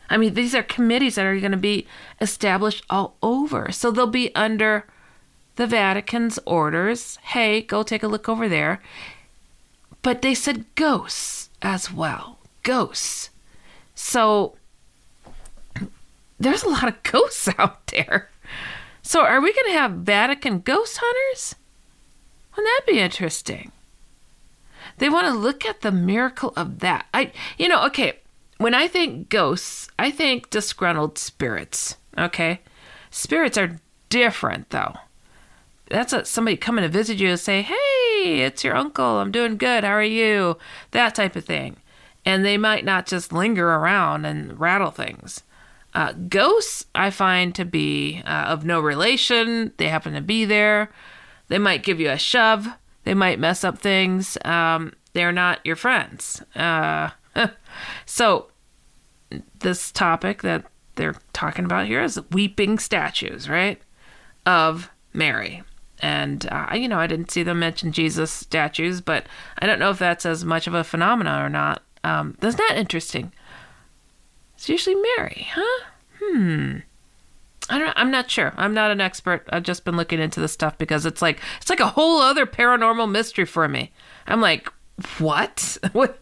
I 0.07 0.17
mean, 0.17 0.35
these 0.35 0.53
are 0.53 0.61
committees 0.61 1.15
that 1.15 1.25
are 1.25 1.39
going 1.39 1.51
to 1.51 1.57
be 1.57 1.87
established 2.19 2.85
all 2.91 3.17
over. 3.23 3.71
So 3.71 3.89
they'll 3.89 4.05
be 4.05 4.35
under 4.35 4.85
the 5.55 5.65
Vatican's 5.65 6.37
orders. 6.45 7.17
Hey, 7.23 7.63
go 7.63 7.81
take 7.81 8.03
a 8.03 8.07
look 8.07 8.29
over 8.29 8.47
there. 8.47 8.83
But 10.01 10.21
they 10.21 10.33
said 10.33 10.65
ghosts 10.75 11.49
as 11.61 11.91
well. 11.91 12.39
Ghosts. 12.63 13.29
So 13.95 14.55
there's 16.39 16.63
a 16.63 16.69
lot 16.69 16.87
of 16.87 17.03
ghosts 17.03 17.47
out 17.57 17.87
there. 17.87 18.29
So 19.01 19.21
are 19.21 19.41
we 19.41 19.53
going 19.53 19.73
to 19.73 19.79
have 19.79 19.91
Vatican 19.91 20.59
ghost 20.59 20.99
hunters? 21.01 21.55
Wouldn't 22.51 22.67
that 22.67 22.91
be 22.91 22.99
interesting? 22.99 23.71
They 24.97 25.09
want 25.09 25.27
to 25.27 25.33
look 25.33 25.65
at 25.65 25.81
the 25.81 25.91
miracle 25.91 26.53
of 26.55 26.79
that. 26.79 27.07
I, 27.13 27.31
you 27.57 27.67
know, 27.67 27.85
okay. 27.87 28.19
When 28.57 28.75
I 28.75 28.87
think 28.87 29.29
ghosts, 29.29 29.89
I 29.97 30.11
think 30.11 30.51
disgruntled 30.51 31.17
spirits. 31.17 31.97
Okay, 32.17 32.61
spirits 33.09 33.57
are 33.57 33.79
different 34.09 34.69
though. 34.69 34.93
That's 35.91 36.13
a, 36.13 36.25
somebody 36.25 36.57
coming 36.57 36.83
to 36.83 36.89
visit 36.89 37.19
you 37.19 37.29
and 37.29 37.39
say, 37.39 37.61
"Hey, 37.61 38.41
it's 38.41 38.63
your 38.63 38.75
uncle. 38.75 39.19
I'm 39.19 39.31
doing 39.31 39.57
good. 39.57 39.83
How 39.83 39.91
are 39.91 40.03
you?" 40.03 40.57
That 40.91 41.15
type 41.15 41.35
of 41.35 41.45
thing, 41.45 41.77
and 42.25 42.45
they 42.45 42.57
might 42.57 42.85
not 42.85 43.05
just 43.05 43.33
linger 43.33 43.67
around 43.67 44.25
and 44.25 44.59
rattle 44.59 44.91
things. 44.91 45.43
Uh, 45.93 46.13
ghosts, 46.13 46.85
I 46.95 47.09
find 47.09 47.53
to 47.55 47.65
be 47.65 48.21
uh, 48.25 48.45
of 48.47 48.63
no 48.63 48.79
relation. 48.79 49.73
They 49.77 49.89
happen 49.89 50.13
to 50.13 50.21
be 50.21 50.45
there. 50.45 50.89
They 51.49 51.59
might 51.59 51.83
give 51.83 51.99
you 51.99 52.09
a 52.09 52.17
shove. 52.17 52.67
They 53.03 53.13
might 53.13 53.39
mess 53.39 53.63
up 53.63 53.77
things. 53.77 54.37
Um, 54.45 54.93
they're 55.13 55.33
not 55.33 55.65
your 55.65 55.75
friends. 55.75 56.41
Uh, 56.55 57.09
so, 58.05 58.47
this 59.59 59.91
topic 59.91 60.43
that 60.43 60.65
they're 60.95 61.15
talking 61.33 61.65
about 61.65 61.87
here 61.87 62.01
is 62.01 62.19
weeping 62.31 62.79
statues, 62.79 63.49
right? 63.49 63.81
Of 64.45 64.89
Mary. 65.13 65.63
And, 66.01 66.47
uh, 66.51 66.67
you 66.73 66.87
know, 66.87 66.99
I 66.99 67.07
didn't 67.07 67.31
see 67.31 67.43
them 67.43 67.59
mention 67.59 67.91
Jesus 67.91 68.31
statues, 68.31 69.01
but 69.01 69.27
I 69.59 69.67
don't 69.67 69.79
know 69.79 69.91
if 69.91 69.99
that's 69.99 70.25
as 70.25 70.43
much 70.43 70.67
of 70.67 70.73
a 70.73 70.83
phenomenon 70.83 71.41
or 71.41 71.49
not. 71.49 71.83
Um, 72.03 72.37
isn't 72.41 72.57
that 72.57 72.77
interesting? 72.77 73.31
It's 74.55 74.67
usually 74.67 74.95
Mary, 75.17 75.47
huh? 75.53 75.85
Hmm. 76.19 76.77
I 77.69 77.79
don't. 77.79 77.93
I'm 77.95 78.11
not 78.11 78.29
sure. 78.29 78.53
I'm 78.57 78.73
not 78.73 78.91
an 78.91 78.99
expert. 78.99 79.47
I've 79.49 79.63
just 79.63 79.85
been 79.85 79.95
looking 79.95 80.19
into 80.19 80.39
this 80.39 80.51
stuff 80.51 80.77
because 80.77 81.05
it's 81.05 81.21
like 81.21 81.39
it's 81.59 81.69
like 81.69 81.79
a 81.79 81.87
whole 81.87 82.19
other 82.19 82.45
paranormal 82.45 83.09
mystery 83.09 83.45
for 83.45 83.67
me. 83.67 83.91
I'm 84.27 84.41
like, 84.41 84.71
what? 85.19 85.77
What? 85.93 86.19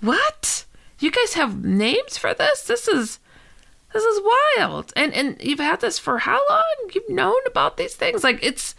What? 0.00 0.64
You 0.98 1.10
guys 1.10 1.34
have 1.34 1.64
names 1.64 2.18
for 2.18 2.34
this? 2.34 2.62
This 2.62 2.88
is 2.88 3.20
this 3.92 4.02
is 4.02 4.20
wild. 4.56 4.92
And 4.96 5.14
and 5.14 5.36
you've 5.40 5.60
had 5.60 5.80
this 5.80 5.98
for 5.98 6.18
how 6.18 6.40
long? 6.50 6.90
You've 6.92 7.08
known 7.08 7.40
about 7.46 7.76
these 7.76 7.94
things? 7.94 8.24
Like 8.24 8.40
it's 8.42 8.74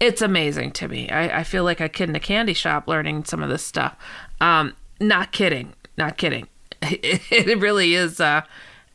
it's 0.00 0.22
amazing 0.22 0.72
to 0.72 0.88
me. 0.88 1.08
I, 1.08 1.40
I 1.40 1.44
feel 1.44 1.64
like 1.64 1.80
a 1.80 1.88
kid 1.88 2.08
in 2.08 2.16
a 2.16 2.20
candy 2.20 2.54
shop 2.54 2.86
learning 2.86 3.24
some 3.24 3.42
of 3.42 3.48
this 3.48 3.64
stuff. 3.64 3.96
Um, 4.40 4.74
not 5.00 5.32
kidding. 5.32 5.74
Not 5.96 6.16
kidding. 6.16 6.48
It, 6.82 7.22
it 7.30 7.58
really 7.58 7.94
is. 7.94 8.20
Uh, 8.20 8.42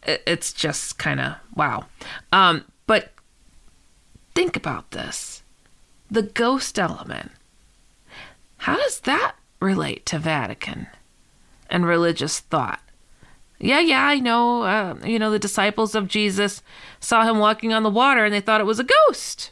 it's 0.05 0.53
just 0.53 0.97
kind 0.97 1.19
of 1.19 1.35
wow. 1.55 1.85
Um, 2.31 2.65
but 2.87 3.11
think 4.35 4.55
about 4.55 4.91
this 4.91 5.43
the 6.09 6.21
ghost 6.23 6.77
element. 6.77 7.31
How 8.57 8.77
does 8.77 9.01
that 9.01 9.35
relate 9.59 10.05
to 10.05 10.19
Vatican 10.19 10.87
and 11.69 11.85
religious 11.85 12.39
thought? 12.39 12.79
Yeah, 13.59 13.79
yeah, 13.79 14.05
I 14.05 14.19
know. 14.19 14.63
Uh, 14.63 14.95
you 15.03 15.17
know, 15.17 15.31
the 15.31 15.39
disciples 15.39 15.95
of 15.95 16.07
Jesus 16.07 16.61
saw 16.99 17.23
him 17.23 17.39
walking 17.39 17.73
on 17.73 17.83
the 17.83 17.89
water 17.89 18.23
and 18.23 18.33
they 18.33 18.41
thought 18.41 18.61
it 18.61 18.65
was 18.65 18.79
a 18.79 18.87
ghost. 19.07 19.51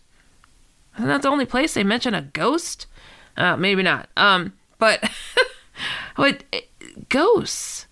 Isn't 0.98 1.08
that 1.08 1.22
the 1.22 1.30
only 1.30 1.46
place 1.46 1.74
they 1.74 1.84
mention 1.84 2.14
a 2.14 2.22
ghost? 2.22 2.88
Uh, 3.38 3.56
maybe 3.56 3.84
not. 3.84 4.10
Um, 4.18 4.54
but, 4.78 5.10
but 6.18 6.44
ghosts 7.10 7.88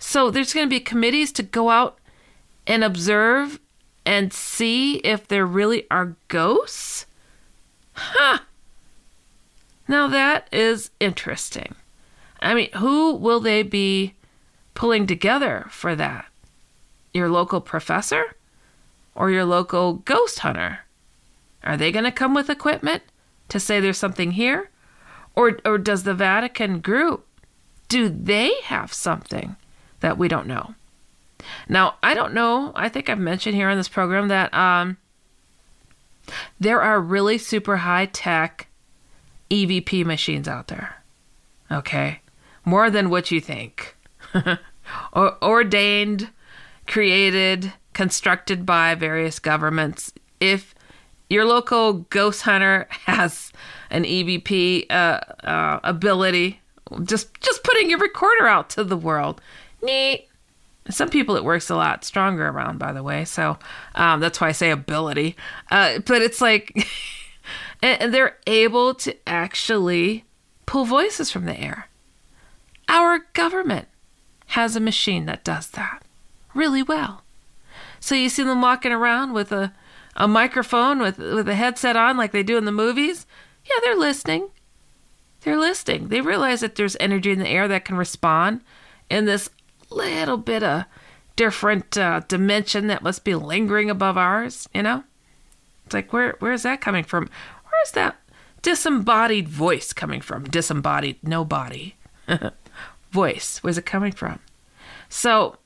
so 0.00 0.30
there's 0.30 0.52
going 0.52 0.66
to 0.66 0.70
be 0.70 0.80
committees 0.80 1.30
to 1.32 1.42
go 1.44 1.70
out 1.70 1.98
and 2.66 2.82
observe 2.82 3.60
and 4.04 4.32
see 4.32 4.96
if 4.96 5.28
there 5.28 5.46
really 5.46 5.86
are 5.90 6.16
ghosts? 6.26 7.06
Huh. 7.92 8.40
Now 9.86 10.08
that 10.08 10.48
is 10.50 10.90
interesting. 10.98 11.76
I 12.40 12.54
mean, 12.54 12.72
who 12.72 13.14
will 13.14 13.40
they 13.40 13.62
be 13.62 14.14
pulling 14.74 15.06
together 15.06 15.66
for 15.70 15.94
that? 15.94 16.26
Your 17.12 17.28
local 17.28 17.60
professor 17.60 18.34
or 19.14 19.30
your 19.30 19.44
local 19.44 19.94
ghost 19.94 20.40
hunter? 20.40 20.80
Are 21.62 21.76
they 21.76 21.92
going 21.92 22.04
to 22.04 22.12
come 22.12 22.34
with 22.34 22.50
equipment 22.50 23.02
to 23.48 23.60
say 23.60 23.80
there's 23.80 23.98
something 23.98 24.32
here? 24.32 24.70
Or, 25.36 25.58
or 25.64 25.78
does 25.78 26.02
the 26.02 26.14
Vatican 26.14 26.80
group, 26.80 27.26
do 27.88 28.08
they 28.08 28.52
have 28.64 28.92
something? 28.92 29.56
that 30.00 30.18
we 30.18 30.28
don't 30.28 30.46
know. 30.46 30.74
Now, 31.68 31.94
I 32.02 32.14
don't 32.14 32.34
know. 32.34 32.72
I 32.74 32.88
think 32.88 33.08
I've 33.08 33.18
mentioned 33.18 33.54
here 33.54 33.68
on 33.68 33.76
this 33.76 33.88
program 33.88 34.28
that 34.28 34.52
um, 34.52 34.96
there 36.58 36.82
are 36.82 37.00
really 37.00 37.38
super 37.38 37.78
high 37.78 38.06
tech 38.06 38.66
EVP 39.50 40.04
machines 40.04 40.48
out 40.48 40.68
there. 40.68 40.96
Okay? 41.70 42.20
More 42.64 42.90
than 42.90 43.08
what 43.08 43.30
you 43.30 43.40
think. 43.40 43.96
or- 45.12 45.42
ordained, 45.42 46.30
created, 46.86 47.72
constructed 47.92 48.66
by 48.66 48.94
various 48.94 49.38
governments. 49.38 50.12
If 50.40 50.74
your 51.30 51.44
local 51.46 51.94
ghost 52.10 52.42
hunter 52.42 52.86
has 52.90 53.52
an 53.88 54.04
EVP 54.04 54.86
uh, 54.90 55.20
uh, 55.44 55.80
ability, 55.82 56.60
just 57.04 57.40
just 57.40 57.62
putting 57.62 57.88
your 57.88 58.00
recorder 58.00 58.46
out 58.46 58.68
to 58.70 58.84
the 58.84 58.96
world 58.96 59.40
neat. 59.82 60.26
Some 60.90 61.08
people 61.08 61.36
it 61.36 61.44
works 61.44 61.70
a 61.70 61.76
lot 61.76 62.04
stronger 62.04 62.48
around, 62.48 62.78
by 62.78 62.92
the 62.92 63.02
way. 63.02 63.24
So 63.24 63.58
um, 63.94 64.18
that's 64.20 64.40
why 64.40 64.48
I 64.48 64.52
say 64.52 64.70
ability. 64.70 65.36
Uh, 65.70 66.00
but 66.00 66.20
it's 66.20 66.40
like, 66.40 66.88
and 67.82 68.12
they're 68.12 68.36
able 68.46 68.94
to 68.94 69.14
actually 69.26 70.24
pull 70.66 70.84
voices 70.84 71.30
from 71.30 71.44
the 71.44 71.58
air. 71.58 71.88
Our 72.88 73.20
government 73.34 73.86
has 74.46 74.74
a 74.74 74.80
machine 74.80 75.26
that 75.26 75.44
does 75.44 75.68
that 75.70 76.02
really 76.54 76.82
well. 76.82 77.22
So 78.00 78.14
you 78.16 78.28
see 78.28 78.42
them 78.42 78.62
walking 78.62 78.90
around 78.90 79.32
with 79.32 79.52
a, 79.52 79.72
a 80.20 80.28
microphone 80.28 81.00
with 81.00 81.18
with 81.18 81.48
a 81.48 81.54
headset 81.54 81.96
on 81.96 82.18
like 82.18 82.30
they 82.30 82.42
do 82.42 82.58
in 82.58 82.66
the 82.66 82.72
movies. 82.72 83.26
Yeah, 83.64 83.76
they're 83.82 83.96
listening. 83.96 84.50
They're 85.40 85.58
listening. 85.58 86.08
They 86.08 86.20
realize 86.20 86.60
that 86.60 86.74
there's 86.74 86.96
energy 87.00 87.32
in 87.32 87.38
the 87.38 87.48
air 87.48 87.66
that 87.68 87.86
can 87.86 87.96
respond 87.96 88.60
in 89.08 89.24
this 89.24 89.48
little 89.88 90.36
bit 90.36 90.62
of 90.62 90.84
different 91.36 91.96
uh, 91.96 92.20
dimension 92.28 92.86
that 92.88 93.02
must 93.02 93.24
be 93.24 93.34
lingering 93.34 93.88
above 93.88 94.18
ours, 94.18 94.68
you 94.74 94.82
know? 94.82 95.04
It's 95.86 95.94
like, 95.94 96.12
where 96.12 96.36
where's 96.38 96.64
that 96.64 96.82
coming 96.82 97.02
from? 97.02 97.30
Where's 97.70 97.92
that 97.92 98.16
disembodied 98.60 99.48
voice 99.48 99.94
coming 99.94 100.20
from? 100.20 100.44
Disembodied, 100.44 101.16
no 101.26 101.46
body. 101.46 101.96
voice. 103.10 103.58
Where's 103.62 103.78
it 103.78 103.86
coming 103.86 104.12
from? 104.12 104.40
So, 105.08 105.56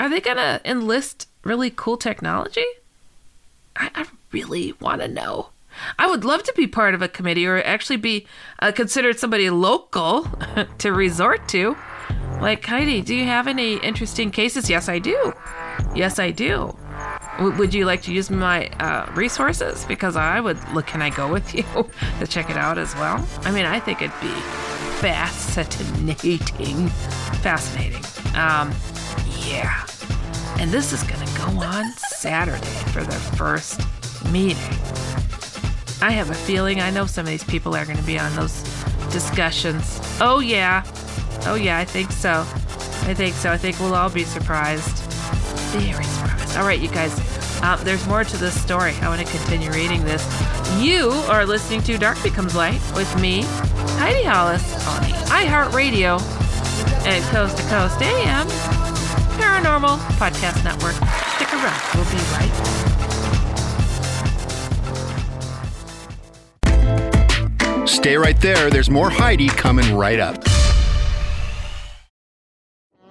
are 0.00 0.08
they 0.08 0.20
going 0.20 0.38
to 0.38 0.62
enlist 0.64 1.28
really 1.44 1.70
cool 1.70 1.98
technology? 1.98 2.64
I, 3.78 3.90
I 3.94 4.06
really 4.32 4.74
want 4.80 5.00
to 5.00 5.08
know. 5.08 5.50
I 5.98 6.08
would 6.08 6.24
love 6.24 6.42
to 6.42 6.52
be 6.56 6.66
part 6.66 6.94
of 6.94 7.02
a 7.02 7.08
committee 7.08 7.46
or 7.46 7.62
actually 7.62 7.98
be 7.98 8.26
uh, 8.58 8.72
considered 8.72 9.18
somebody 9.18 9.48
local 9.48 10.28
to 10.78 10.92
resort 10.92 11.48
to. 11.48 11.76
Like, 12.40 12.64
Heidi, 12.64 13.00
do 13.00 13.14
you 13.14 13.24
have 13.24 13.46
any 13.46 13.76
interesting 13.78 14.30
cases? 14.30 14.68
Yes, 14.70 14.88
I 14.88 14.98
do. 14.98 15.32
Yes, 15.94 16.18
I 16.18 16.30
do. 16.30 16.76
W- 17.38 17.56
would 17.58 17.74
you 17.74 17.84
like 17.84 18.02
to 18.02 18.12
use 18.12 18.30
my 18.30 18.66
uh, 18.80 19.10
resources? 19.14 19.84
Because 19.84 20.16
I 20.16 20.40
would 20.40 20.58
look, 20.72 20.86
can 20.86 21.02
I 21.02 21.10
go 21.10 21.30
with 21.32 21.54
you 21.54 21.64
to 22.20 22.26
check 22.26 22.50
it 22.50 22.56
out 22.56 22.78
as 22.78 22.94
well? 22.94 23.26
I 23.42 23.50
mean, 23.50 23.64
I 23.66 23.80
think 23.80 24.02
it'd 24.02 24.20
be 24.20 24.34
fascinating. 25.00 26.88
Fascinating. 27.40 28.04
Um, 28.34 28.72
yeah. 29.46 29.84
And 30.58 30.70
this 30.70 30.92
is 30.92 31.02
going 31.04 31.24
to 31.24 31.38
go 31.38 31.46
on 31.62 31.92
Saturday 31.92 32.66
for 32.92 33.02
their 33.02 33.18
first 33.18 33.80
meeting. 34.32 34.56
I 36.00 36.10
have 36.10 36.30
a 36.30 36.34
feeling 36.34 36.80
I 36.80 36.90
know 36.90 37.06
some 37.06 37.26
of 37.26 37.30
these 37.30 37.44
people 37.44 37.74
are 37.74 37.84
going 37.84 37.96
to 37.96 38.04
be 38.04 38.18
on 38.18 38.34
those 38.36 38.62
discussions. 39.12 40.00
Oh, 40.20 40.40
yeah. 40.40 40.84
Oh, 41.46 41.54
yeah, 41.54 41.78
I 41.78 41.84
think 41.84 42.12
so. 42.12 42.40
I 42.40 43.14
think 43.14 43.34
so. 43.34 43.50
I 43.50 43.56
think 43.56 43.78
we'll 43.78 43.94
all 43.94 44.10
be 44.10 44.24
surprised. 44.24 44.96
Very 45.72 46.04
surprised. 46.04 46.56
All 46.56 46.66
right, 46.66 46.80
you 46.80 46.88
guys. 46.88 47.18
Um, 47.62 47.80
there's 47.82 48.06
more 48.06 48.22
to 48.22 48.36
this 48.36 48.60
story. 48.60 48.92
I 49.00 49.08
want 49.08 49.26
to 49.26 49.36
continue 49.36 49.70
reading 49.70 50.04
this. 50.04 50.24
You 50.78 51.10
are 51.28 51.44
listening 51.46 51.82
to 51.84 51.98
Dark 51.98 52.22
Becomes 52.22 52.54
Light 52.54 52.80
with 52.94 53.20
me, 53.20 53.42
Heidi 53.98 54.24
Hollis, 54.24 54.74
on 54.86 55.02
iHeartRadio 55.28 56.20
and 57.06 57.24
Coast 57.26 57.56
to 57.56 57.62
Coast 57.64 58.00
AM 58.02 58.97
Paranormal 59.38 59.98
Podcast 60.18 60.64
Network. 60.64 60.94
Stick 61.36 61.52
around, 61.54 61.80
we'll 61.94 62.04
be 62.10 62.18
right 62.34 62.52
back. 62.58 62.88
Stay 67.88 68.16
right 68.16 68.40
there. 68.40 68.70
There's 68.70 68.90
more 68.90 69.10
Heidi 69.10 69.48
coming 69.48 69.94
right 69.94 70.20
up. 70.20 70.44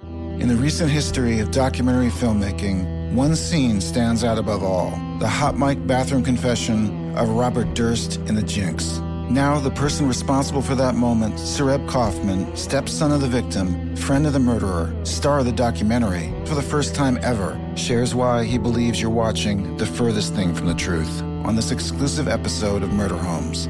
In 0.04 0.48
the 0.48 0.56
recent 0.56 0.92
history 0.92 1.40
of 1.40 1.52
documentary 1.52 2.10
filmmaking, 2.10 3.14
one 3.14 3.36
scene 3.36 3.82
stands 3.82 4.24
out 4.24 4.38
above 4.38 4.64
all 4.64 4.92
the 5.20 5.28
hot 5.28 5.58
mic 5.58 5.88
bathroom 5.88 6.24
confession 6.24 7.16
of 7.18 7.30
Robert 7.30 7.74
Durst 7.74 8.18
in 8.28 8.36
The 8.36 8.44
Jinx. 8.44 9.02
Now, 9.30 9.60
the 9.60 9.72
person 9.72 10.08
responsible 10.08 10.62
for 10.62 10.74
that 10.76 10.96
moment, 10.96 11.36
Sareb 11.36 11.86
Kaufman, 11.86 12.56
stepson 12.56 13.12
of 13.12 13.20
the 13.20 13.28
victim, 13.28 13.94
friend 13.98 14.26
of 14.26 14.32
the 14.32 14.40
murderer, 14.40 14.96
star 15.04 15.40
of 15.40 15.46
the 15.46 15.52
documentary, 15.52 16.34
for 16.46 16.56
the 16.56 16.62
first 16.62 16.96
time 16.96 17.20
ever, 17.22 17.60
shares 17.76 18.16
why 18.16 18.46
he 18.46 18.58
believes 18.58 19.02
you're 19.02 19.10
watching 19.10 19.76
the 19.76 19.86
furthest 19.86 20.34
thing 20.34 20.56
from 20.56 20.68
the 20.68 20.74
truth 20.74 21.22
on 21.44 21.58
this 21.58 21.72
exclusive 21.72 22.30
episode 22.30 22.84
of 22.84 22.94
Murder 22.94 23.18
Homes. 23.18 23.68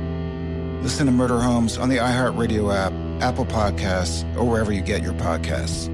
Listen 0.84 1.08
to 1.08 1.12
Murder 1.12 1.40
Homes 1.40 1.80
on 1.80 1.90
the 1.90 1.98
iHeartRadio 1.98 2.72
app, 2.72 2.94
Apple 3.24 3.46
Podcasts, 3.46 4.24
or 4.38 4.44
wherever 4.44 4.72
you 4.72 4.82
get 4.82 5.02
your 5.02 5.14
podcasts. 5.14 5.90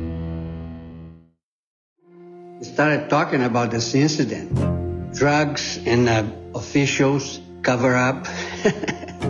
Started 2.62 3.10
talking 3.10 3.42
about 3.42 3.72
this 3.72 3.96
incident. 3.96 5.16
Drugs 5.16 5.80
and 5.86 6.10
uh, 6.10 6.26
officials 6.54 7.40
cover 7.62 7.96
up. 7.96 8.28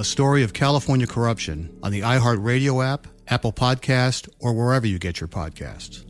a 0.00 0.04
story 0.04 0.42
of 0.42 0.54
California 0.54 1.06
corruption 1.06 1.78
on 1.82 1.92
the 1.92 2.00
iHeartRadio 2.00 2.82
app, 2.82 3.06
Apple 3.28 3.52
Podcast, 3.52 4.30
or 4.38 4.54
wherever 4.54 4.86
you 4.86 4.98
get 4.98 5.20
your 5.20 5.28
podcasts. 5.28 6.09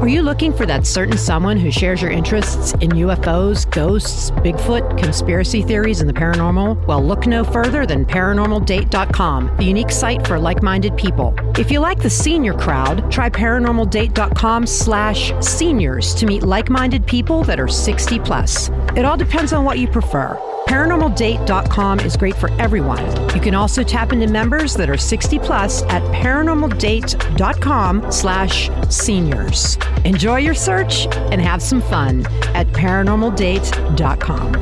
Are 0.00 0.06
you 0.06 0.22
looking 0.22 0.52
for 0.52 0.64
that 0.64 0.86
certain 0.86 1.18
someone 1.18 1.56
who 1.56 1.72
shares 1.72 2.00
your 2.00 2.12
interests 2.12 2.72
in 2.74 2.90
UFOs, 2.90 3.68
ghosts, 3.68 4.30
Bigfoot, 4.30 4.96
conspiracy 4.96 5.60
theories, 5.60 6.00
and 6.00 6.08
the 6.08 6.14
paranormal? 6.14 6.86
Well, 6.86 7.04
look 7.04 7.26
no 7.26 7.42
further 7.42 7.84
than 7.84 8.06
ParanormalDate.com, 8.06 9.56
the 9.56 9.64
unique 9.64 9.90
site 9.90 10.24
for 10.24 10.38
like-minded 10.38 10.96
people. 10.96 11.34
If 11.58 11.72
you 11.72 11.80
like 11.80 12.00
the 12.00 12.10
senior 12.10 12.54
crowd, 12.54 13.10
try 13.10 13.28
ParanormalDate.com 13.28 14.66
slash 14.66 15.32
seniors 15.44 16.14
to 16.14 16.26
meet 16.26 16.44
like-minded 16.44 17.04
people 17.04 17.42
that 17.44 17.58
are 17.58 17.66
60 17.66 18.20
plus. 18.20 18.70
It 18.94 19.04
all 19.04 19.16
depends 19.16 19.52
on 19.52 19.64
what 19.64 19.80
you 19.80 19.88
prefer. 19.88 20.38
ParanormalDate.com 20.68 22.00
is 22.00 22.14
great 22.14 22.36
for 22.36 22.50
everyone. 22.60 23.02
You 23.34 23.40
can 23.40 23.54
also 23.54 23.82
tap 23.82 24.12
into 24.12 24.26
members 24.26 24.74
that 24.74 24.90
are 24.90 24.98
60 24.98 25.38
plus 25.38 25.82
at 25.84 26.02
ParanormalDate.com 26.12 28.12
slash 28.12 28.68
seniors. 28.90 29.78
Enjoy 30.04 30.36
your 30.36 30.54
search 30.54 31.06
and 31.32 31.40
have 31.40 31.62
some 31.62 31.80
fun 31.80 32.26
at 32.54 32.66
ParanormalDate.com. 32.68 34.54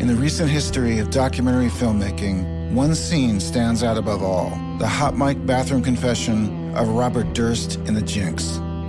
In 0.00 0.06
the 0.06 0.14
recent 0.14 0.48
history 0.48 0.98
of 0.98 1.10
documentary 1.10 1.68
filmmaking, 1.68 2.72
one 2.72 2.94
scene 2.94 3.38
stands 3.38 3.82
out 3.82 3.98
above 3.98 4.22
all 4.22 4.48
the 4.78 4.88
hot 4.88 5.14
mic 5.14 5.44
bathroom 5.44 5.82
confession 5.82 6.74
of 6.74 6.88
Robert 6.88 7.34
Durst 7.34 7.76
in 7.80 7.92
The 7.92 8.00
Jinx. 8.00 8.60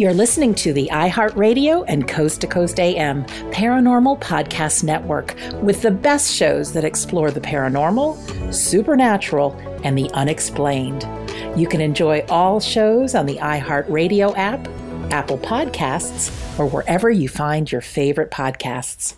You're 0.00 0.14
listening 0.14 0.54
to 0.54 0.72
the 0.72 0.88
iHeartRadio 0.90 1.84
and 1.86 2.08
Coast 2.08 2.40
to 2.40 2.46
Coast 2.46 2.80
AM 2.80 3.26
Paranormal 3.52 4.18
Podcast 4.18 4.82
Network 4.82 5.36
with 5.62 5.82
the 5.82 5.90
best 5.90 6.34
shows 6.34 6.72
that 6.72 6.84
explore 6.84 7.30
the 7.30 7.42
paranormal, 7.42 8.54
supernatural, 8.54 9.52
and 9.84 9.98
the 9.98 10.10
unexplained. 10.14 11.06
You 11.54 11.68
can 11.68 11.82
enjoy 11.82 12.24
all 12.30 12.60
shows 12.60 13.14
on 13.14 13.26
the 13.26 13.36
iHeartRadio 13.36 14.34
app, 14.38 14.66
Apple 15.12 15.36
Podcasts, 15.36 16.30
or 16.58 16.64
wherever 16.64 17.10
you 17.10 17.28
find 17.28 17.70
your 17.70 17.82
favorite 17.82 18.30
podcasts. 18.30 19.16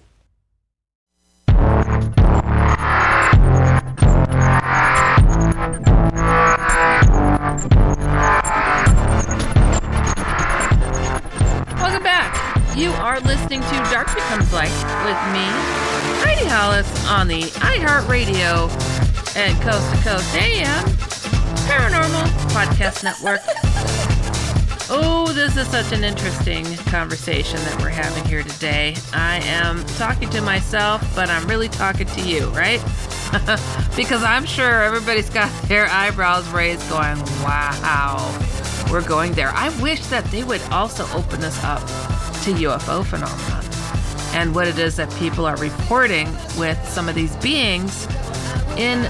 You 12.83 12.91
are 12.95 13.21
listening 13.21 13.61
to 13.61 13.77
Dark 13.93 14.13
Becomes 14.13 14.53
Light 14.53 14.73
with 15.05 15.21
me, 15.33 15.47
Heidi 16.19 16.45
Hollis, 16.47 17.07
on 17.07 17.29
the 17.29 17.43
iHeartRadio 17.43 18.67
and 19.37 19.63
Coast 19.63 19.89
to 19.95 19.97
Coast 20.03 20.35
AM 20.35 20.85
Paranormal 21.69 22.27
Podcast 22.51 23.05
Network. 23.05 23.41
Oh, 24.91 25.31
this 25.33 25.57
is 25.57 25.69
such 25.69 25.93
an 25.93 26.03
interesting 26.03 26.65
conversation 26.91 27.61
that 27.61 27.81
we're 27.81 27.89
having 27.89 28.25
here 28.25 28.43
today. 28.43 28.97
I 29.13 29.37
am 29.45 29.85
talking 29.95 30.29
to 30.31 30.43
myself, 30.43 31.09
but 31.15 31.31
I'm 31.31 31.47
really 31.47 31.69
talking 31.69 32.09
to 32.09 32.21
you, 32.21 32.49
right? 32.49 32.81
because 33.97 34.25
I'm 34.25 34.45
sure 34.45 34.83
everybody's 34.83 35.31
got 35.31 35.53
their 35.69 35.87
eyebrows 35.87 36.49
raised 36.49 36.91
going, 36.91 37.21
wow, 37.45 38.37
we're 38.91 39.07
going 39.07 39.35
there. 39.35 39.51
I 39.51 39.69
wish 39.81 40.05
that 40.07 40.25
they 40.33 40.43
would 40.43 40.63
also 40.73 41.07
open 41.17 41.45
us 41.45 41.63
up 41.63 41.89
to 42.43 42.53
UFO 42.53 43.05
phenomenon 43.05 43.65
and 44.35 44.55
what 44.55 44.67
it 44.67 44.79
is 44.79 44.97
that 44.97 45.09
people 45.15 45.47
are 45.47 45.57
reporting 45.59 46.27
with 46.59 46.79
some 46.89 47.09
of 47.09 47.15
these 47.15 47.35
beings 47.37 48.07
in 48.77 49.09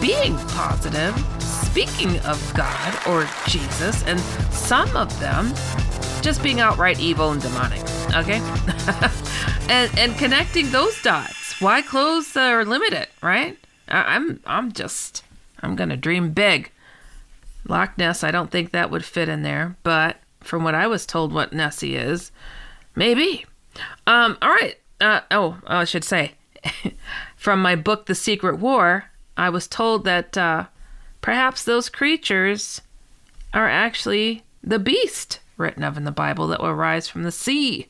being 0.00 0.36
positive, 0.48 1.14
speaking 1.40 2.18
of 2.20 2.52
God 2.54 3.06
or 3.06 3.28
Jesus, 3.46 4.02
and 4.04 4.18
some 4.52 4.96
of 4.96 5.18
them 5.20 5.52
just 6.22 6.42
being 6.42 6.60
outright 6.60 6.98
evil 6.98 7.32
and 7.32 7.42
demonic. 7.42 7.82
Okay? 8.14 8.38
and 9.68 9.98
and 9.98 10.16
connecting 10.16 10.70
those 10.70 11.00
dots. 11.02 11.60
Why 11.60 11.82
close 11.82 12.36
or 12.36 12.64
limit 12.64 12.92
it, 12.92 13.10
right? 13.20 13.58
I, 13.88 14.16
I'm 14.16 14.40
I'm 14.46 14.72
just 14.72 15.24
I'm 15.60 15.76
gonna 15.76 15.96
dream 15.96 16.30
big. 16.32 16.70
Loch 17.68 17.98
Ness, 17.98 18.24
I 18.24 18.30
don't 18.30 18.50
think 18.50 18.72
that 18.72 18.90
would 18.90 19.04
fit 19.04 19.28
in 19.28 19.42
there, 19.42 19.76
but 19.82 20.16
from 20.40 20.64
what 20.64 20.74
I 20.74 20.86
was 20.86 21.06
told 21.06 21.32
what 21.32 21.52
Nessie 21.52 21.96
is, 21.96 22.32
maybe. 22.94 23.46
Um, 24.06 24.36
all 24.42 24.50
right. 24.50 24.76
Uh, 25.00 25.20
oh, 25.30 25.58
I 25.66 25.84
should 25.84 26.04
say, 26.04 26.32
from 27.36 27.60
my 27.60 27.74
book, 27.74 28.06
The 28.06 28.14
Secret 28.14 28.58
War, 28.58 29.06
I 29.36 29.48
was 29.48 29.66
told 29.66 30.04
that 30.04 30.36
uh, 30.38 30.66
perhaps 31.20 31.64
those 31.64 31.88
creatures 31.88 32.80
are 33.52 33.68
actually 33.68 34.44
the 34.62 34.78
beast 34.78 35.40
written 35.56 35.82
of 35.82 35.96
in 35.96 36.04
the 36.04 36.10
Bible 36.12 36.46
that 36.48 36.60
will 36.60 36.74
rise 36.74 37.08
from 37.08 37.22
the 37.24 37.32
sea. 37.32 37.88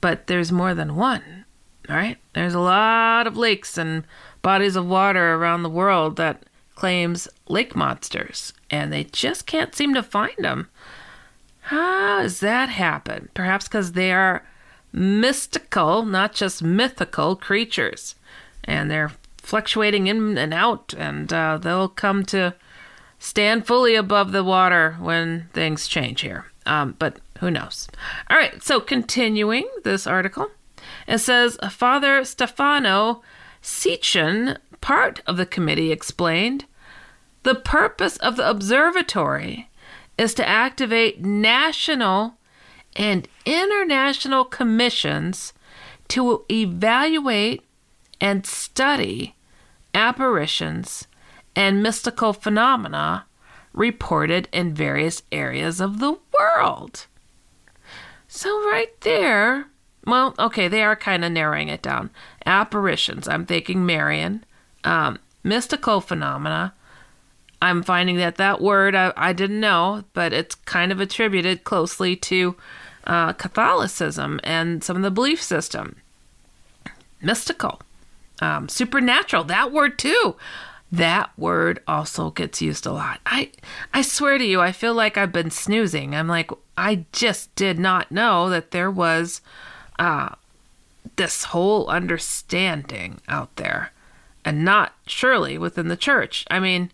But 0.00 0.26
there's 0.26 0.52
more 0.52 0.74
than 0.74 0.96
one. 0.96 1.44
all 1.88 1.96
right? 1.96 2.18
There's 2.34 2.54
a 2.54 2.60
lot 2.60 3.26
of 3.26 3.36
lakes 3.36 3.78
and 3.78 4.04
bodies 4.42 4.76
of 4.76 4.86
water 4.86 5.34
around 5.34 5.62
the 5.62 5.70
world 5.70 6.16
that 6.16 6.44
claims 6.74 7.28
lake 7.48 7.74
monsters, 7.74 8.52
and 8.70 8.92
they 8.92 9.04
just 9.04 9.46
can't 9.46 9.74
seem 9.74 9.94
to 9.94 10.02
find 10.02 10.36
them. 10.38 10.68
How 11.68 12.22
does 12.22 12.40
that 12.40 12.70
happen? 12.70 13.28
Perhaps 13.34 13.68
because 13.68 13.92
they 13.92 14.10
are 14.10 14.42
mystical, 14.90 16.02
not 16.02 16.32
just 16.32 16.62
mythical 16.62 17.36
creatures, 17.36 18.14
and 18.64 18.90
they're 18.90 19.12
fluctuating 19.36 20.06
in 20.06 20.38
and 20.38 20.54
out, 20.54 20.94
and 20.96 21.30
uh, 21.30 21.58
they'll 21.58 21.90
come 21.90 22.24
to 22.24 22.54
stand 23.18 23.66
fully 23.66 23.94
above 23.94 24.32
the 24.32 24.42
water 24.42 24.96
when 24.98 25.50
things 25.52 25.86
change 25.86 26.22
here. 26.22 26.46
Um, 26.64 26.96
but 26.98 27.18
who 27.40 27.50
knows? 27.50 27.86
All 28.30 28.38
right, 28.38 28.62
so 28.62 28.80
continuing 28.80 29.68
this 29.84 30.06
article, 30.06 30.50
it 31.06 31.18
says 31.18 31.58
Father 31.70 32.24
Stefano 32.24 33.22
Cecchin, 33.62 34.56
part 34.80 35.20
of 35.26 35.36
the 35.36 35.44
committee, 35.44 35.92
explained 35.92 36.64
the 37.42 37.54
purpose 37.54 38.16
of 38.16 38.36
the 38.36 38.48
observatory 38.48 39.67
is 40.18 40.34
to 40.34 40.48
activate 40.48 41.24
national 41.24 42.34
and 42.96 43.28
international 43.46 44.44
commissions 44.44 45.52
to 46.08 46.44
evaluate 46.50 47.64
and 48.20 48.44
study 48.44 49.36
apparitions 49.94 51.06
and 51.54 51.82
mystical 51.82 52.32
phenomena 52.32 53.24
reported 53.72 54.48
in 54.52 54.74
various 54.74 55.22
areas 55.30 55.80
of 55.80 56.00
the 56.00 56.16
world. 56.38 57.06
So, 58.26 58.48
right 58.70 59.00
there, 59.00 59.68
well, 60.04 60.34
okay, 60.38 60.68
they 60.68 60.82
are 60.82 60.96
kind 60.96 61.24
of 61.24 61.32
narrowing 61.32 61.68
it 61.68 61.82
down. 61.82 62.10
Apparitions, 62.44 63.28
I'm 63.28 63.46
thinking 63.46 63.86
Marian. 63.86 64.44
Um, 64.84 65.18
mystical 65.42 66.00
phenomena, 66.00 66.74
I'm 67.60 67.82
finding 67.82 68.16
that 68.18 68.36
that 68.36 68.60
word 68.60 68.94
I, 68.94 69.12
I, 69.16 69.32
didn't 69.32 69.60
know, 69.60 70.04
but 70.12 70.32
it's 70.32 70.54
kind 70.54 70.92
of 70.92 71.00
attributed 71.00 71.64
closely 71.64 72.14
to 72.16 72.54
uh, 73.04 73.32
Catholicism 73.32 74.38
and 74.44 74.84
some 74.84 74.96
of 74.96 75.02
the 75.02 75.10
belief 75.10 75.42
system. 75.42 75.96
Mystical, 77.20 77.80
um, 78.40 78.68
supernatural, 78.68 79.44
that 79.44 79.72
word 79.72 79.98
too. 79.98 80.36
That 80.90 81.30
word 81.36 81.82
also 81.86 82.30
gets 82.30 82.62
used 82.62 82.86
a 82.86 82.92
lot. 82.92 83.20
I 83.26 83.50
I 83.92 84.02
swear 84.02 84.38
to 84.38 84.44
you, 84.44 84.60
I 84.60 84.72
feel 84.72 84.94
like 84.94 85.18
I've 85.18 85.32
been 85.32 85.50
snoozing. 85.50 86.14
I'm 86.14 86.28
like, 86.28 86.50
I 86.78 87.04
just 87.12 87.54
did 87.56 87.78
not 87.78 88.10
know 88.10 88.48
that 88.48 88.70
there 88.70 88.90
was 88.90 89.42
uh, 89.98 90.30
this 91.16 91.44
whole 91.44 91.88
understanding 91.88 93.20
out 93.28 93.54
there, 93.56 93.92
and 94.44 94.64
not 94.64 94.94
surely 95.06 95.58
within 95.58 95.88
the 95.88 95.96
church. 95.96 96.46
I 96.50 96.58
mean, 96.58 96.90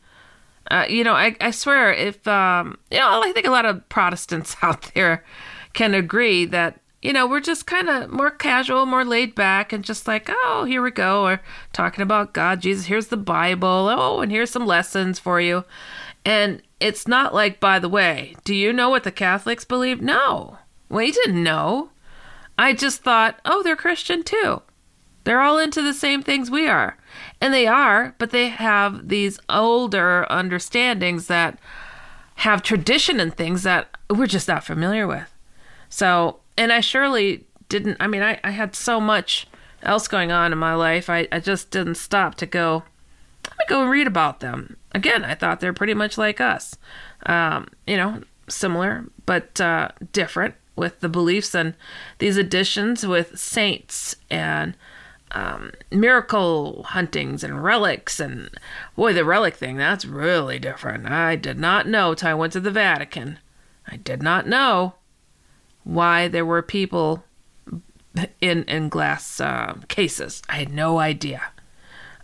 uh, 0.71 0.87
you 0.89 1.05
know, 1.05 1.13
I, 1.13 1.37
I 1.41 1.51
swear, 1.51 1.93
if, 1.93 2.27
um, 2.27 2.79
you 2.91 2.99
know, 2.99 3.21
I 3.23 3.33
think 3.33 3.47
a 3.47 3.51
lot 3.51 3.67
of 3.67 3.89
Protestants 3.89 4.57
out 4.63 4.93
there 4.95 5.25
can 5.73 5.95
agree 5.95 6.45
that, 6.47 6.81
you 7.03 7.13
know, 7.13 7.27
we're 7.27 7.41
just 7.41 7.67
kind 7.67 7.89
of 7.89 8.11
more 8.11 8.31
casual, 8.31 8.87
more 8.87 9.05
laid 9.05 9.35
back, 9.35 9.73
and 9.73 9.85
just 9.85 10.09
like, 10.09 10.29
oh, 10.31 10.65
here 10.67 10.81
we 10.81 10.91
go. 10.91 11.27
Or 11.27 11.41
talking 11.73 12.03
about 12.03 12.33
God, 12.33 12.63
Jesus, 12.63 12.87
here's 12.87 13.09
the 13.09 13.17
Bible. 13.19 13.89
Oh, 13.91 14.21
and 14.21 14.33
here's 14.33 14.51
some 14.51 14.67
lessons 14.67 15.19
for 15.19 15.41
you. 15.41 15.65
And 16.25 16.63
it's 16.81 17.07
not 17.07 17.35
like, 17.35 17.61
by 17.61 17.79
the 17.79 17.89
way, 17.89 18.35
do 18.45 18.55
you 18.55 18.73
know 18.73 18.89
what 18.89 19.05
the 19.05 19.13
Catholics 19.13 19.65
believe? 19.65 20.01
No. 20.01 20.59
We 20.89 21.13
didn't 21.13 21.43
know. 21.43 21.91
I 22.59 22.73
just 22.73 23.03
thought, 23.03 23.41
oh, 23.45 23.63
they're 23.63 23.77
Christian 23.77 24.23
too. 24.23 24.63
They're 25.25 25.41
all 25.41 25.59
into 25.59 25.83
the 25.83 25.95
same 25.95 26.23
things 26.23 26.51
we 26.51 26.69
are. 26.69 26.97
And 27.45 27.53
they 27.53 27.67
are, 27.67 28.15
but 28.17 28.31
they 28.31 28.49
have 28.49 29.09
these 29.09 29.39
older 29.51 30.27
understandings 30.31 31.27
that 31.27 31.59
have 32.37 32.63
tradition 32.63 33.21
and 33.21 33.37
things 33.37 33.65
that 33.65 33.99
we're 34.09 34.27
just 34.27 34.49
not 34.49 34.65
familiar 34.65 35.07
with. 35.07 35.31
So, 35.91 36.39
and 36.57 36.73
I 36.73 36.81
surely 36.81 37.45
didn't, 37.69 37.99
I 38.01 38.07
mean, 38.07 38.23
I, 38.23 38.41
I 38.43 38.53
had 38.53 38.75
so 38.75 38.99
much 38.99 39.47
else 39.83 40.09
going 40.09 40.33
on 40.33 40.53
in 40.53 40.59
my 40.59 40.73
life. 40.73 41.11
I, 41.11 41.29
I 41.31 41.39
just 41.39 41.71
didn't 41.71 41.97
stop 41.97 42.37
to 42.37 42.47
go, 42.47 42.83
let 43.45 43.59
me 43.59 43.65
go 43.69 43.83
and 43.83 43.91
read 43.91 44.07
about 44.07 44.41
them. 44.41 44.79
Again, 44.93 45.23
I 45.23 45.35
thought 45.35 45.61
they're 45.61 45.75
pretty 45.75 45.93
much 45.93 46.17
like 46.17 46.41
us. 46.41 46.79
Um, 47.27 47.69
you 47.87 47.99
know, 47.99 48.23
similar, 48.49 49.05
but 49.27 49.61
uh, 49.61 49.91
different 50.13 50.55
with 50.77 51.01
the 51.01 51.11
beliefs 51.11 51.55
and 51.55 51.75
these 52.21 52.39
additions 52.39 53.07
with 53.07 53.39
saints 53.39 54.17
and 54.31 54.75
um, 55.35 55.73
miracle 55.91 56.87
huntings 56.91 57.45
and 57.45 57.63
relics. 57.63 58.21
And 58.21 58.51
boy, 58.97 59.13
the 59.13 59.25
relic 59.25 59.57
thing, 59.57 59.77
that's 59.77 60.05
really 60.05 60.59
different. 60.59 61.07
I 61.07 61.37
did 61.37 61.59
not 61.59 61.87
know 61.87 62.15
till 62.15 62.29
I 62.29 62.35
went 62.35 62.53
to 62.55 62.61
the 62.61 62.71
Vatican. 62.71 63.39
I 63.87 63.97
did 63.97 64.23
not 64.23 64.47
know 64.47 64.95
why 65.83 66.29
there 66.29 66.47
were 66.47 66.63
people 66.63 67.25
in 68.41 68.63
in 68.65 68.89
glass 68.89 69.41
uh, 69.41 69.75
cases. 69.89 70.41
I 70.49 70.57
had 70.57 70.73
no 70.73 70.99
idea. 70.99 71.43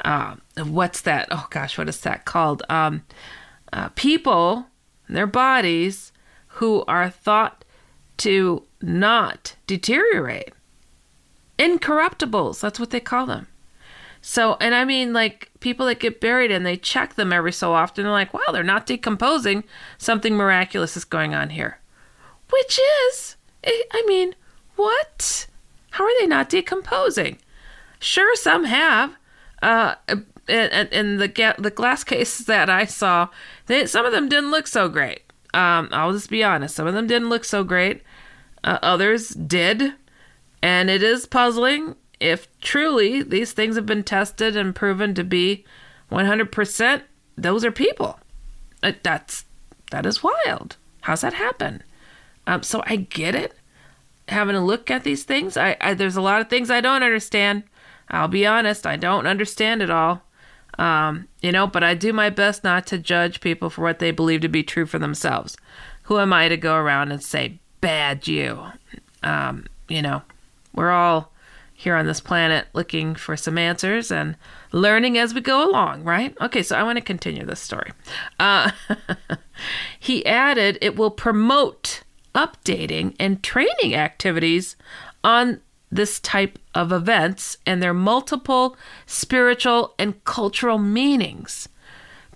Uh, 0.05 0.37
what's 0.57 1.03
that? 1.03 1.29
Oh 1.31 1.47
gosh, 1.51 1.77
what 1.77 1.89
is 1.89 2.01
that 2.01 2.25
called? 2.25 2.63
Um, 2.71 3.05
uh, 3.73 3.91
people, 3.91 4.67
their 5.09 5.27
bodies, 5.27 6.13
who 6.55 6.85
are 6.87 7.11
thought 7.11 7.65
to 8.19 8.65
not 8.81 9.57
deteriorate 9.67 10.53
incorruptibles. 11.61 12.61
That's 12.61 12.81
what 12.81 12.91
they 12.91 13.01
call 13.01 13.27
them. 13.27 13.47
So, 14.23 14.57
and 14.61 14.75
I 14.75 14.85
mean, 14.85 15.13
like 15.13 15.51
people 15.61 15.87
that 15.87 16.01
get 16.01 16.21
buried 16.21 16.51
and 16.51 16.65
they 16.65 16.77
check 16.77 17.15
them 17.15 17.33
every 17.33 17.53
so 17.53 17.73
often. 17.73 18.05
They're 18.05 18.13
like, 18.13 18.35
wow, 18.35 18.53
they're 18.53 18.63
not 18.63 18.87
decomposing. 18.87 19.65
Something 19.99 20.35
miraculous 20.35 20.97
is 20.97 21.05
going 21.05 21.35
on 21.35 21.51
here. 21.51 21.79
Which 22.51 22.79
is, 23.13 23.37
eh, 23.63 23.83
I 23.93 24.05
mean, 24.07 24.35
what? 24.77 25.47
How 25.91 26.05
are 26.05 26.21
they 26.21 26.27
not 26.27 26.49
decomposing? 26.49 27.39
Sure, 27.99 28.35
some 28.37 28.65
have. 28.65 29.17
Uh, 29.63 29.95
in, 30.49 31.19
the 31.19 31.55
the 31.59 31.71
glass 31.71 32.03
cases 32.03 32.47
that 32.47 32.69
I 32.71 32.87
saw, 32.87 33.29
they, 33.67 33.87
some 33.87 34.07
of 34.07 34.13
them 34.13 34.29
didn't 34.29 34.51
look 34.51 34.67
so 34.67 34.89
great. 34.89 35.23
Um, 35.53 35.89
I'll 35.93 36.13
just 36.13 36.31
be 36.31 36.45
honest. 36.45 36.77
Some 36.77 36.87
of 36.87 36.95
them 36.95 37.07
didn't 37.07 37.29
look 37.29 37.45
so 37.45 37.65
great. 37.65 38.03
Uh, 38.63 38.79
others 38.83 39.31
did. 39.31 39.95
And 40.63 40.91
it 40.91 41.03
is 41.03 41.27
puzzling 41.27 41.97
if 42.21 42.47
truly 42.61 43.23
these 43.23 43.53
things 43.53 43.77
have 43.77 43.87
been 43.87 44.05
tested 44.05 44.57
and 44.57 44.75
proven 44.75 45.15
to 45.15 45.25
be 45.25 45.65
100%, 46.13 47.03
those 47.37 47.65
are 47.65 47.73
people. 47.73 48.21
That's 48.81 49.45
that 49.91 50.07
is 50.07 50.23
wild. 50.23 50.77
How's 51.03 51.23
that 51.23 51.35
happen? 51.35 51.83
Um, 52.47 52.63
so 52.63 52.83
I 52.87 52.97
get 52.97 53.35
it. 53.35 53.55
Having 54.29 54.57
a 54.57 54.65
look 54.65 54.91
at 54.91 55.03
these 55.03 55.25
things, 55.25 55.57
I, 55.57 55.77
I 55.81 55.95
there's 55.95 56.17
a 56.17 56.21
lot 56.21 56.41
of 56.41 56.49
things 56.49 56.71
I 56.71 56.81
don't 56.81 57.03
understand. 57.03 57.65
I'll 58.09 58.29
be 58.29 58.47
honest, 58.47 58.87
I 58.87 58.97
don't 58.97 59.27
understand 59.27 59.83
it 59.83 59.91
all. 59.91 60.23
Um, 60.79 61.29
you 61.43 61.53
know, 61.53 61.67
but 61.67 61.83
I 61.83 61.95
do 61.95 62.13
my 62.13 62.31
best 62.31 62.65
not 62.65 62.87
to 62.87 62.99
judge 62.99 63.41
people 63.41 63.71
for 63.71 63.83
what 63.83 63.99
they 63.99 64.13
believe 64.13 64.41
to 64.43 64.49
be 64.49 64.63
true 64.63 64.87
for 64.87 64.99
themselves. 64.99 65.57
Who 66.05 66.19
am 66.19 66.33
I 66.33 66.49
to 66.49 66.57
go 66.57 66.77
around 66.77 67.13
and 67.13 67.23
say 67.23 67.59
bad 67.81 68.27
you? 68.27 68.65
Um, 69.23 69.67
you 69.89 70.01
know, 70.01 70.23
we're 70.75 70.91
all 70.91 71.33
here 71.73 71.97
on 71.97 72.07
this 72.07 72.21
planet 72.21 72.67
looking 72.75 73.15
for 73.15 73.37
some 73.37 73.57
answers 73.57 74.11
and 74.11 74.37
learning 74.71 75.17
as 75.17 75.33
we 75.33 75.41
go 75.41 75.69
along, 75.69 76.05
right? 76.05 76.37
Okay, 76.41 76.63
so 76.63 76.77
I 76.77 76.83
want 76.83 76.97
to 76.99 77.05
continue 77.05 77.45
this 77.45 77.61
story. 77.61 77.93
Uh, 78.39 78.71
he 79.99 80.25
added 80.27 80.77
it 80.83 80.97
will 80.97 81.11
promote 81.11 82.03
updating 82.35 83.15
and 83.19 83.43
training 83.43 83.95
activities 83.95 84.77
on 85.25 85.61
this 85.91 86.21
type 86.21 86.59
of 86.75 86.93
events 86.93 87.57
and 87.67 87.83
their 87.83 87.95
multiple 87.95 88.77
spiritual 89.07 89.95
and 89.99 90.23
cultural 90.25 90.79
meanings, 90.79 91.69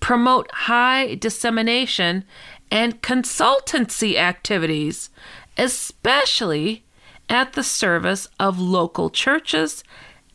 promote 0.00 0.50
high 0.52 1.14
dissemination 1.14 2.24
and 2.70 3.02
consultancy 3.02 4.16
activities, 4.16 5.10
especially 5.56 6.83
at 7.28 7.54
the 7.54 7.62
service 7.62 8.28
of 8.38 8.58
local 8.58 9.10
churches 9.10 9.82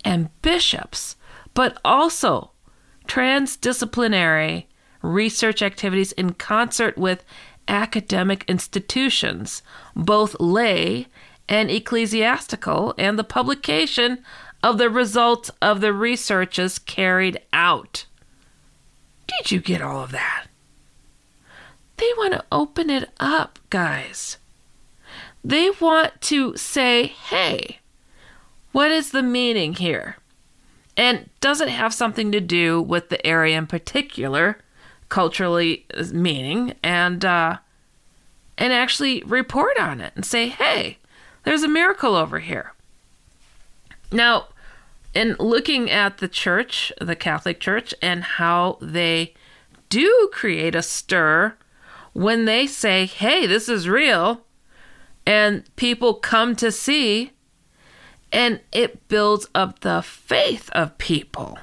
and 0.04 0.30
bishops, 0.42 1.16
but 1.54 1.80
also 1.84 2.52
transdisciplinary 3.08 4.66
research 5.02 5.62
activities 5.62 6.12
in 6.14 6.34
concert 6.34 6.98
with 6.98 7.24
academic 7.68 8.44
institutions, 8.48 9.62
both 9.96 10.36
lay 10.40 11.08
and 11.48 11.72
ecclesiastical, 11.72 12.94
and 12.98 13.18
the 13.18 13.24
publication 13.24 14.24
of 14.62 14.78
the 14.78 14.90
results 14.90 15.50
of 15.62 15.82
the 15.82 15.94
researches 15.94 16.78
carried 16.80 17.40
out. 17.54 18.06
Did 19.28 19.52
you 19.52 19.60
get 19.60 19.82
all 19.82 20.04
of 20.04 20.12
that? 20.12 20.48
They 21.98 22.12
want 22.18 22.34
to 22.34 22.46
open 22.52 22.90
it 22.90 23.10
up, 23.20 23.60
guys. 23.70 24.38
They 25.44 25.70
want 25.80 26.20
to 26.22 26.56
say, 26.58 27.08
hey, 27.08 27.80
What 28.72 28.92
is 28.92 29.12
the 29.12 29.24
meaning 29.24 29.74
here? 29.74 30.18
And 30.96 31.30
does 31.40 31.62
it 31.62 31.70
have 31.70 31.94
something 31.94 32.32
to 32.32 32.42
do 32.42 32.82
with 32.82 33.10
the 33.10 33.26
area 33.26 33.58
in 33.58 33.68
particular, 33.68 34.60
culturally 35.08 35.86
meaning, 36.12 36.74
and 36.84 37.24
uh, 37.24 37.58
and 38.58 38.74
actually 38.74 39.24
report 39.24 39.80
on 39.80 40.02
it 40.02 40.12
and 40.16 40.26
say, 40.26 40.50
hey, 40.50 40.98
there's 41.46 41.64
a 41.64 41.70
miracle 41.70 42.16
over 42.16 42.40
here. 42.40 42.74
Now, 44.12 44.48
in 45.14 45.36
looking 45.40 45.90
at 45.90 46.18
the 46.18 46.28
church, 46.28 46.92
the 47.00 47.16
Catholic 47.16 47.60
Church, 47.60 47.94
and 48.02 48.24
how 48.24 48.78
they 48.82 49.34
do 49.88 50.30
create 50.34 50.76
a 50.76 50.82
stir 50.82 51.56
when 52.14 52.46
they 52.46 52.68
say, 52.68 53.06
hey, 53.06 53.48
this 53.48 53.70
is 53.70 53.88
real, 53.88 54.42
and 55.30 55.64
people 55.76 56.16
come 56.16 56.56
to 56.56 56.72
see, 56.72 57.34
and 58.32 58.60
it 58.72 59.08
builds 59.10 59.48
up 59.54 59.82
the 59.82 60.02
faith 60.02 60.72
of 60.72 60.98
people. 60.98 61.60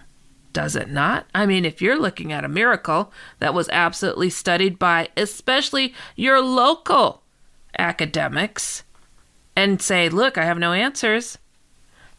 Does 0.53 0.77
it 0.77 0.89
not? 0.89 1.27
I 1.35 1.47
mean, 1.47 1.65
if 1.65 1.83
you're 1.83 1.99
looking 1.99 2.33
at 2.33 2.45
a 2.45 2.49
miracle 2.49 3.13
that 3.41 3.55
was 3.55 3.69
absolutely 3.71 4.31
studied 4.31 4.79
by 4.79 5.09
especially 5.17 5.95
your 6.15 6.41
local 6.41 7.23
academics 7.77 8.85
and 9.57 9.83
say, 9.83 10.09
look, 10.09 10.39
I 10.39 10.45
have 10.45 10.61
no 10.61 10.73
answers, 10.73 11.37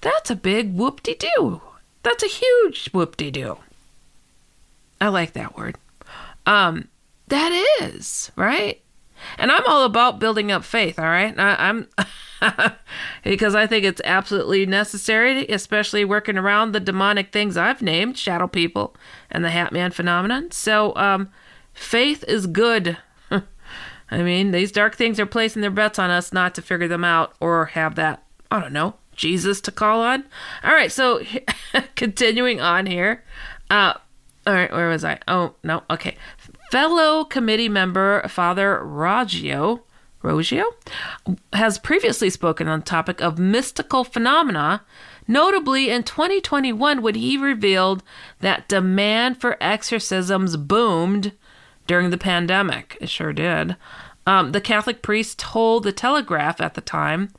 that's 0.02 0.30
a 0.30 0.36
big 0.36 0.76
whoop 0.76 1.02
de 1.02 1.16
doo. 1.16 1.62
That's 2.04 2.24
a 2.24 2.28
huge 2.28 2.90
whoop 2.90 3.16
de 3.16 3.32
doo. 3.32 3.58
I 5.00 5.08
like 5.08 5.32
that 5.32 5.56
word. 5.56 5.78
Um, 6.46 6.90
that 7.30 7.54
is, 7.80 8.34
right? 8.36 8.82
And 9.38 9.52
I'm 9.52 9.66
all 9.66 9.84
about 9.84 10.20
building 10.20 10.52
up 10.52 10.64
faith, 10.64 11.00
all 11.00 11.06
right? 11.06 11.38
I, 11.38 11.70
am 11.70 11.88
because 13.24 13.56
I 13.56 13.68
think 13.68 13.86
it's 13.86 14.02
absolutely 14.04 14.66
necessary, 14.66 15.48
especially 15.48 16.06
working 16.06 16.38
around 16.38 16.72
the 16.72 16.80
demonic 16.80 17.32
things 17.32 17.58
I've 17.58 17.82
named, 17.82 18.18
shadow 18.18 18.48
people 18.48 18.96
and 19.30 19.44
the 19.44 19.50
Hat 19.50 19.72
Man 19.72 19.92
phenomenon. 19.92 20.52
So, 20.52 20.96
um, 20.96 21.30
faith 21.74 22.24
is 22.28 22.48
good. 22.48 22.98
I 24.10 24.22
mean, 24.22 24.52
these 24.52 24.72
dark 24.72 24.96
things 24.96 25.20
are 25.20 25.26
placing 25.26 25.62
their 25.62 25.72
bets 25.72 26.00
on 26.00 26.10
us 26.10 26.32
not 26.32 26.56
to 26.56 26.62
figure 26.62 26.88
them 26.88 27.04
out 27.04 27.36
or 27.40 27.66
have 27.68 27.96
that, 27.96 28.24
I 28.50 28.60
don't 28.62 28.74
know, 28.74 28.96
Jesus 29.16 29.60
to 29.62 29.72
call 29.72 30.02
on. 30.02 30.24
All 30.64 30.74
right, 30.74 30.92
so 30.92 31.22
continuing 31.96 32.62
on 32.62 32.86
here. 32.86 33.24
Uh, 33.70 33.94
all 34.46 34.54
right, 34.54 34.72
where 34.72 34.88
was 34.88 35.04
I? 35.04 35.20
Oh, 35.28 35.56
no, 35.62 35.84
okay. 35.90 36.16
Fellow 36.72 37.24
committee 37.24 37.70
member 37.70 38.28
Father 38.28 38.82
Roggio, 38.84 39.82
Roggio 40.22 40.66
has 41.54 41.80
previously 41.80 42.30
spoken 42.30 42.68
on 42.68 42.80
the 42.80 42.86
topic 42.86 43.22
of 43.22 43.40
mystical 43.40 44.04
phenomena, 44.04 44.84
notably 45.28 45.90
in 45.90 46.04
2021 46.04 47.02
when 47.02 47.16
he 47.16 47.38
revealed 47.38 48.04
that 48.42 48.68
demand 48.68 49.40
for 49.40 49.56
exorcisms 49.62 50.58
boomed 50.58 51.32
during 51.86 52.10
the 52.10 52.18
pandemic. 52.18 52.98
It 53.00 53.10
sure 53.10 53.32
did. 53.32 53.78
Um, 54.26 54.52
the 54.52 54.60
Catholic 54.60 55.02
priest 55.02 55.40
told 55.40 55.84
the 55.84 55.94
Telegraph 55.94 56.60
at 56.60 56.74
the 56.74 56.82
time 56.82 57.30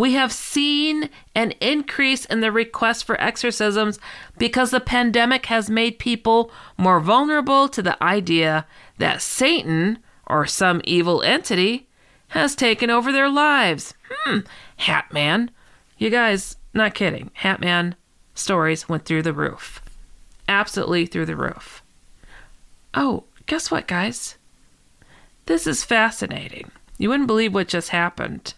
we 0.00 0.14
have 0.14 0.32
seen 0.32 1.10
an 1.34 1.50
increase 1.60 2.24
in 2.24 2.40
the 2.40 2.50
request 2.50 3.04
for 3.04 3.20
exorcisms 3.20 3.98
because 4.38 4.70
the 4.70 4.80
pandemic 4.80 5.44
has 5.46 5.68
made 5.68 5.98
people 5.98 6.50
more 6.78 7.00
vulnerable 7.00 7.68
to 7.68 7.82
the 7.82 8.02
idea 8.02 8.64
that 8.96 9.20
Satan 9.20 9.98
or 10.26 10.46
some 10.46 10.80
evil 10.84 11.20
entity 11.20 11.86
has 12.28 12.54
taken 12.56 12.88
over 12.88 13.12
their 13.12 13.28
lives. 13.28 13.92
Hmm, 14.10 14.38
Hatman. 14.78 15.50
You 15.98 16.08
guys, 16.08 16.56
not 16.72 16.94
kidding. 16.94 17.30
Hat 17.34 17.60
Man 17.60 17.94
stories 18.34 18.88
went 18.88 19.04
through 19.04 19.22
the 19.22 19.34
roof. 19.34 19.82
Absolutely 20.48 21.04
through 21.04 21.26
the 21.26 21.36
roof. 21.36 21.82
Oh, 22.94 23.24
guess 23.44 23.70
what, 23.70 23.86
guys? 23.86 24.38
This 25.44 25.66
is 25.66 25.84
fascinating. 25.84 26.70
You 26.96 27.10
wouldn't 27.10 27.26
believe 27.26 27.52
what 27.52 27.68
just 27.68 27.90
happened 27.90 28.54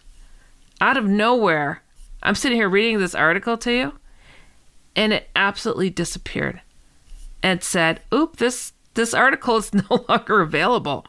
out 0.83 0.97
of 0.97 1.05
nowhere, 1.05 1.81
I'm 2.21 2.35
sitting 2.35 2.57
here 2.57 2.67
reading 2.67 2.99
this 2.99 3.15
article 3.15 3.57
to 3.59 3.71
you, 3.71 3.93
and 4.97 5.13
it 5.13 5.29
absolutely 5.33 5.89
disappeared. 5.89 6.59
And 7.41 7.63
said, 7.63 8.01
"Oop, 8.13 8.35
this 8.35 8.73
this 8.93 9.13
article 9.13 9.55
is 9.57 9.73
no 9.89 10.05
longer 10.09 10.41
available." 10.41 11.05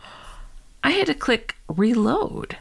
I 0.85 0.91
had 0.91 1.07
to 1.09 1.15
click 1.15 1.57
reload. 1.69 2.59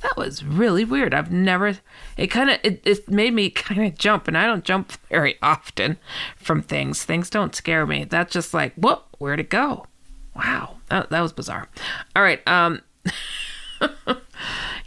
That 0.00 0.16
was 0.16 0.44
really 0.44 0.84
weird. 0.84 1.14
I've 1.14 1.30
never. 1.30 1.78
It 2.16 2.26
kind 2.26 2.50
of 2.50 2.58
it, 2.64 2.82
it 2.84 3.08
made 3.08 3.34
me 3.34 3.50
kind 3.66 3.84
of 3.84 3.96
jump, 3.96 4.26
and 4.26 4.36
I 4.36 4.44
don't 4.44 4.64
jump 4.64 4.92
very 5.08 5.36
often 5.40 5.96
from 6.36 6.62
things. 6.62 7.04
Things 7.04 7.30
don't 7.30 7.54
scare 7.54 7.86
me. 7.86 8.02
That's 8.02 8.32
just 8.32 8.52
like, 8.52 8.74
whoop, 8.74 9.04
where'd 9.18 9.40
it 9.40 9.48
go? 9.48 9.86
Wow, 10.34 10.78
that, 10.88 11.10
that 11.10 11.20
was 11.20 11.32
bizarre. 11.32 11.68
All 12.16 12.22
right, 12.22 12.46
um. 12.48 12.82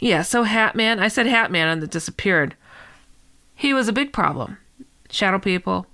Yeah, 0.00 0.22
so 0.22 0.44
Hatman, 0.44 0.98
I 0.98 1.08
said 1.08 1.26
Hatman 1.26 1.72
and 1.72 1.82
it 1.82 1.90
disappeared. 1.90 2.56
He 3.54 3.72
was 3.72 3.88
a 3.88 3.92
big 3.92 4.12
problem. 4.12 4.58
Shadow 5.10 5.38
people. 5.38 5.86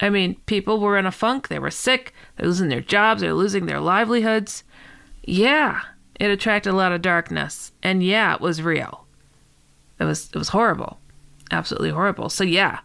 I 0.00 0.10
mean, 0.10 0.36
people 0.46 0.80
were 0.80 0.98
in 0.98 1.06
a 1.06 1.12
funk. 1.12 1.48
They 1.48 1.58
were 1.58 1.70
sick. 1.70 2.12
They're 2.36 2.46
losing 2.46 2.68
their 2.68 2.80
jobs. 2.80 3.20
They're 3.20 3.34
losing 3.34 3.66
their 3.66 3.80
livelihoods. 3.80 4.64
Yeah, 5.22 5.82
it 6.18 6.30
attracted 6.30 6.72
a 6.72 6.76
lot 6.76 6.92
of 6.92 7.02
darkness. 7.02 7.72
And 7.82 8.02
yeah, 8.02 8.34
it 8.34 8.40
was 8.40 8.62
real. 8.62 9.06
It 9.98 10.04
was 10.04 10.30
it 10.32 10.36
was 10.36 10.48
horrible. 10.48 10.98
Absolutely 11.50 11.90
horrible. 11.90 12.28
So 12.28 12.42
yeah, 12.42 12.80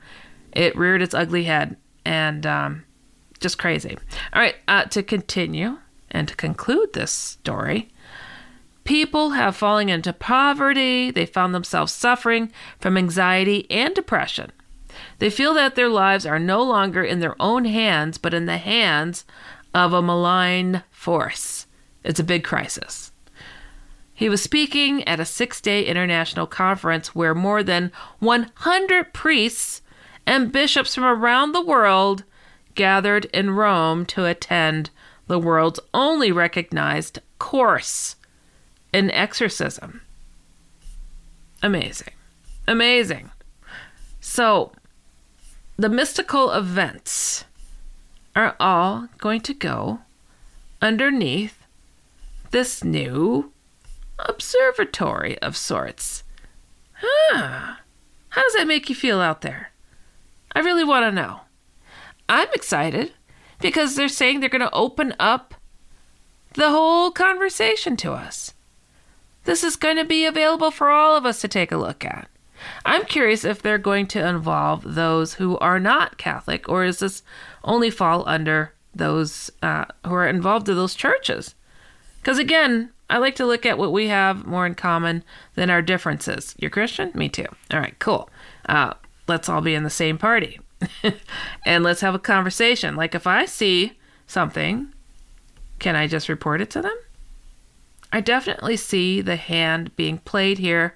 it 0.52 0.76
reared 0.76 1.02
its 1.02 1.14
ugly 1.14 1.46
head 1.46 1.78
and 2.06 2.46
um, 2.46 2.86
just 3.40 3.58
crazy. 3.58 3.98
All 4.34 4.42
right, 4.42 4.56
uh, 4.68 4.84
to 4.86 5.04
continue 5.04 5.78
and 6.12 6.28
to 6.28 6.36
conclude 6.36 6.94
this 6.94 7.12
story, 7.12 7.90
People 8.90 9.30
have 9.30 9.56
fallen 9.56 9.88
into 9.88 10.12
poverty, 10.12 11.12
they 11.12 11.28
found 11.28 11.54
themselves 11.54 11.92
suffering 11.92 12.52
from 12.80 12.98
anxiety 12.98 13.70
and 13.70 13.94
depression. 13.94 14.52
They 15.20 15.30
feel 15.30 15.54
that 15.54 15.76
their 15.76 15.88
lives 15.88 16.26
are 16.26 16.40
no 16.40 16.64
longer 16.64 17.04
in 17.04 17.20
their 17.20 17.40
own 17.40 17.66
hands, 17.66 18.18
but 18.18 18.34
in 18.34 18.48
the 18.48 18.58
hands 18.58 19.26
of 19.76 19.94
a 19.94 20.02
malign 20.02 20.82
force. 20.90 21.68
It's 22.04 22.20
a 22.20 22.24
big 22.24 22.44
crisis. 22.44 23.12
He 24.12 24.28
was 24.28 24.42
speaking 24.42 25.08
at 25.08 25.20
a 25.20 25.24
six 25.24 25.62
day 25.62 25.86
international 25.86 26.48
conference 26.48 27.14
where 27.14 27.36
more 27.36 27.62
than 27.62 27.92
100 28.18 29.14
priests 29.14 29.84
and 30.26 30.52
bishops 30.52 30.96
from 30.96 31.04
around 31.04 31.52
the 31.52 31.62
world 31.62 32.24
gathered 32.74 33.26
in 33.26 33.52
Rome 33.52 34.08
to 34.08 34.26
attend 34.26 34.90
the 35.28 35.38
world's 35.38 35.80
only 35.94 36.32
recognized 36.32 37.20
course 37.38 38.16
an 38.94 39.12
exorcism. 39.12 40.02
Amazing. 41.62 42.14
Amazing. 42.68 43.32
So, 44.20 44.72
the 45.78 45.90
mystical 45.90 46.52
events 46.52 47.46
are 48.36 48.56
all 48.60 49.08
going 49.18 49.42
to 49.42 49.54
go 49.54 50.00
underneath 50.82 51.66
this 52.52 52.84
new 52.84 53.52
observatory 54.18 55.38
of 55.40 55.56
sorts. 55.56 56.24
Huh. 56.94 57.76
How 58.30 58.44
does 58.44 58.54
that 58.54 58.68
make 58.68 58.90
you 58.90 58.96
feel 58.96 59.20
out 59.20 59.42
there? 59.42 59.72
I 60.54 60.60
really 60.60 60.84
want 60.84 61.06
to 61.06 61.12
know. 61.12 61.42
I'm 62.28 62.48
excited 62.54 63.14
because 63.60 63.96
they're 63.96 64.08
saying 64.08 64.40
they're 64.40 64.50
going 64.50 64.62
to 64.62 64.74
open 64.74 65.14
up 65.20 65.56
the 66.54 66.70
whole 66.70 67.12
conversation 67.12 67.96
to 67.98 68.14
us. 68.14 68.54
This 69.46 69.64
is 69.64 69.76
going 69.76 69.98
to 69.98 70.06
be 70.06 70.26
available 70.26 70.72
for 70.72 70.90
all 70.90 71.16
of 71.16 71.26
us 71.26 71.42
to 71.42 71.48
take 71.48 71.72
a 71.72 71.78
look 71.78 72.06
at. 72.06 72.30
I'm 72.86 73.06
curious 73.06 73.46
if 73.46 73.62
they're 73.62 73.78
going 73.78 74.08
to 74.08 74.28
involve 74.28 74.96
those 74.96 75.36
who 75.36 75.58
are 75.60 75.80
not 75.80 76.18
Catholic, 76.18 76.68
or 76.68 76.84
is 76.84 77.00
this 77.00 77.24
only 77.64 77.90
fall 77.90 78.28
under 78.28 78.74
those 78.94 79.50
uh, 79.62 79.86
who 80.06 80.14
are 80.14 80.28
involved 80.28 80.68
in 80.68 80.76
those 80.76 80.96
churches? 80.96 81.56
Because 82.22 82.38
again, 82.38 82.92
I 83.10 83.18
like 83.18 83.36
to 83.36 83.46
look 83.46 83.66
at 83.66 83.78
what 83.78 83.94
we 83.94 84.08
have 84.08 84.46
more 84.46 84.66
in 84.66 84.76
common 84.76 85.24
than 85.56 85.70
our 85.70 85.82
differences. 85.82 86.54
You're 86.60 86.70
Christian? 86.70 87.12
Me 87.16 87.30
too. 87.30 87.48
All 87.72 87.80
right, 87.80 87.98
cool. 88.00 88.30
Uh, 88.68 88.94
let's 89.28 89.50
all 89.50 89.62
be 89.62 89.74
in 89.74 89.84
the 89.84 89.90
same 89.90 90.18
party. 90.18 90.60
and 91.66 91.84
let's 91.84 92.02
have 92.02 92.16
a 92.16 92.20
conversation. 92.20 92.96
Like 92.96 93.16
if 93.16 93.26
I 93.26 93.46
see 93.46 93.98
something, 94.28 94.94
can 95.80 95.96
I 95.96 96.08
just 96.08 96.30
report 96.30 96.62
it 96.62 96.70
to 96.72 96.82
them? 96.82 96.96
I 98.12 98.22
definitely 98.22 98.78
see 98.78 99.22
the 99.22 99.36
hand 99.36 99.96
being 99.96 100.18
played 100.20 100.58
here 100.58 100.96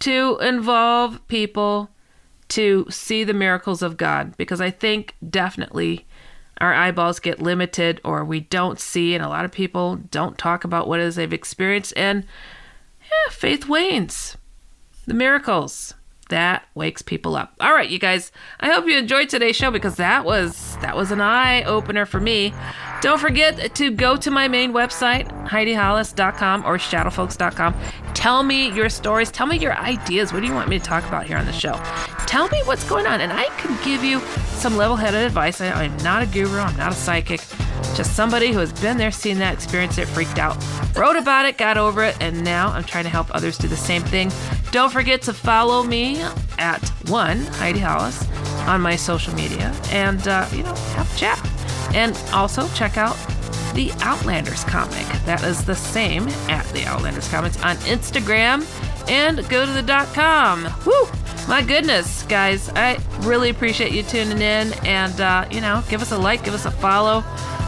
to 0.00 0.38
involve 0.40 1.26
people 1.28 1.90
to 2.48 2.86
see 2.90 3.24
the 3.24 3.34
miracles 3.34 3.82
of 3.82 3.96
God 3.96 4.36
because 4.36 4.60
I 4.60 4.70
think 4.70 5.14
definitely 5.28 6.06
our 6.60 6.72
eyeballs 6.72 7.18
get 7.20 7.42
limited 7.42 8.00
or 8.04 8.24
we 8.24 8.40
don't 8.40 8.80
see, 8.80 9.14
and 9.14 9.22
a 9.22 9.28
lot 9.28 9.44
of 9.44 9.52
people 9.52 9.96
don't 9.96 10.38
talk 10.38 10.64
about 10.64 10.88
what 10.88 11.00
it 11.00 11.02
is 11.02 11.16
they've 11.16 11.32
experienced, 11.32 11.92
and 11.96 12.24
yeah, 13.02 13.30
faith 13.32 13.68
wanes. 13.68 14.36
The 15.06 15.14
miracles. 15.14 15.94
that 16.28 16.64
wakes 16.74 17.02
people 17.02 17.36
up. 17.36 17.54
All 17.60 17.72
right, 17.72 17.88
you 17.88 17.98
guys. 17.98 18.32
I 18.60 18.70
hope 18.72 18.86
you 18.86 18.98
enjoyed 18.98 19.28
today's 19.28 19.56
show 19.56 19.70
because 19.70 19.96
that 19.96 20.24
was 20.24 20.76
that 20.80 20.96
was 20.96 21.12
an 21.12 21.20
eye 21.20 21.62
opener 21.64 22.06
for 22.06 22.20
me. 22.20 22.52
Don't 23.02 23.18
forget 23.20 23.74
to 23.74 23.90
go 23.90 24.16
to 24.16 24.30
my 24.30 24.48
main 24.48 24.72
website, 24.72 25.28
HeidiHollis.com 25.46 26.64
or 26.64 26.78
shadowfolks.com. 26.78 27.74
Tell 28.14 28.42
me 28.42 28.72
your 28.72 28.88
stories. 28.88 29.30
Tell 29.30 29.46
me 29.46 29.58
your 29.58 29.76
ideas. 29.76 30.32
What 30.32 30.40
do 30.40 30.46
you 30.46 30.54
want 30.54 30.68
me 30.68 30.78
to 30.78 30.84
talk 30.84 31.06
about 31.06 31.26
here 31.26 31.36
on 31.36 31.44
the 31.44 31.52
show? 31.52 31.74
Tell 32.26 32.48
me 32.48 32.60
what's 32.64 32.88
going 32.88 33.06
on, 33.06 33.20
and 33.20 33.32
I 33.32 33.44
can 33.58 33.76
give 33.84 34.02
you 34.02 34.20
some 34.56 34.76
level-headed 34.76 35.22
advice. 35.22 35.60
I, 35.60 35.70
I'm 35.84 35.96
not 35.98 36.22
a 36.22 36.26
guru. 36.26 36.58
I'm 36.58 36.76
not 36.76 36.92
a 36.92 36.94
psychic. 36.94 37.40
Just 37.94 38.16
somebody 38.16 38.52
who 38.52 38.58
has 38.58 38.72
been 38.72 38.96
there, 38.96 39.10
seen 39.10 39.38
that, 39.38 39.54
experienced 39.54 39.98
it, 39.98 40.06
freaked 40.06 40.38
out, 40.38 40.56
wrote 40.96 41.16
about 41.16 41.44
it, 41.44 41.58
got 41.58 41.76
over 41.76 42.02
it, 42.02 42.16
and 42.20 42.42
now 42.42 42.68
I'm 42.68 42.84
trying 42.84 43.04
to 43.04 43.10
help 43.10 43.32
others 43.34 43.58
do 43.58 43.68
the 43.68 43.76
same 43.76 44.02
thing. 44.02 44.32
Don't 44.70 44.90
forget 44.90 45.22
to 45.22 45.34
follow 45.34 45.82
me 45.82 46.20
at 46.58 46.82
one 47.08 47.38
Heidi 47.38 47.78
Hollis 47.78 48.26
on 48.66 48.80
my 48.80 48.96
social 48.96 49.34
media, 49.34 49.74
and 49.90 50.26
uh, 50.26 50.48
you 50.52 50.62
know 50.62 50.74
have 50.74 51.14
a 51.14 51.18
chat. 51.18 51.55
And 51.94 52.16
also 52.32 52.68
check 52.68 52.96
out 52.96 53.16
the 53.74 53.92
Outlanders 54.00 54.64
comic. 54.64 55.06
That 55.24 55.42
is 55.44 55.64
the 55.64 55.74
same 55.74 56.28
at 56.48 56.66
the 56.72 56.84
Outlanders 56.84 57.28
comics 57.28 57.62
on 57.62 57.76
Instagram 57.76 58.64
and 59.08 59.46
go 59.48 59.66
to 59.66 59.72
the 59.72 59.82
dot 59.82 60.08
com. 60.14 60.64
Woo! 60.86 61.08
My 61.48 61.62
goodness, 61.62 62.24
guys, 62.24 62.70
I 62.70 62.98
really 63.20 63.50
appreciate 63.50 63.92
you 63.92 64.02
tuning 64.02 64.38
in 64.38 64.72
and, 64.84 65.20
uh, 65.20 65.46
you 65.50 65.60
know, 65.60 65.84
give 65.88 66.02
us 66.02 66.10
a 66.10 66.18
like, 66.18 66.42
give 66.42 66.54
us 66.54 66.64
a 66.64 66.70
follow. 66.70 67.22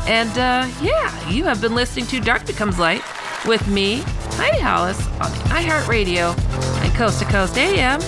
And 0.06 0.30
uh, 0.30 0.66
yeah, 0.82 1.28
you 1.28 1.44
have 1.44 1.60
been 1.60 1.74
listening 1.74 2.06
to 2.06 2.20
Dark 2.20 2.46
Becomes 2.46 2.78
Light 2.78 3.02
with 3.46 3.68
me, 3.68 4.02
Heidi 4.32 4.58
Hollis, 4.58 4.98
on 5.20 5.30
the 5.30 5.38
iHeartRadio 5.54 6.36
and 6.82 6.94
Coast 6.94 7.20
to 7.20 7.24
Coast 7.26 7.56
AM 7.56 8.00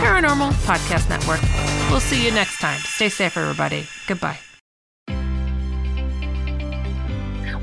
Paranormal 0.00 0.50
Podcast 0.64 1.08
Network. 1.08 1.40
We'll 1.90 2.00
see 2.00 2.24
you 2.24 2.32
next 2.32 2.58
time. 2.58 2.80
Stay 2.80 3.08
safe, 3.08 3.36
everybody. 3.36 3.86
Goodbye. 4.08 4.43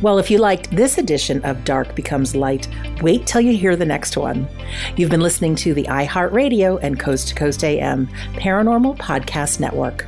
Well, 0.01 0.17
if 0.17 0.31
you 0.31 0.39
liked 0.39 0.75
this 0.75 0.97
edition 0.97 1.45
of 1.45 1.63
Dark 1.63 1.93
Becomes 1.93 2.35
Light, 2.35 2.67
wait 3.03 3.27
till 3.27 3.41
you 3.41 3.55
hear 3.55 3.75
the 3.75 3.85
next 3.85 4.17
one. 4.17 4.47
You've 4.97 5.11
been 5.11 5.21
listening 5.21 5.55
to 5.57 5.75
the 5.75 5.83
iHeartRadio 5.83 6.79
and 6.81 6.99
Coast 6.99 7.27
to 7.27 7.35
Coast 7.35 7.63
AM 7.63 8.07
Paranormal 8.33 8.97
Podcast 8.97 9.59
Network. 9.59 10.07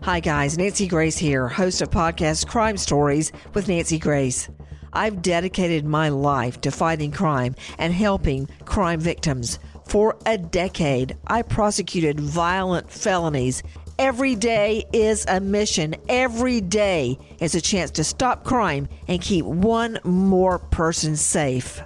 Hi, 0.00 0.20
guys. 0.20 0.56
Nancy 0.56 0.86
Grace 0.86 1.18
here, 1.18 1.48
host 1.48 1.82
of 1.82 1.90
podcast 1.90 2.46
Crime 2.46 2.78
Stories 2.78 3.30
with 3.52 3.68
Nancy 3.68 3.98
Grace. 3.98 4.48
I've 4.94 5.20
dedicated 5.20 5.84
my 5.84 6.08
life 6.08 6.62
to 6.62 6.70
fighting 6.70 7.12
crime 7.12 7.54
and 7.78 7.92
helping 7.92 8.48
crime 8.64 9.00
victims. 9.00 9.58
For 9.86 10.16
a 10.24 10.38
decade, 10.38 11.16
I 11.26 11.42
prosecuted 11.42 12.20
violent 12.20 12.90
felonies 12.90 13.62
Every 14.00 14.34
day 14.34 14.86
is 14.94 15.26
a 15.28 15.40
mission. 15.40 15.94
Every 16.08 16.62
day 16.62 17.18
is 17.38 17.54
a 17.54 17.60
chance 17.60 17.90
to 17.90 18.02
stop 18.02 18.44
crime 18.44 18.88
and 19.08 19.20
keep 19.20 19.44
one 19.44 19.98
more 20.04 20.58
person 20.58 21.16
safe. 21.16 21.82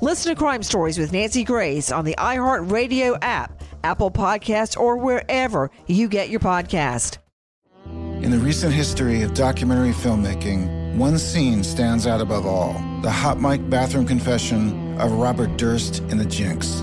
Listen 0.00 0.34
to 0.34 0.38
Crime 0.38 0.62
Stories 0.62 0.96
with 0.96 1.12
Nancy 1.12 1.44
Grace 1.44 1.92
on 1.92 2.06
the 2.06 2.14
iHeartRadio 2.16 3.18
app, 3.20 3.62
Apple 3.84 4.10
Podcasts, 4.10 4.74
or 4.74 4.96
wherever 4.96 5.70
you 5.86 6.08
get 6.08 6.30
your 6.30 6.40
podcast. 6.40 7.18
In 7.84 8.30
the 8.30 8.38
recent 8.38 8.72
history 8.72 9.20
of 9.20 9.34
documentary 9.34 9.92
filmmaking, 9.92 10.96
one 10.96 11.18
scene 11.18 11.62
stands 11.62 12.06
out 12.06 12.22
above 12.22 12.46
all 12.46 12.72
the 13.02 13.10
hot 13.10 13.38
mic 13.38 13.68
bathroom 13.68 14.06
confession 14.06 14.98
of 14.98 15.12
Robert 15.12 15.58
Durst 15.58 15.98
in 16.04 16.16
The 16.16 16.24
Jinx. 16.24 16.82